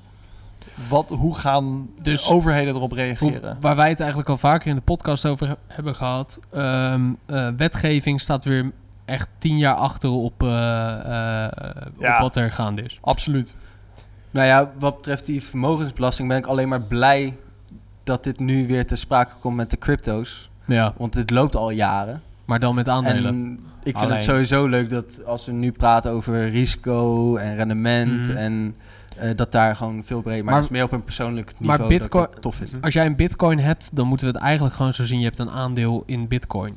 [0.89, 3.57] Wat, hoe gaan Dus- overheden erop Hoe- reageren?
[3.61, 6.39] waar wij het eigenlijk al vaker in de podcast over he- hebben gehad.
[6.51, 8.71] ehm, eh, wetgeving staat weer
[9.05, 11.51] echt tien jaar achter op, eh, eh,
[11.99, 12.13] Ja.
[12.15, 12.97] op wat er gaande is.
[13.01, 13.55] Absoluut.
[14.31, 17.37] Nou ja, wat betreft die vermogensbelasting ben ik alleen maar blij
[18.03, 20.49] dat dit nu weer ter sprake komt met de crypto's.
[20.65, 22.21] Ja, Want dit loopt al jaren.
[22.45, 23.25] maar dan met aandelen.
[23.25, 27.55] En ik vind Alleen- het sowieso leuk dat als we nu praten over risico en
[27.55, 28.37] rendement Mhm.
[28.37, 28.75] en
[29.17, 31.97] eh, dat daar gewoon veel breder, maar, Maar- is meer op een persoonlijk maar niveau
[31.97, 32.71] dat ik dat tof vind.
[32.81, 35.19] Als jij een bitcoin hebt, dan moeten we het eigenlijk gewoon zo zien.
[35.19, 36.75] Je hebt een aandeel in bitcoin.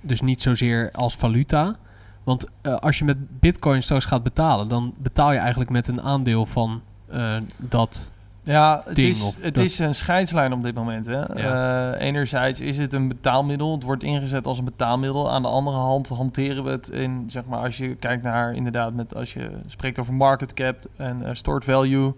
[0.00, 1.76] Dus niet zozeer als valuta.
[2.24, 6.02] Want eh, als je met bitcoin straks gaat betalen, dan betaal je eigenlijk met een
[6.02, 8.10] aandeel van eh, dat.
[8.52, 11.06] Ja, het, ding is, het dat- is een scheidslijn op dit moment.
[11.06, 11.18] Hè?
[11.42, 11.92] Ja.
[11.94, 13.72] Eh, enerzijds is het een betaalmiddel.
[13.72, 15.30] Het wordt ingezet als een betaalmiddel.
[15.30, 18.94] Aan de andere hand hanteren we het in, zeg maar, als je kijkt naar inderdaad,
[18.94, 22.12] met, als je spreekt over market cap en eh, stored value.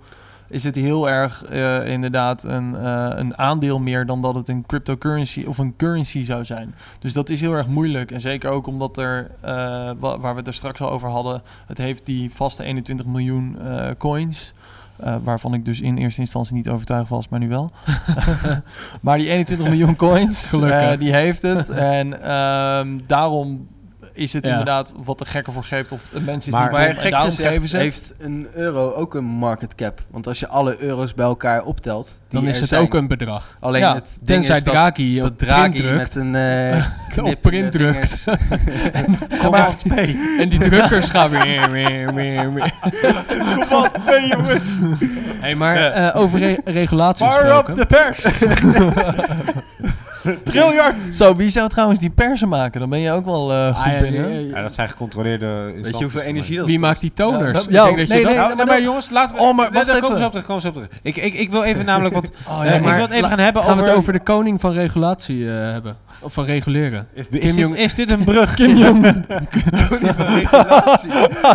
[0.49, 2.85] is het heel erg eh, inderdaad een,
[3.21, 6.75] een aandeel meer dan dat het een cryptocurrency of een currency zou zijn.
[7.01, 8.11] Dus dat is heel erg moeilijk.
[8.11, 9.31] En zeker ook omdat er,
[9.99, 13.57] wa- waar we het er straks al over hadden, het heeft die vaste 21 miljoen
[13.99, 14.53] coins.
[15.03, 17.73] Eh, waarvan ik dus in eerste instantie niet overtuigd was, maar nu wel.
[19.03, 20.93] maar die 21 miljoen coins, Gelukkig.
[20.93, 21.69] eh, die heeft het.
[21.69, 23.67] En ehm, daarom
[24.21, 24.51] is het Ja.
[24.51, 25.93] inderdaad wat de gekker voor geeft.
[25.93, 29.25] Of een mens is Maar- niet Maar en gek gezegd heeft een euro ook een
[29.25, 30.01] market cap.
[30.11, 33.57] Want als je alle euro's bij elkaar optelt, Dan is het zijn, ook een bedrag.
[33.61, 35.97] Alleen Ja, het ding Tenzij is dat, Draghi op dat print Draghi drukt.
[35.97, 38.25] met een eh op print drukt.
[39.41, 39.75] Kom maar,
[40.39, 42.73] En die drukkers gaan weer, weer, weer, weer.
[43.69, 44.65] kom op, hey jongens.
[45.41, 47.75] Hey, maar eh, over re regulatie Fire up gesproken.
[47.75, 48.23] de pers.
[50.45, 50.95] Triljard.
[51.13, 52.81] Zo, wie zou trouwens die persen maken?
[52.81, 54.29] Dan ben je ook wel eh, goed Ah, ja, binnen.
[54.31, 55.83] die- Ja, dat zijn gecontroleerde instanties.
[55.83, 56.89] Weet je hoeveel energie dat Wie kost?
[56.89, 57.59] maakt die toners?
[57.59, 59.43] Ja, Ik ja, denk dat je nee, dat- nee, Nou, maar jongens, laten we...
[59.43, 60.89] Oh, maar Nee, wacht daar komen ze op terug, komen ze op terug.
[61.03, 62.31] Ik, ik, ik wil even namelijk wat...
[62.49, 63.85] Oh, eh, ik maar wil het even gaan hebben Gaan over...
[63.85, 65.97] we het over de koning van regulatie eh, hebben?
[66.23, 67.07] Of van reguleren?
[67.13, 68.55] Is, Kim dit, Jong- is dit een brug?
[68.55, 69.05] Kim Jong.
[70.19, 71.11] regulatie.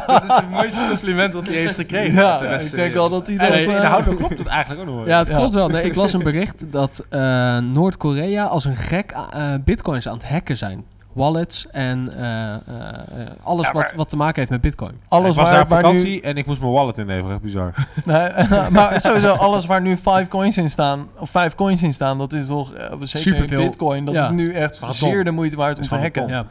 [0.07, 2.13] dat is het mooiste compliment dat hij heeft gekregen.
[2.22, 3.57] Ja, De ik denk wel dat hij dat...
[3.57, 5.07] in de houding klopt het eigenlijk ook nog wel.
[5.07, 5.38] Ja, het Ja.
[5.38, 5.70] klopt wel.
[5.70, 10.28] Nee, ik las een bericht dat eh, Noord-Korea als een gek eh, bitcoins aan het
[10.28, 10.84] hacken zijn.
[11.16, 14.91] Wallets en eh, eh, eh, alles Ja, wat, wat te maken heeft met bitcoin.
[15.07, 16.20] alles ik was daar waar, op waar vakantie nu...
[16.20, 17.32] en ik moest mijn wallet inleveren.
[17.32, 17.74] Echt bizar.
[18.05, 18.30] Nee,
[18.70, 22.34] maar sowieso alles waar nu 5 coins in staan, of 5 coins in staan, dat
[22.34, 23.61] is toch, eh, zeker Superveel.
[23.63, 24.26] bitcoin, dat Ja.
[24.30, 25.24] is nu echt zeer dom.
[25.24, 26.28] de moeite waard om te hacken.
[26.28, 26.45] Ja.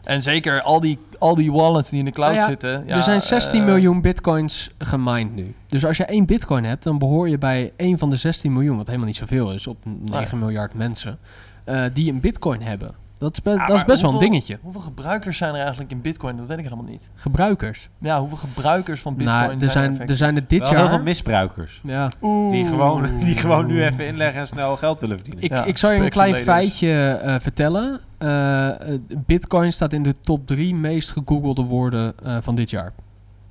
[0.00, 2.82] En zeker al die, al die wallets die in de cloud Nou ja, zitten.
[2.86, 5.54] Ja, er zijn 16 eh, miljoen bitcoins gemined nu.
[5.66, 8.76] Dus als je één bitcoin hebt, dan behoor je bij één van de 16 miljoen,
[8.76, 11.18] wat helemaal niet zoveel is op 9 miljard mensen,
[11.64, 12.94] eh, die een bitcoin hebben.
[13.20, 14.58] Dat is, be- Ja, dat is maar best wel een dingetje.
[14.62, 16.36] Hoeveel gebruikers zijn er eigenlijk in bitcoin?
[16.36, 17.10] Dat weet ik helemaal niet.
[17.14, 17.88] Gebruikers.
[17.98, 20.16] Ja, hoeveel gebruikers van bitcoin Nou, er, zijn, er effectief?
[20.16, 21.02] zijn er dit Wel heel veel jaar...
[21.02, 21.80] misbruikers.
[21.84, 22.52] Ja, Oeh.
[22.52, 25.44] Die gewoon, die gewoon nu even inleggen en snel geld willen verdienen.
[25.44, 26.92] Ik, Ja, ik zal je een klein feitje
[27.22, 28.00] eh, vertellen.
[28.18, 32.92] Eh, eh, Bitcoin staat in de top drie meest gegoogelde woorden eh, van dit jaar.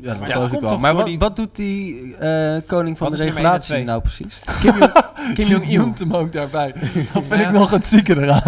[0.01, 0.69] Ja, dat Ja, geloof ik wel.
[0.69, 4.39] toch Maar wat, die- wat doet die eh, koning van Wat de regulatie nou precies?
[4.61, 4.91] Kim Jong-
[5.35, 5.79] Kim Jong-il.
[5.81, 6.71] noemt hem ook daarbij.
[7.13, 7.47] Dat vind Ja.
[7.47, 8.41] ik nog het zieke eraan.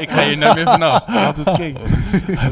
[0.00, 1.04] ik ga hier net weer vanaf.
[1.06, 1.78] Wat doet King?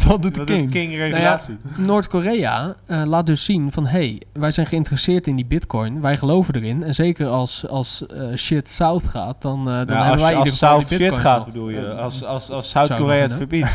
[0.07, 0.71] Wat doet de king?
[0.71, 1.57] King regulatie?
[1.77, 3.87] Noord-Korea eh, laat dus zien van...
[3.87, 6.01] hey, wij zijn geïnteresseerd in die bitcoin.
[6.01, 6.83] Wij geloven erin.
[6.83, 10.35] En zeker als, als eh, shit south gaat, dan, eh, dan Nou, hebben als, wij
[10.35, 11.91] als ieder geval South shit gaat, bedoel je?
[11.95, 13.71] Als, als, als Zuid-Korea het verbiedt.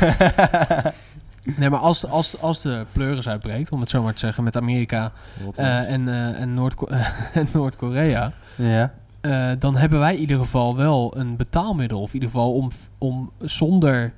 [1.58, 4.58] Nee, maar als, als, als de pleuris uitbreekt, om het zo maar te zeggen, met
[4.58, 5.12] Amerika
[5.56, 6.58] eh, en, eh, en
[7.34, 8.32] en Noord-Korea...
[8.56, 8.93] Ja.
[9.22, 12.02] Eh, dan hebben wij in ieder geval wel een betaalmiddel.
[12.02, 14.14] Of in ieder geval om, om zonder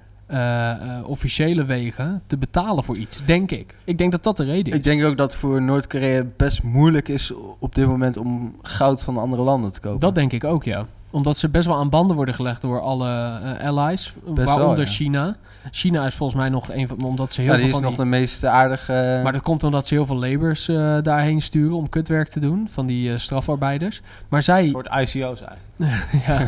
[1.04, 3.26] officiële wegen te betalen voor iets.
[3.26, 3.76] Denk ik.
[3.84, 4.78] Ik denk dat dat de reden is.
[4.78, 9.18] Ik denk ook dat voor Noord-Korea best moeilijk is op dit moment om goud van
[9.18, 10.00] andere landen te kopen.
[10.00, 10.86] Dat denk ik ook, ja.
[11.10, 13.10] Omdat ze best wel aan banden worden gelegd door alle
[13.60, 14.14] eh, allies.
[14.26, 14.86] waaronder wel, ja.
[14.86, 15.36] China.
[15.72, 17.04] China is volgens mij nog een van...
[17.04, 19.20] Omdat ze heel ja, veel die is van nog die- de meest aardige...
[19.24, 22.68] Maar dat komt omdat ze heel veel labors eh, daarheen sturen om kutwerk te doen.
[22.72, 24.02] Van die eh, strafarbeiders.
[24.28, 24.64] Maar zij...
[24.64, 25.56] Een soort ICO's eigenlijk.
[26.28, 26.48] ja.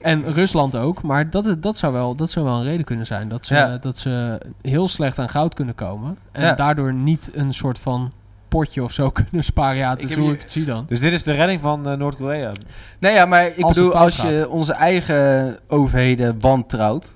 [0.00, 1.02] En Rusland ook.
[1.02, 3.28] Maar dat, dat, zou wel, dat zou wel een reden kunnen zijn.
[3.28, 3.78] Dat ze, Ja.
[3.78, 6.16] dat ze heel slecht aan goud kunnen komen.
[6.32, 6.54] En Ja.
[6.54, 8.12] daardoor niet een soort van
[8.48, 9.76] potje of zo kunnen sparen.
[9.76, 10.84] Ja, het Ik is hoe ik het zie dan.
[10.88, 12.52] Dus dit is de redding van eh, Noord-Korea.
[12.98, 17.12] Nee, ja, maar ik Als bedoel, als je onze eigen overheden wantrouwt...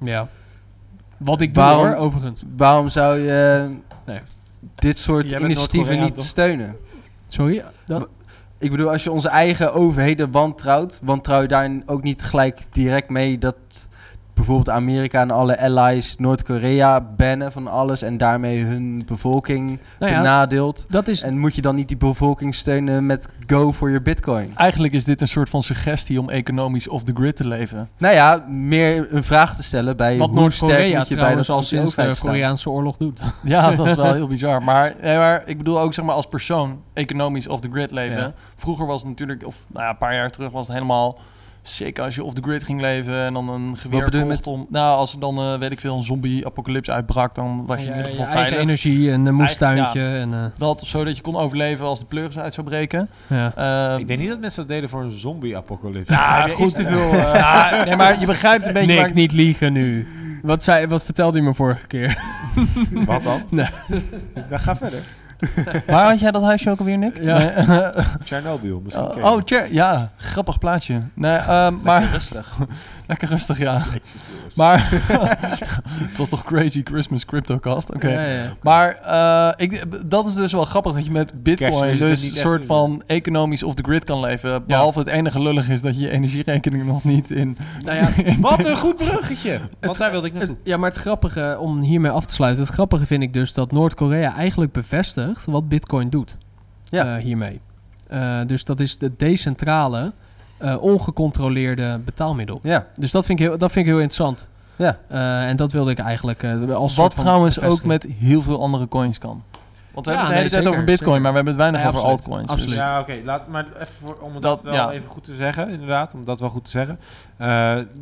[0.00, 0.28] Ja.
[1.16, 2.42] Wat ik doe Waarom- hoor, overigens.
[2.56, 3.68] waarom zou je
[4.06, 4.18] Nee.
[4.74, 6.24] dit soort initiatieven niet toch?
[6.24, 6.76] steunen?
[7.28, 7.62] Sorry?
[7.86, 8.08] Dat,
[8.58, 13.08] Ik bedoel, als je onze eigen overheden wantrouwt, wantrouw je daar ook niet gelijk direct
[13.08, 13.56] mee dat
[14.34, 20.18] bijvoorbeeld Amerika en alle allies Noord-Korea bannen van alles en daarmee hun bevolking nou ja,
[20.18, 20.84] benadeelt.
[20.88, 21.22] dat is...
[21.22, 24.52] En moet je dan niet die bevolking steunen met go voor je bitcoin?
[24.56, 27.88] Eigenlijk is dit een soort van suggestie om economisch off the grid te leven.
[27.98, 32.14] Nou ja, meer een vraag te stellen bij Wat Noord-Korea trouwens al sinds de.
[32.18, 33.22] Koreaanse oorlog doet.
[33.42, 34.62] Ja, dat is wel heel bizar.
[34.62, 38.20] Maar, nee, maar ik bedoel ook zeg maar als persoon economisch off the grid leven.
[38.20, 38.32] Ja.
[38.56, 41.18] Vroeger was het natuurlijk, of nou ja, een paar jaar terug was het helemaal
[41.62, 44.66] sick als je off the grid ging leven en dan een geweer kocht om...
[44.70, 47.90] Nou, als er dan, eh, weet ik veel, een zombie-apocalypse uitbrak, dan was je in
[47.90, 48.58] Ja, ieder je geval veilig.
[48.58, 50.00] energie en een moestuintje.
[50.06, 53.08] En, eh, Dat, zodat je kon overleven als de pleuris uit zou breken.
[53.26, 53.52] ja.
[53.92, 56.12] Eh, ik denk niet dat mensen dat deden voor een zombie-apocalypse.
[56.12, 56.74] Ja, je goed.
[56.74, 57.10] te veel...
[57.18, 60.06] eh, ja, nee, maar je begrijpt een beetje Nick, waar ik- niet liegen nu.
[60.42, 62.18] Wat, zei, wat vertelde je me vorige keer?
[63.06, 63.42] Wat dan?
[63.50, 63.66] Nee.
[64.50, 64.98] Dan ga verder.
[65.86, 67.18] Waar had jij dat huisje ook alweer, Nick?
[67.22, 67.92] Ja.
[68.24, 69.24] Chernobyl misschien.
[69.24, 69.40] oh.
[69.44, 71.00] Cher- ja, grappig plaatje.
[71.14, 72.56] Nee, ehm, maar rustig.
[73.12, 73.82] Lekker rustig, ja.
[74.54, 74.88] Maar
[76.08, 77.94] het was toch crazy Christmas CryptoCast?
[77.94, 78.08] Oké.
[78.08, 78.56] Ja, ja.
[78.62, 82.64] Maar eh, ik, dat is dus wel grappig dat je met Bitcoin dus een soort
[82.64, 84.64] van economisch off the grid kan leven.
[84.66, 87.56] Behalve het enige lullig is dat je je energierekening nog niet in.
[87.84, 88.08] Nou ja,
[88.40, 89.60] Wat een goed bruggetje.
[89.80, 90.56] Want daar wilde ik naartoe.
[90.64, 93.72] Ja, maar het grappige, om hiermee af te sluiten, het grappige vind ik dus dat
[93.72, 96.36] Noord-Korea eigenlijk bevestigt wat Bitcoin doet
[96.84, 97.16] Ja.
[97.16, 97.60] eh, hiermee.
[98.08, 100.12] Eh, dus dat is de decentrale,
[100.62, 102.60] eh, ongecontroleerde betaalmiddel.
[102.62, 104.48] Ja, Dus dat vind ik heel, dat vind ik heel interessant.
[104.76, 104.98] ja.
[105.08, 108.42] Eh, en dat wilde ik eigenlijk eh, als Wat soort van trouwens ook met heel
[108.42, 109.42] veel andere coins kan.
[109.92, 111.20] Want we Ja, hebben het de nee, hele tijd zeker, over Bitcoin, zeker.
[111.22, 112.24] maar we hebben het weinig Nee, over absoluut.
[112.44, 112.50] altcoins.
[112.50, 112.78] Absoluut.
[112.78, 113.14] Dus- Ja, oké.
[113.24, 114.90] laat Maar even voor, om dat, Dat- wel ja.
[114.90, 116.14] even goed te zeggen, inderdaad.
[116.14, 116.98] Om dat wel goed te zeggen.
[117.36, 117.48] Eh,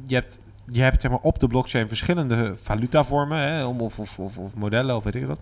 [0.06, 3.38] je hebt, je hebt zeg maar, op de blockchain verschillende valutavormen.
[3.38, 5.40] Hè, om- of, of, of, of modellen, of weet ik wat.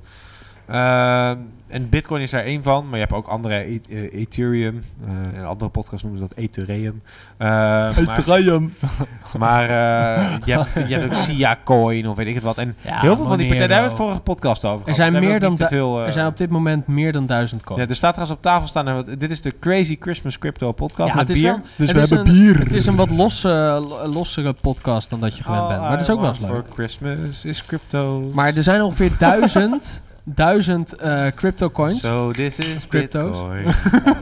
[0.68, 1.30] Eh,
[1.68, 4.82] en Bitcoin is daar één van, maar je hebt ook andere, e- eh, Ethereum.
[5.06, 7.02] eh, in een andere podcast noemen ze dat Ethereum.
[7.36, 8.74] Eh, maar Ethereum.
[9.38, 12.58] maar eh, je, hebt, je hebt ook Sia Coin of weet ik het wat.
[12.58, 14.96] En Ja, heel veel van die partijen, daar hebben we het vorige podcast over gehad.
[14.96, 17.82] zijn Daar hebben meer dan veel, Er zijn op dit moment meer dan duizend coins.
[17.82, 18.88] ja, er staat trouwens op tafel staan.
[18.88, 21.50] en Dit is de Crazy Christmas Crypto podcast Ja, met het is bier.
[21.52, 22.58] wel- Dus Het we is hebben een- bier.
[22.58, 23.48] Het is een wat losse,
[23.88, 25.80] lo- lossere podcast dan dat je gewend bent.
[25.80, 26.50] Maar dat is ook wel eens leuk.
[26.50, 28.30] For Christmas is crypto.
[28.34, 30.02] Maar er zijn ongeveer duizend,
[30.34, 32.00] duizend eh, crypto coins.
[32.00, 33.36] So this is Crypto's.
[33.36, 33.74] Bitcoin.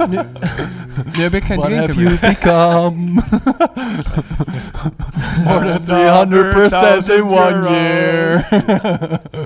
[0.11, 0.19] Nu,
[1.17, 2.95] nu heb ik geen What have you become?
[5.45, 8.47] More than 300% in one year.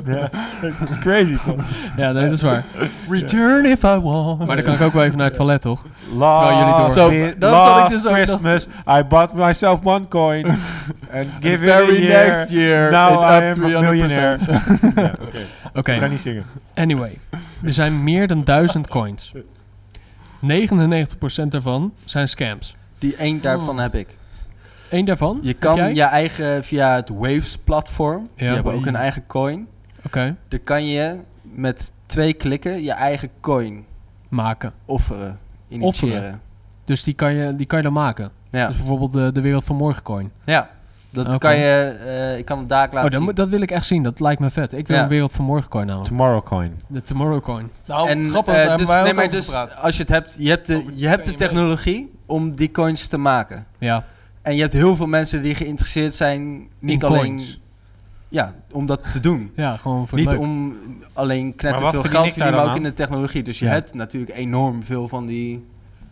[0.07, 0.31] ja,
[0.89, 1.65] it's crazy toch?
[1.97, 2.65] Ja, nee, dat is waar.
[3.09, 4.39] Return if I want.
[4.47, 5.83] Maar dan kan ik ook wel even naar het toilet, toch?
[6.17, 8.67] Last, jullie door- had ik last dus Christmas,
[8.99, 10.47] I bought myself one coin.
[11.13, 12.27] and give The it a very year.
[12.27, 13.81] next year, Now it I up am a 300%.
[13.81, 14.39] millionaire.
[14.97, 15.39] ja, oké.
[15.75, 16.45] Oké, Ik ga niet zingen.
[16.75, 17.19] anyway.
[17.65, 19.33] Er zijn meer dan duizend coins.
[20.41, 22.77] 99% daarvan zijn scams.
[22.99, 24.17] Die één daarvan heb ik.
[24.91, 25.39] Eén daarvan?
[25.43, 25.95] Je Heb kan jij?
[25.95, 28.55] je eigen via het Waves-platform, die Ja.
[28.55, 29.67] hebben ook een eigen coin.
[30.07, 33.85] Oké, Daar kan je met twee klikken je eigen coin
[34.29, 34.73] maken.
[34.85, 36.41] offeren, initiëren.
[36.85, 38.31] Dus die kan je, die kan je dan maken.
[38.51, 40.31] Ja, Dus bijvoorbeeld de, de Wereld van Morgen coin.
[40.45, 40.71] ja.
[41.13, 43.35] Dat kan je, eh, ik kan het daar Oh, laten dat, zien.
[43.35, 44.03] dat wil ik echt zien.
[44.03, 44.73] Dat lijkt me vet.
[44.73, 45.03] Ik wil Ja.
[45.03, 46.11] een Wereld van Morgen coin namelijk.
[46.11, 46.73] Tomorrow coin.
[46.87, 47.71] De Tomorrow coin.
[47.85, 50.85] Nou, en grappig, eh, dus, nee, maar dus als je het hebt, je hebt de,
[50.95, 53.67] je hebt de technologie om die coins te maken.
[53.79, 54.05] Ja,
[54.43, 57.61] En je hebt heel veel mensen die geïnteresseerd zijn, niet in alleen coins.
[58.29, 59.51] ja, om dat te doen.
[59.55, 60.41] Ja, gewoon voor Niet leuk.
[60.41, 60.77] om
[61.13, 63.43] alleen knetter veel geld daar verdienen, maar ook in de technologie.
[63.43, 63.71] Dus je Ja.
[63.71, 65.65] hebt natuurlijk enorm veel van die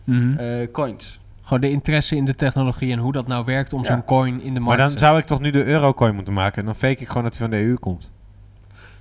[0.03, 0.37] Mhm.
[0.37, 1.19] eh, coins.
[1.49, 3.85] Gewoon de interesse in de technologie en hoe dat nou werkt om Ja.
[3.85, 5.07] zo'n coin in de Maar markt dan te zetten.
[5.07, 6.59] zou ik toch nu de eurocoin moeten maken.
[6.59, 8.11] En dan fake ik gewoon dat hij van de EU komt.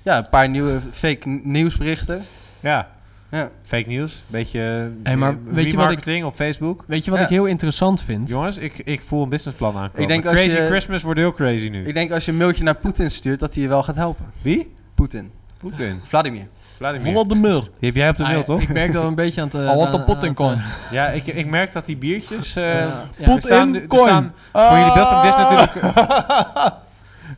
[0.03, 2.23] Ja, een paar nieuwe fake nieuwsberichten.
[2.61, 2.89] Ja,
[3.31, 3.51] Ja.
[3.63, 4.23] fake nieuws.
[4.27, 6.85] Beetje Hey, maar eh, weet je wat ik- op Facebook.
[6.87, 7.25] Weet je wat Ja.
[7.25, 8.29] ik heel interessant vind?
[8.29, 10.03] Jongens, ik, ik voel een businessplan aankomen.
[10.03, 11.85] Ik denk als crazy je- Christmas wordt heel crazy nu.
[11.87, 14.25] Ik denk als je een mailtje naar Poetin stuurt, dat hij je wel gaat helpen.
[14.43, 14.73] Wie?
[14.95, 15.31] Poetin.
[15.59, 16.01] Poetin.
[16.05, 16.47] Vladimir.
[16.79, 17.13] Vladimir.
[17.13, 17.61] Vladimir.
[17.79, 18.61] Die heb jij op de Ah, mail, ja, toch?
[18.61, 19.57] Ik merk dat we een beetje aan het...
[19.57, 20.59] eh, I want aan- the aan Putin het, coin.
[20.59, 22.55] eh, Ja, ik, ik merk dat die biertjes...
[22.55, 22.89] ja, ja.
[23.25, 24.05] Put staan- in coin.
[24.09, 26.75] staan- Voor jullie beeld van dit natuurlijk...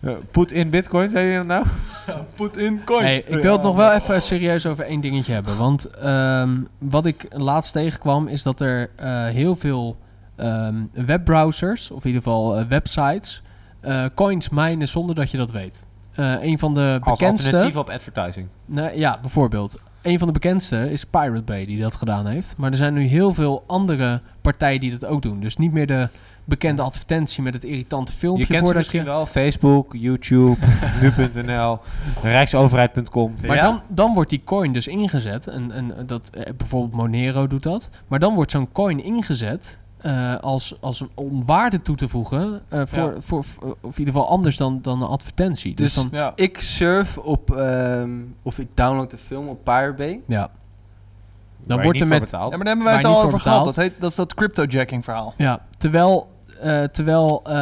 [0.00, 1.64] Eh, put in bitcoin, zei je dat nou?
[2.36, 3.02] Put in coin.
[3.04, 5.56] Hey, ik wil het nog wel even serieus over één dingetje hebben.
[5.56, 9.96] Want ehm, wat ik laatst tegenkwam is dat er eh, heel veel
[10.36, 13.42] ehm, webbrowsers, of in ieder geval eh, websites,
[13.80, 15.82] eh, coins minen zonder dat je dat weet.
[16.20, 17.46] Eh, een van de Als bekendste...
[17.46, 18.46] alternatief op advertising.
[18.66, 19.78] Nee, ja, bijvoorbeeld.
[20.02, 22.54] Een van de bekendste is Pirate Bay die dat gedaan heeft.
[22.56, 25.40] Maar er zijn nu heel veel andere partijen die dat ook doen.
[25.40, 26.08] Dus niet meer de
[26.44, 29.06] bekende advertentie met het irritante filmpje Je kent ze misschien je...
[29.06, 29.26] wel.
[29.26, 30.56] Facebook, YouTube,
[31.00, 31.78] nu.nl,
[32.22, 33.34] rijksoverheid.com.
[33.46, 33.62] Maar Ja?
[33.62, 35.46] dan, dan wordt die coin dus ingezet.
[35.46, 37.90] En, en dat, eh, bijvoorbeeld Monero doet dat.
[38.06, 42.62] Maar dan wordt zo'n coin ingezet eh, als, als om waarde toe te voegen.
[42.68, 43.20] eh, voor, Ja.
[43.20, 45.74] voor, voor- of in ieder geval anders dan, dan een advertentie.
[45.74, 46.32] Dus, Dus- dan, Ja.
[46.34, 48.10] Ik surf op, ehm,
[48.42, 50.20] of ik download de film op Pirate Bay.
[50.26, 50.38] ja.
[50.38, 52.50] Waar Dan je wordt niet er voor met, betaald.
[52.50, 53.64] Ja, maar daar hebben wij het al over gehad.
[53.64, 55.34] Dat, heet, dat is dat cryptojacking verhaal.
[55.36, 56.28] ja, terwijl,
[56.60, 57.52] eh, terwijl eh,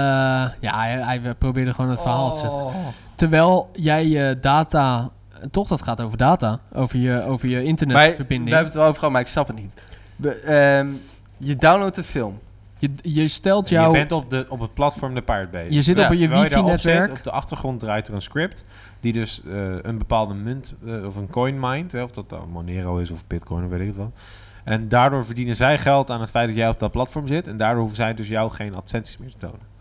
[0.61, 2.59] ja, hij, hij probeerde gewoon het verhaal te zetten.
[2.59, 2.74] Oh.
[3.14, 5.11] Terwijl jij je data,
[5.51, 8.49] toch dat gaat over data, over je, over je Maar we internetverbinding.
[8.49, 9.72] hebben het wel over gehad, maar ik snap het niet.
[10.16, 10.89] We, ehm,
[11.39, 12.39] je downloadt de film.
[12.78, 15.66] Je, je stelt Je jou, bent op, de, op het platform de Pirate Bay.
[15.70, 17.11] je zit Ja, op je je wifi-netwerk.
[17.11, 18.64] op de achtergrond draait er een script
[19.01, 22.49] die dus eh, een bepaalde munt eh, of een coin mindt, hè, of dat dan
[22.51, 24.12] Monero is of Bitcoin of weet ik het wel.
[24.64, 27.57] En daardoor verdienen zij geld aan het feit dat jij op dat platform zit en
[27.57, 29.76] daardoor hoeven zij dus jou geen advertenties meer te tonen.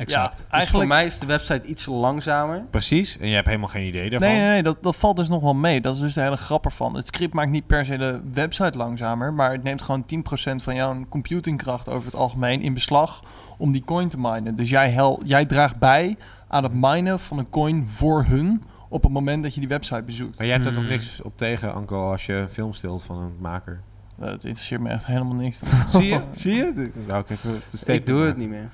[0.00, 0.36] Exact.
[0.36, 0.88] Dus voor eigenlijk...
[0.88, 2.64] mij is de website iets langzamer.
[2.70, 3.18] Precies.
[3.18, 4.28] En je hebt helemaal geen idee daarvan.
[4.28, 5.80] Nee, nee, nee dat, dat valt dus nog wel mee.
[5.80, 6.94] Dat is dus de hele grap ervan.
[6.94, 10.04] Het script maakt niet per se de website langzamer, maar het neemt gewoon
[10.52, 13.22] 10% van jouw computingkracht over het algemeen in beslag
[13.58, 14.56] om die coin te minen.
[14.56, 16.16] Dus jij, hel, jij draagt bij
[16.48, 20.02] aan het minen van een coin voor hun op het moment dat je die website
[20.02, 20.38] bezoekt.
[20.38, 20.90] Maar jij hebt er toch Hmm.
[20.90, 23.80] niks op tegen, Anko, als je een film stilt van een maker?
[24.18, 25.60] Eh, het interesseert me echt helemaal niks.
[25.86, 26.20] Zie je?
[26.32, 26.90] Zie je?
[27.06, 28.70] Nou, ik even Ik doe het niet meer.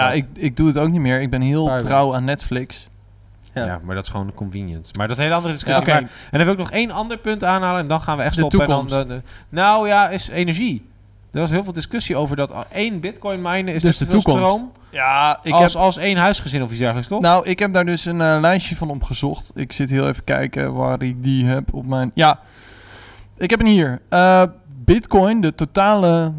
[0.00, 1.20] Ja, ik, ik doe het ook niet meer.
[1.20, 1.86] Ik ben heel Pardon.
[1.88, 2.88] trouw aan Netflix.
[3.54, 3.64] Ja.
[3.64, 3.80] Ja.
[3.84, 4.92] maar dat is gewoon convenience.
[4.98, 5.86] Maar dat is een hele andere discussie.
[5.86, 5.92] Ja.
[5.92, 8.34] Maar- en dan wil ik nog één ander punt aanhalen en dan gaan we echt
[8.34, 8.60] De stoppen.
[8.60, 9.08] En dan toekomst.
[9.08, 10.88] de- de- nou ja, is energie.
[11.32, 14.38] Er was heel veel discussie over dat al één bitcoin minen is Dus de toekomst.
[14.54, 17.20] stroom Ja, ik als, heb, als één huisgezin of iets dergelijks, toch?
[17.20, 19.50] nou, ik heb daar dus een eh, lijstje van opgezocht.
[19.54, 22.10] Ik zit heel even kijken waar ik die heb op mijn...
[22.14, 22.38] Ja,
[23.38, 24.00] ik heb hem hier.
[24.08, 24.42] Eh,
[24.84, 26.32] Bitcoin, de totale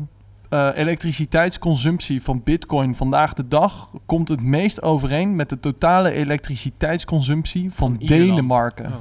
[0.50, 3.89] eh, elektriciteitsconsumptie van Bitcoin vandaag de dag...
[4.06, 8.30] komt het meest overeen met de totale elektriciteitsconsumptie van, Van Ierland.
[8.30, 8.86] Denemarken.
[8.86, 8.91] Oh.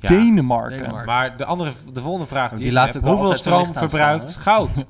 [0.00, 0.08] Ja.
[0.08, 0.78] Denemarken.
[0.78, 1.06] Denemarken.
[1.06, 4.84] Maar de, andere, de volgende vraag die, laat hoeveel stroom verbruikt staan, goud?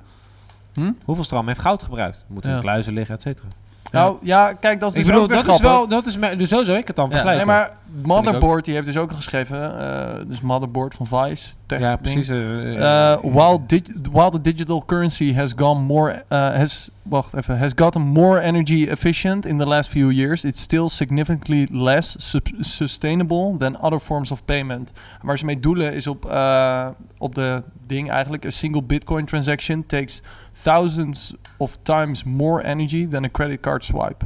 [0.74, 0.92] Hm?
[1.04, 2.24] Hoeveel stroom heeft goud gebruikt?
[2.26, 2.58] Moet in Ja.
[2.58, 3.48] kluizen liggen, et cetera.
[3.90, 6.62] Nou, ja, kijk, dat is Ik dus bedoel, dat is wel, dat is dus zo
[6.62, 7.46] zou ik het dan Ja, vergelijken.
[7.46, 7.70] Nee, maar
[8.02, 9.78] Motherboard, die heeft dus ook geschreven...
[9.80, 11.48] eh, dus Motherboard van Vice.
[11.66, 12.28] Tech ja, precies.
[12.28, 17.58] eh, Uh, eh, while, dig- while the digital currency has gone more has wacht even
[17.58, 23.56] has gotten more energy efficient in the last few years, it's still significantly less sustainable
[23.58, 24.92] than other forms of payment.
[25.22, 26.24] Waar ze mee doelen is op,
[27.18, 28.46] op de ding eigenlijk.
[28.46, 30.22] A single Bitcoin transaction takes
[30.62, 34.24] thousands of times more energy than a credit card swipe.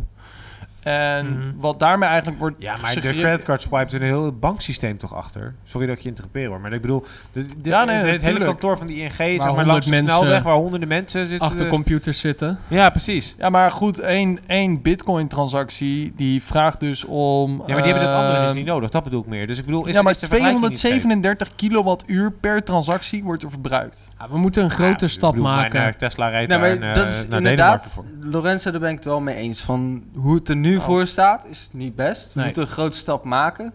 [0.85, 1.49] En Mhm.
[1.57, 5.55] wat daarmee eigenlijk wordt Ja, maar de creditcard swipe zit een heel banksysteem toch achter.
[5.64, 8.45] Sorry dat ik je interrupeer hoor, maar ik bedoel, de, de- Ja, nee, het hele
[8.45, 11.47] kantoor van die ING, zeg maar honderd langs de mensen snelweg, waar honderden mensen zitten.
[11.49, 12.59] Achter computers zitten.
[12.68, 13.35] ja, precies.
[13.39, 17.51] Ja, maar goed, één, één Bitcoin-transactie die vraagt dus om.
[17.66, 19.47] Ja, maar die hebben dat andere dus ehm, niet nodig, dat bedoel ik meer.
[19.47, 20.91] Dus ik bedoel, is, ja, maar is de vergelijking niet scheef?
[21.01, 24.09] 237 kilowattuur per transactie wordt er verbruikt.
[24.18, 25.78] Ja, we moeten een grote Ja, stap bedoel, maken.
[25.80, 28.05] Mijn eh, Tesla rijdt Nee, daar maar en, dat eh, is naar inderdaad, voor.
[28.22, 29.61] Lorenzo, daar ben ik het wel mee eens.
[29.61, 30.85] Van hoe het er nu Oh.
[30.85, 32.25] voor staat, is niet best.
[32.25, 32.45] We Nee.
[32.45, 33.72] moeten een grote stap maken.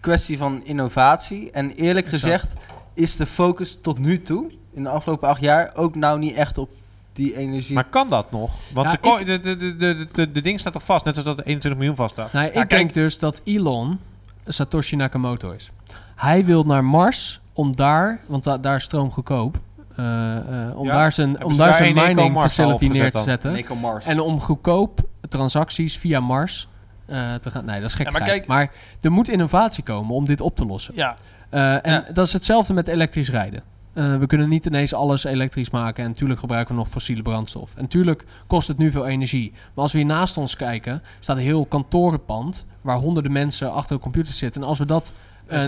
[0.00, 1.50] Kwestie van innovatie.
[1.50, 2.22] En eerlijk Exact.
[2.22, 2.54] gezegd
[2.94, 6.58] is de focus tot nu toe, in de afgelopen acht jaar, ook nou niet echt
[6.58, 6.70] op
[7.12, 7.74] die energie.
[7.74, 8.50] Maar kan dat nog?
[8.74, 11.28] Want Ja, de, de, de, de, de, de, de ding staat toch vast, net zoals
[11.28, 12.32] dat er 21 miljoen vast staat.
[12.32, 13.98] Nou, ik kijk- denk dus dat Elon
[14.46, 15.70] Satoshi Nakamoto is.
[16.16, 19.58] Hij wil naar Mars om daar, want da- daar is stroom goedkoop,
[19.96, 23.64] eh, eh, om Ja, daar zijn, om daar zijn mining facility neer te zetten.
[24.04, 25.00] En om goedkoop
[25.32, 26.68] transacties via Mars
[27.06, 27.64] eh, te gaan.
[27.64, 28.06] Nee, dat is gek.
[28.06, 28.70] Ja, maar kijk- maar
[29.00, 30.94] er moet innovatie komen om dit op te lossen.
[30.96, 31.16] Ja,
[31.50, 32.04] Eh, en Ja.
[32.12, 33.62] dat is hetzelfde met elektrisch rijden.
[33.92, 36.02] Eh, we kunnen niet ineens alles elektrisch maken.
[36.04, 37.70] En natuurlijk gebruiken we nog fossiele brandstof.
[37.74, 39.50] En natuurlijk kost het nu veel energie.
[39.52, 42.66] Maar als we hier naast ons kijken, staat een heel kantorenpand...
[42.80, 44.62] waar honderden mensen achter de computer zitten.
[44.62, 45.12] En als we dat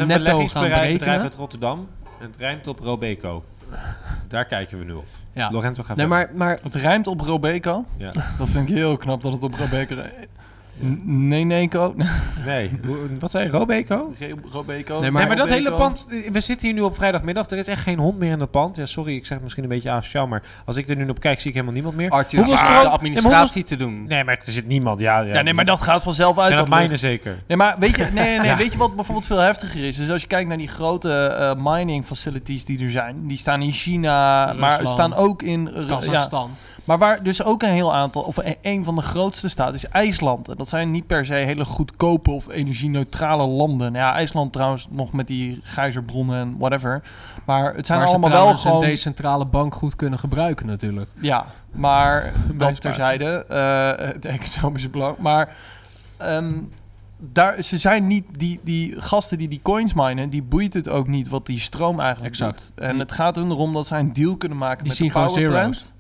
[0.07, 1.21] netto gaan berekenen...
[1.21, 1.89] uit Rotterdam
[2.21, 3.45] en het rijmt op Robeco.
[4.29, 5.07] Daar kijken we nu op.
[5.35, 5.51] Ja.
[5.51, 6.37] Lorenzo gaat Nee, verder.
[6.37, 7.85] maar, maar het rijmt op Robeco.
[7.97, 8.13] Ja.
[8.39, 9.97] Dat vind ik heel knap dat het op Robeco.
[11.03, 11.95] Nee, nee, Co.
[12.47, 12.71] Nee,
[13.19, 14.13] wat zei je, Robeco?
[14.53, 15.01] Robeco.
[15.01, 16.07] Nee, nee, maar dat hele pand...
[16.33, 17.51] We zitten hier nu op vrijdagmiddag.
[17.51, 18.77] Er is echt geen hond meer in dat pand.
[18.77, 21.21] Ja, sorry, ik zeg het misschien een beetje asociaal, maar als ik er nu op
[21.21, 22.11] kijk, zie ik helemaal niemand meer.
[22.11, 24.05] Arthur Hoeveel stroom- de administratie te doen.
[24.09, 25.01] Nee, maar er zit niemand.
[25.01, 26.49] Ja, ja, Ja, nee, maar dat gaat vanzelf uit.
[26.51, 27.37] Dat dat mijnen zeker?
[27.49, 28.57] Nee, maar weet je, nee, nee, nee, Ja.
[28.57, 29.97] weet je wat bijvoorbeeld veel heftiger is?
[29.97, 33.27] Dus als je kijkt naar die grote eh, mining facilities die er zijn.
[33.27, 35.69] Die staan in China, maar staan ook in...
[35.75, 36.51] eh, ja, Kazachstan.
[36.85, 39.89] Maar waar dus ook een heel aantal, of een, een van de grootste staat, is
[39.89, 40.49] IJsland.
[40.49, 43.93] En dat zijn niet per se hele goedkope of energie-neutrale landen.
[43.93, 47.03] Nou Ja, IJsland trouwens nog met die gijzerbronnen en whatever.
[47.45, 48.83] Maar het zijn allemaal wel gewoon...
[48.83, 51.11] een decentrale bank goed kunnen gebruiken natuurlijk.
[51.21, 55.17] Ja, maar dat terzijde, eh het economische belang.
[55.19, 55.57] Maar
[56.17, 56.53] ehm,
[57.19, 61.07] daar, ze zijn niet, die, die gasten die die coins minen, die boeit het ook
[61.07, 62.73] niet wat die stroom eigenlijk Exact.
[62.75, 62.85] doet.
[62.85, 65.11] En Die- het gaat hun erom dat zij een deal kunnen maken Die met de
[65.11, 65.77] gewoon power plant.
[65.77, 65.93] zero's.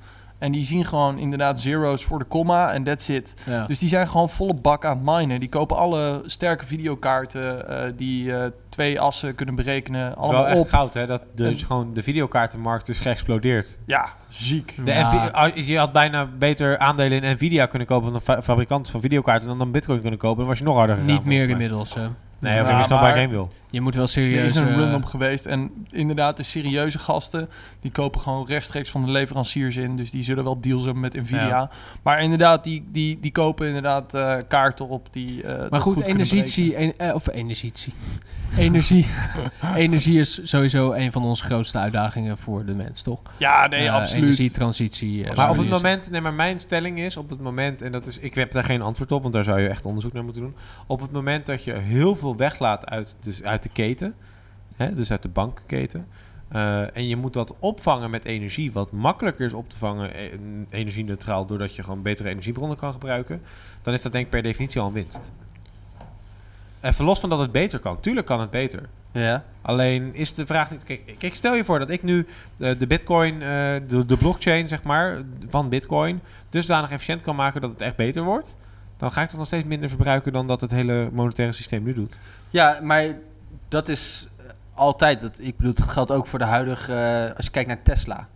[0.44, 3.34] En die zien gewoon inderdaad zero's voor de komma en that's it.
[3.46, 3.66] Ja.
[3.66, 5.40] Dus die zijn gewoon volle bak aan het minen.
[5.40, 10.04] Die kopen alle sterke videokaarten eh, die eh, twee assen kunnen berekenen.
[10.08, 10.66] Wel Allemaal echt op.
[10.68, 11.06] goud, hè?
[11.06, 13.78] Dat de, En- gewoon de videokaartenmarkt is geëxplodeerd.
[13.86, 14.74] Ja, ziek.
[14.84, 15.28] De Ja.
[15.32, 19.00] Ah, je had bijna beter aandelen in Nvidia kunnen kopen van een fa- fabrikant van
[19.00, 20.38] videokaarten dan dan Bitcoin kunnen kopen.
[20.38, 21.12] Dan was je nog harder gegaan.
[21.12, 21.94] Niet meer inmiddels.
[21.94, 22.06] hè.
[22.38, 23.50] Nee, oké, Ja, je snapt waar ik wil.
[23.70, 24.46] Je moet wel Er serieus...
[24.46, 25.46] is een eh, run op geweest.
[25.46, 27.48] En inderdaad, de serieuze gasten...
[27.80, 29.96] die kopen gewoon rechtstreeks van de leveranciers in.
[29.96, 31.46] Dus die zullen wel deals hebben met Nvidia.
[31.46, 31.70] Ja.
[32.02, 35.42] Maar inderdaad, die, die, die kopen inderdaad eh, kaarten op die...
[35.42, 37.72] eh, Maar goed, kunnen energie, en, eh, of energie.
[38.58, 39.06] Energie.
[39.76, 43.20] energie is sowieso een van onze grootste uitdagingen voor de mens, toch?
[43.36, 44.24] Ja, nee, Eh, absoluut.
[44.24, 45.24] Energietransitie.
[45.24, 48.06] eh, Maar op het moment, nee, maar mijn stelling is, op het moment, en dat
[48.06, 50.42] is, ik heb daar geen antwoord op, want daar zou je echt onderzoek naar moeten
[50.42, 50.54] doen.
[50.86, 54.14] Op het moment dat je heel veel weglaat uit, dus uit de keten,
[54.76, 56.06] hè, dus uit de bankenketen,
[56.48, 60.10] eh, en je moet dat opvangen met energie, wat makkelijker is op te vangen,
[60.70, 63.42] energie-neutraal, doordat je gewoon betere energiebronnen kan gebruiken,
[63.82, 65.32] dan is dat denk ik per definitie al een winst.
[66.84, 68.00] Even los van dat het beter kan.
[68.00, 68.88] Tuurlijk kan het beter.
[69.12, 69.44] Ja.
[69.62, 70.82] Alleen is de vraag niet...
[70.82, 72.26] Kijk, kijk stel je voor dat ik nu
[72.58, 73.48] eh, de bitcoin, eh,
[73.88, 76.20] de, de blockchain zeg maar, van bitcoin...
[76.50, 78.56] dusdanig efficiënt kan maken dat het echt beter wordt...
[78.96, 81.94] dan ga ik toch nog steeds minder verbruiken dan dat het hele monetaire systeem nu
[81.94, 82.16] doet.
[82.50, 83.06] Ja, maar
[83.68, 84.28] dat is
[84.74, 85.20] altijd.
[85.20, 86.94] Dat, ik bedoel, dat geldt ook voor de huidige.
[86.94, 88.28] eh, als je kijkt naar Tesla.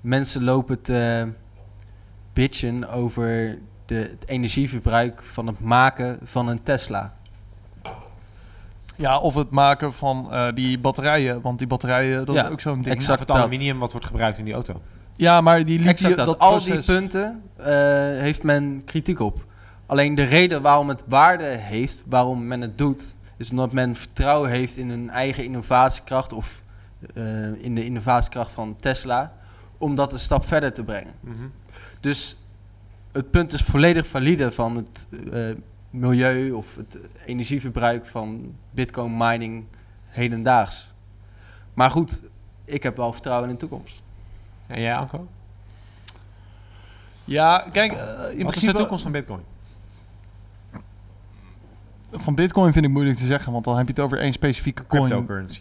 [0.00, 1.32] Mensen lopen te
[2.32, 7.20] bitchen over de, het energieverbruik van het maken van een Tesla.
[8.96, 11.40] Ja, of het maken van eh, die batterijen.
[11.40, 12.94] Want die batterijen, dat Ja, is ook zo'n ding.
[12.94, 13.20] exact.
[13.20, 14.80] Of het aluminium wat wordt gebruikt in die auto.
[15.16, 16.26] Ja, maar die Exact lithium, dat.
[16.26, 16.86] dat Al proces...
[16.86, 17.64] die punten eh,
[18.20, 19.44] heeft men kritiek op.
[19.86, 24.50] Alleen de reden waarom het waarde heeft, waarom men het doet, is omdat men vertrouwen
[24.50, 26.62] heeft in hun eigen innovatiekracht of
[27.14, 27.24] eh,
[27.64, 29.32] in de innovatiekracht van Tesla,
[29.78, 31.12] om dat een stap verder te brengen.
[31.20, 31.34] Mhm.
[32.00, 32.36] Dus
[33.12, 35.40] het punt is volledig valide van het eh,
[35.92, 39.64] milieu of het energieverbruik van bitcoin mining
[40.06, 40.90] hedendaags.
[41.74, 42.22] Maar goed,
[42.64, 44.02] ik heb wel vertrouwen in de toekomst.
[44.66, 45.28] En jij, Anko?
[47.24, 47.92] Ja, kijk,
[48.32, 49.42] in Wat is de toekomst van bitcoin?
[52.10, 54.86] Van bitcoin vind ik moeilijk te zeggen, want dan heb je het over één specifieke
[54.86, 55.06] coin.
[55.06, 55.60] Cryptocurrency.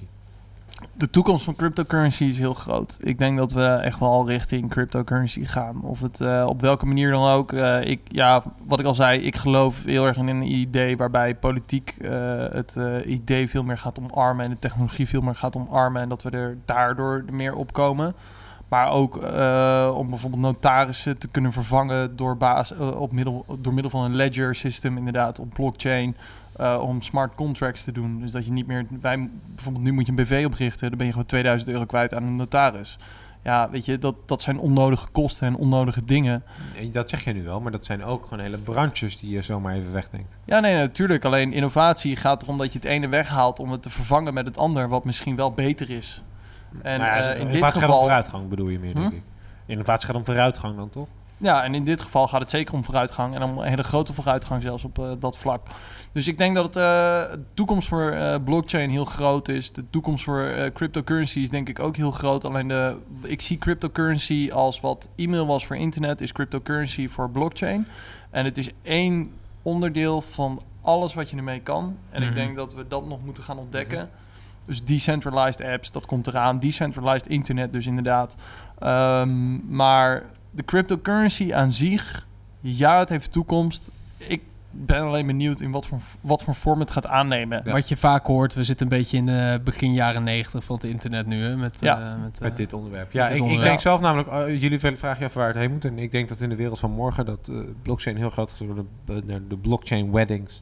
[1.02, 2.98] De toekomst van cryptocurrency is heel groot.
[3.00, 5.82] Ik denk dat we echt wel richting cryptocurrency gaan.
[5.84, 7.54] Of het eh, op welke manier dan ook.
[7.54, 11.36] Eh, ik, ja, wat ik al zei, ik geloof heel erg in een idee waarbij
[11.36, 12.12] politiek eh,
[12.52, 16.24] het idee veel meer gaat omarmen en de technologie veel meer gaat omarmen en dat
[16.24, 18.16] we er daardoor meer op komen.
[18.68, 19.16] Maar ook
[19.96, 24.56] om bijvoorbeeld notarissen te kunnen vervangen door, baas, op middel, door middel van een ledger
[24.56, 26.16] system, inderdaad, op blockchain.
[26.62, 28.20] Eh, om smart contracts te doen.
[28.20, 28.86] Dus dat je niet meer.
[29.02, 30.88] Wij, bijvoorbeeld, nu moet je een BV oprichten.
[30.90, 32.98] Dan ben je gewoon 2000 euro kwijt aan een notaris.
[33.44, 36.44] Ja, weet je, dat, dat zijn onnodige kosten en onnodige dingen.
[36.78, 39.42] En Dat zeg je nu wel, maar dat zijn ook gewoon hele branches die je
[39.42, 40.40] zomaar even wegdenkt.
[40.46, 41.26] Ja, nee, natuurlijk.
[41.26, 44.58] Alleen innovatie gaat erom dat je het ene weghaalt om het te vervangen met het
[44.58, 46.24] ander, wat misschien wel beter is.
[46.82, 48.00] En ja, eh, in dit innovatie gaat om geval.
[48.02, 49.16] vooruitgang, bedoel je meer, denk Hm?
[49.16, 49.24] ik.
[49.66, 51.08] Innovatie gaat om vooruitgang dan, toch?
[51.42, 53.36] Ja, en in dit geval gaat het zeker om vooruitgang.
[53.36, 55.68] En om een hele grote vooruitgang zelfs op eh, dat vlak.
[56.12, 56.82] Dus ik denk dat het, eh,
[57.32, 59.72] de toekomst voor eh, blockchain heel groot is.
[59.72, 62.46] De toekomst voor cryptocurrency is denk ik ook heel groot.
[62.46, 67.88] Alleen de, ik zie cryptocurrency als wat e-mail was voor internet, is cryptocurrency voor blockchain.
[68.30, 69.32] En het is één
[69.62, 71.98] onderdeel van alles wat je ermee kan.
[72.10, 72.30] En Mhm.
[72.30, 74.10] ik denk dat we dat nog moeten gaan ontdekken.
[74.66, 76.60] Dus decentralized apps, dat komt eraan.
[76.60, 78.36] Decentralized internet dus inderdaad.
[78.80, 82.28] Ehm, maar de cryptocurrency aan zich,
[82.60, 83.92] ja, het heeft toekomst.
[84.18, 84.42] Ik
[84.72, 87.62] ben alleen benieuwd in wat voor, wat voor vorm het gaat aannemen.
[87.66, 87.72] Ja.
[87.72, 90.86] Wat je vaak hoort, we zitten een beetje in de begin jaren negentig van het
[90.86, 91.44] internet nu.
[91.44, 92.00] Hè, met, Ja.
[92.00, 93.12] eh, met, eh, Met dit onderwerp.
[93.12, 95.72] Ja, dit ik, ik denk zelf namelijk, eh, jullie vragen je af waar het heen
[95.72, 95.86] moet.
[95.86, 98.60] En ik denk dat in de wereld van morgen dat eh, blockchain heel groot is
[98.60, 98.88] worden.
[99.06, 100.62] De, de, de blockchain weddings.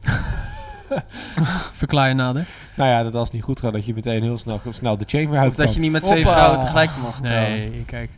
[1.82, 2.46] Verklaar je nader.
[2.74, 5.04] Nou ja, dat als het niet goed gaat, dat je meteen heel snel, snel de
[5.06, 6.32] chain weer uit Of dat je niet met twee Hoppa.
[6.38, 7.50] vrouwen tegelijk mag trouwen.
[7.58, 8.10] Nee, kijk.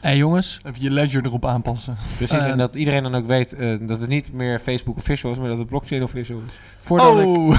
[0.00, 1.96] Hé jongens, Even je ledger erop aanpassen.
[2.16, 5.32] Precies, Eh, en dat iedereen dan ook weet eh, dat het niet meer Facebook official
[5.32, 6.52] is, maar dat het blockchain official is.
[6.80, 7.58] voordat ik, oh!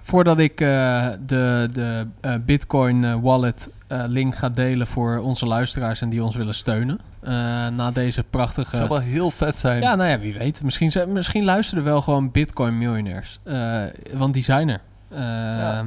[0.00, 6.00] voordat ik eh, de, de eh, Bitcoin wallet eh, link ga delen voor onze luisteraars
[6.00, 6.98] en die ons willen steunen.
[7.20, 7.32] Eh,
[7.68, 8.76] na deze prachtige...
[8.76, 9.80] zou wel heel vet zijn.
[9.82, 10.62] Ja, nou ja, wie weet.
[10.62, 13.38] Misschien, zijn- misschien luisteren wel gewoon Bitcoin miljonairs.
[13.42, 13.82] Eh,
[14.12, 14.80] want die zijn er.
[15.08, 15.80] Eh,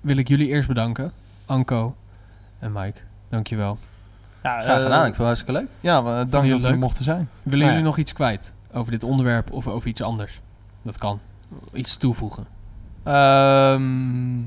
[0.00, 1.12] Wil ik jullie eerst bedanken.
[1.46, 1.96] Anko
[2.58, 3.00] en Mike.
[3.28, 3.78] Dankjewel.
[4.42, 5.68] ja, Graag gedaan, ik vond het hartstikke leuk.
[5.80, 6.80] Ja, maar dank je dat we er leuk?
[6.80, 7.28] mochten zijn.
[7.42, 7.66] Willen Nou ja.
[7.68, 10.40] jullie nog iets kwijt over dit onderwerp of over iets anders?
[10.82, 11.20] Dat kan.
[11.72, 12.46] Iets toevoegen.
[13.02, 14.38] Ehm,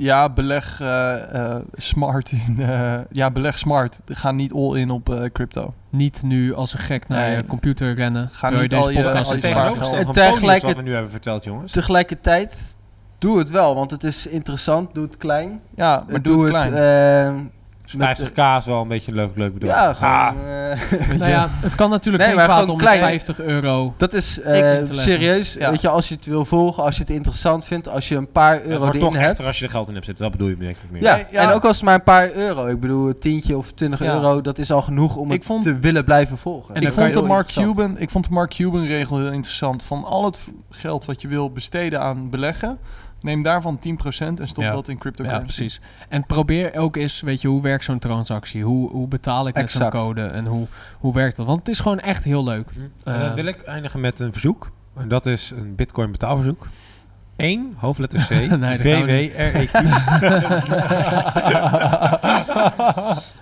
[0.00, 2.56] ja, beleg eh, eh, smart in.
[2.60, 4.00] eh, ja, beleg smart.
[4.06, 5.74] Ga niet all in op eh, crypto.
[5.90, 7.36] Niet nu als een gek naar Nee.
[7.36, 8.28] je computer rennen.
[8.28, 10.14] Ga terwijl niet je al deze je- podcast al je het tegelijkertijd...
[10.14, 11.72] tegelijkertijd- wat we nu hebben verteld, jongens.
[11.72, 12.76] Tegelijkertijd,
[13.18, 14.94] doe het wel, want het is interessant.
[14.94, 15.60] Doe het klein.
[15.74, 17.50] Ja, maar doe het klein.
[17.92, 19.74] Eh, met- 50k is wel een beetje een leuk, leuk bedrag.
[19.76, 22.84] ja, gewoon Ah, eh, Nou ja, het kan natuurlijk Nee, geen maar kwaad om met
[22.86, 23.00] klein.
[23.00, 23.94] 50 euro.
[23.96, 25.52] Dat is eh, serieus.
[25.52, 25.70] Ja.
[25.70, 28.32] Weet je, als je het wil volgen, als je het interessant vindt, als je een
[28.32, 29.46] paar Het euro wordt erin toch hebt.
[29.46, 30.24] als je er geld in hebt zitten.
[30.24, 31.02] Dat bedoel je denk ik meer.
[31.02, 31.40] Ja, Nee, ja.
[31.48, 32.66] en ook als het maar een paar euro.
[32.66, 34.12] Ik bedoel, een tientje of 20 Ja.
[34.14, 36.74] euro, dat is al genoeg om Ik het vond- te willen blijven volgen.
[36.74, 37.46] En ik vond, de Mark.
[37.46, 39.82] Cuban, ik vond de Mark Cuban regel heel interessant.
[39.82, 40.38] Van al het
[40.70, 42.78] geld wat je wil besteden aan beleggen,
[43.22, 44.70] neem daarvan 10% en stop Ja.
[44.70, 45.44] dat in Ja, cryptocurrency.
[45.56, 45.80] precies.
[46.08, 48.62] En probeer ook eens, weet je, hoe werkt zo'n transactie?
[48.64, 50.22] Hoe, hoe betaal ik met zo'n code?
[50.22, 50.66] En hoe,
[50.98, 51.46] hoe werkt dat?
[51.46, 52.68] Want het is gewoon echt heel leuk.
[53.04, 54.70] En Eh, dan wil ik eindigen met een verzoek.
[54.96, 56.66] En dat is een bitcoin betaalverzoek.
[57.36, 59.32] 1, hoofdletter C, Nee, dat gaan we V, niet.
[59.32, 59.72] W, R, E, Q.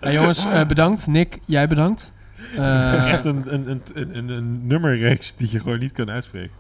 [0.00, 1.06] Ja, jongens, eh, bedankt.
[1.06, 2.12] Nick, jij bedankt.
[2.56, 6.50] Eh, Echt een, een, een, een, een, een nummerreeks die je gewoon niet kan uitspreken.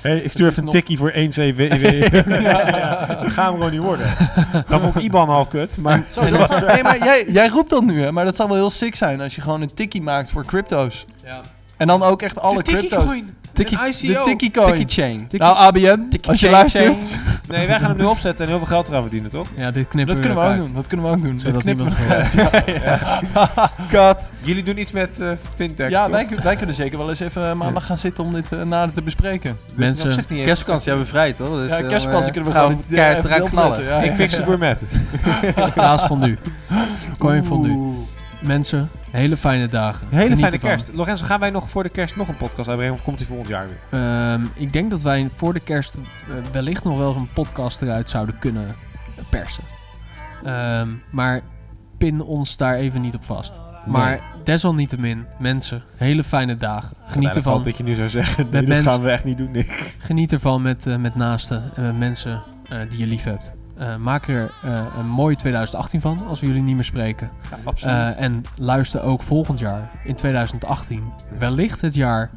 [0.00, 2.10] Hey, ik stuur even een nog- tikkie voor 1 C, W, W.
[2.10, 4.06] Dat gaan we gewoon niet worden.
[4.68, 6.02] Dan vond ik IBAN al kut, maar...
[6.14, 8.12] Dat- nee, maar jij, jij roept dat nu, hè?
[8.12, 11.06] Maar dat zou wel heel sick zijn als je gewoon een tikkie maakt voor crypto's.
[11.24, 11.40] ja.
[11.76, 13.20] En dan ook echt alle crypto's.
[13.58, 14.24] Een ICO.
[14.24, 14.74] De coin.
[14.74, 15.26] tikkie chain.
[15.30, 17.18] Nou, ABN, Tikkie als je chain, luistert.
[17.48, 19.48] Nee, wij gaan hem nu opzetten en heel veel geld eraan verdienen, toch?
[19.56, 20.74] ja, dit knippen Dat kunnen we ook uit, doen.
[20.74, 21.34] Dat kunnen we ook doen.
[21.34, 21.94] Dat Zodat knippen we.
[24.48, 27.86] Jullie doen iets met eh, fintech, Ja, wij, wij kunnen zeker wel eens even maandag
[27.86, 29.58] gaan zitten om dit eh, nader te bespreken.
[29.74, 31.48] Mensen, Kerstvakantie hebben we vrij, toch?
[31.48, 34.04] Dus, ja, eh, kerstvakantie kunnen we gaan gewoon keihard knallen.
[34.04, 34.82] Ik fix de gourmet.
[35.74, 36.36] Kaas fondue.
[37.18, 38.06] Coin fondue.
[38.40, 40.06] Mensen, hele fijne dagen.
[40.10, 40.68] Hele Geniet fijne ervan.
[40.70, 40.88] kerst.
[40.92, 43.48] Lorenzo, gaan wij nog voor de kerst nog een podcast uitbrengen of komt die volgend
[43.48, 44.00] jaar weer?
[44.00, 47.82] Ehm, ik denk dat wij voor de kerst eh, wellicht nog wel eens een podcast
[47.82, 48.76] eruit zouden kunnen
[49.30, 49.64] persen.
[50.44, 51.40] Ehm, maar
[51.98, 53.60] pin ons daar even niet op vast.
[53.86, 56.96] Maar desalniettemin, mensen, hele fijne dagen.
[57.06, 57.62] Geniet ervan.
[57.62, 59.94] dat je nu zou zeggen, nee, dat gaan we echt niet doen, Nick.
[59.98, 63.52] Geniet ervan met, eh, met naasten en met mensen eh, die je lief hebt.
[63.76, 67.30] Eh, maak er eh, een mooie 2018 van, als we jullie niet meer spreken.
[67.50, 67.94] Ja, absoluut.
[67.96, 71.02] Eh, en luister ook volgend jaar, in 2018,
[71.38, 72.30] wellicht het jaar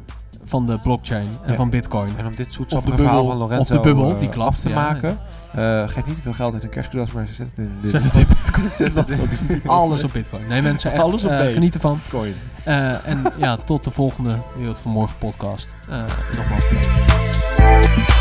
[0.44, 1.54] van de blockchain en Ja.
[1.56, 2.10] van bitcoin.
[2.18, 3.30] en om dit zoetsappige verhaal bubbel.
[3.30, 4.74] van Lorenzo Of de bubbel, die klapt, af te ja.
[4.74, 5.18] maken,
[5.88, 8.16] geef niet te veel geld uit een kerstcadeaus, maar zet het in de Zet het
[8.16, 8.26] in
[9.46, 9.62] bitcoin.
[9.70, 10.46] Alles op bitcoin.
[10.48, 11.52] Nee mensen, echt Alles op B.
[11.52, 11.98] geniet ervan.
[12.08, 12.34] coin.
[12.64, 15.74] Eh, en ja, tot de volgende Wereld van Morgen podcast.
[16.36, 18.18] Nogmaals bedankt.